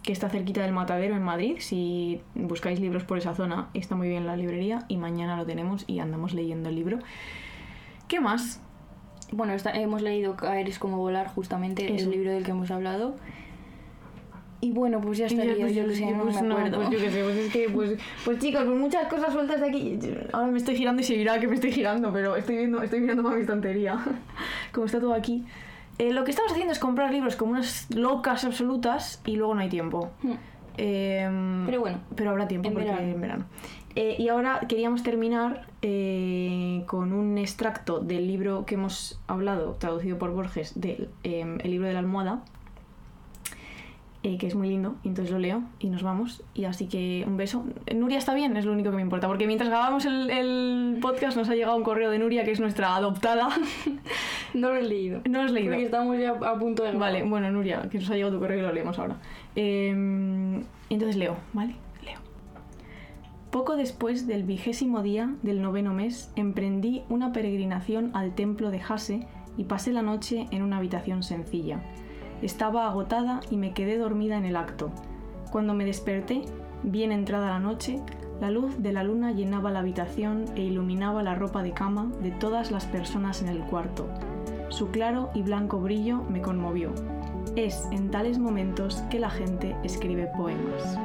que 0.04 0.13
está 0.13 0.30
cerquita 0.30 0.62
del 0.62 0.72
Matadero 0.72 1.15
en 1.15 1.24
Madrid. 1.24 1.56
Si 1.60 2.22
buscáis 2.36 2.80
libros 2.80 3.04
por 3.04 3.17
esa 3.17 3.36
zona, 3.36 3.67
está 3.74 3.96
muy 3.96 4.08
bien 4.08 4.26
la 4.26 4.38
librería 4.38 4.86
y 4.88 4.96
mañana 4.96 5.36
lo 5.36 5.46
tenemos 5.46 5.84
y 5.88 6.00
andamos 6.00 6.34
leyendo 6.34 6.70
el 6.70 6.76
libro. 6.76 7.00
¿Qué 8.08 8.22
más? 8.22 8.62
Bueno, 9.32 9.54
esta- 9.54 9.72
hemos 9.72 10.02
leído 10.02 10.36
Caer 10.36 10.70
es 10.70 10.80
como 10.80 10.98
volar, 10.98 11.28
justamente 11.28 11.94
Eso. 11.94 12.06
el 12.06 12.12
libro 12.12 12.32
del 12.32 12.44
que 12.44 12.52
hemos 12.52 12.72
hablado. 12.72 13.16
Y 14.60 14.72
bueno, 14.72 15.00
pues 15.02 15.20
ya 15.20 15.28
estaría, 15.28 15.56
pues, 15.56 15.76
yo 15.76 15.86
lo 15.86 15.94
sé, 15.94 16.10
no 16.12 16.24
pues 16.24 16.42
me 16.42 16.52
acuerdo. 16.52 16.78
pues 16.78 16.90
yo 16.90 16.98
qué 16.98 17.12
sé, 17.12 17.24
pues 17.24 17.36
es 17.38 17.54
que, 17.54 17.70
pues, 17.70 17.92
pues 18.26 18.40
chicos, 18.40 18.63
pues 18.66 18.76
muchas 18.80 19.06
cosas 19.08 19.32
sueltas 19.32 19.62
de 19.62 19.68
aquí. 19.70 20.00
Ahora 20.34 20.48
me 20.48 20.58
estoy 20.58 20.76
girando 20.76 21.02
y 21.02 21.06
se 21.06 21.13
dirá 21.13 21.40
que 21.40 21.48
me 21.48 21.56
estoy 21.56 21.72
girando, 21.72 22.12
pero 22.12 22.36
estoy 22.36 22.58
viendo, 22.58 22.82
estoy 22.82 23.02
mirando 23.02 23.22
más 23.22 23.36
mi 23.36 23.42
estantería. 23.42 24.00
Como 24.74 24.88
está 24.88 25.00
todo 25.00 25.13
aquí. 25.13 25.46
Eh, 26.00 26.12
lo 26.12 26.24
que 26.24 26.32
estamos 26.32 26.52
haciendo 26.52 26.72
es 26.74 26.80
comprar 26.80 27.12
libros 27.12 27.36
como 27.36 27.52
unas 27.52 27.88
locas 27.94 28.46
absolutas 28.46 29.22
y 29.26 29.36
luego 29.36 29.54
no 29.56 29.62
hay 29.62 29.70
tiempo. 29.70 30.10
Hmm. 30.24 30.34
Em, 30.78 31.66
Pero 31.66 31.80
bueno, 31.82 32.00
pero 32.16 32.30
habrá 32.32 32.48
tiempo 32.48 32.68
en 32.68 32.74
porque 32.76 32.90
verano. 32.90 33.08
en 33.12 33.22
verano. 33.22 33.46
Eh, 34.00 34.16
y 34.20 34.28
ahora 34.28 34.60
queríamos 34.70 35.02
terminar 35.02 35.66
eh, 35.82 36.84
con 36.86 37.14
un 37.14 37.40
extracto 37.40 38.00
del 38.00 38.28
libro 38.28 38.64
que 38.64 38.76
hemos 38.76 39.20
hablado, 39.26 39.76
traducido 39.80 40.20
por 40.20 40.30
Borges, 40.34 40.80
del 40.80 41.10
em, 41.24 41.58
El 41.64 41.72
libro 41.72 41.88
de 41.88 41.94
la 41.94 42.00
almohada, 42.00 42.44
eh, 44.22 44.38
que 44.38 44.46
es 44.46 44.54
muy 44.54 44.70
lindo, 44.70 44.98
y 45.02 45.08
entonces 45.08 45.32
lo 45.32 45.40
leo 45.40 45.64
y 45.80 45.90
nos 45.90 46.04
vamos. 46.04 46.44
Y 46.54 46.66
así 46.66 46.86
que 46.86 47.24
un 47.26 47.38
beso. 47.38 47.66
Nuria 47.92 48.20
está 48.20 48.36
bien, 48.36 48.56
es 48.56 48.66
lo 48.66 48.72
único 48.72 48.92
que 48.92 48.98
me 48.98 49.02
importa, 49.02 49.26
porque 49.26 49.48
mientras 49.48 49.72
grabamos 49.72 50.06
el, 50.06 50.30
el 50.30 51.00
podcast 51.02 51.36
nos 51.36 51.50
ha 51.50 51.56
llegado 51.56 51.76
un 51.76 51.84
correo 51.84 52.12
de 52.12 52.20
Nuria, 52.20 52.44
que 52.44 52.52
es 52.52 52.60
nuestra 52.60 52.96
adoptada. 52.96 53.50
no 54.54 54.70
lo 54.70 54.76
he 54.76 54.84
leído. 54.84 55.22
no 55.28 55.40
lo 55.40 55.46
has 55.46 55.52
leído. 55.52 55.72
Porque 55.72 55.86
estamos 55.86 56.20
ya 56.20 56.34
a 56.34 56.60
punto 56.60 56.84
de 56.84 56.90
grabar. 56.90 57.14
Vale, 57.14 57.28
bueno, 57.28 57.50
Nuria, 57.50 57.90
que 57.90 57.98
nos 57.98 58.12
ha 58.12 58.14
llegado 58.14 58.34
tu 58.34 58.40
correo 58.40 58.60
y 58.60 58.62
lo 58.62 58.72
leemos 58.72 59.00
ahora. 59.00 59.16
Eh, 59.56 59.90
entonces 60.88 61.16
leo, 61.16 61.36
¿vale? 61.54 61.74
Poco 63.52 63.78
después 63.78 64.28
del 64.28 64.44
vigésimo 64.44 65.02
día 65.02 65.36
del 65.42 65.62
noveno 65.62 65.94
mes, 65.94 66.32
emprendí 66.36 67.04
una 67.10 67.32
peregrinación 67.32 68.12
al 68.14 68.36
templo 68.36 68.72
de 68.72 68.82
Hase 68.82 69.26
y 69.56 69.64
pasé 69.64 69.94
la 69.94 70.02
noche 70.02 70.48
en 70.52 70.64
una 70.64 70.78
habitación 70.78 71.24
sencilla. 71.24 71.82
Estaba 72.42 72.88
agotada 72.88 73.40
y 73.50 73.56
me 73.56 73.74
quedé 73.74 73.98
dormida 73.98 74.38
en 74.38 74.46
el 74.46 74.58
acto. 74.58 74.92
Cuando 75.50 75.74
me 75.74 75.86
desperté, 75.86 76.42
bien 76.84 77.14
entrada 77.14 77.50
la 77.50 77.60
noche, 77.60 78.02
la 78.42 78.52
luz 78.52 78.84
de 78.84 78.92
la 78.92 79.04
luna 79.04 79.32
llenaba 79.32 79.72
la 79.72 79.80
habitación 79.80 80.46
e 80.56 80.62
iluminaba 80.62 81.24
la 81.24 81.34
ropa 81.34 81.64
de 81.64 81.72
cama 81.72 82.12
de 82.22 82.32
todas 82.32 82.70
las 82.70 82.86
personas 82.86 83.42
en 83.42 83.48
el 83.48 83.62
cuarto. 83.62 84.08
Su 84.70 84.90
claro 84.90 85.30
y 85.34 85.42
blanco 85.42 85.80
brillo 85.80 86.22
me 86.30 86.42
conmovió. 86.42 86.92
Es 87.56 87.88
en 87.92 88.12
tales 88.12 88.40
momentos 88.40 89.02
que 89.10 89.20
la 89.20 89.30
gente 89.30 89.76
escribe 89.84 90.30
poemas. 90.38 91.00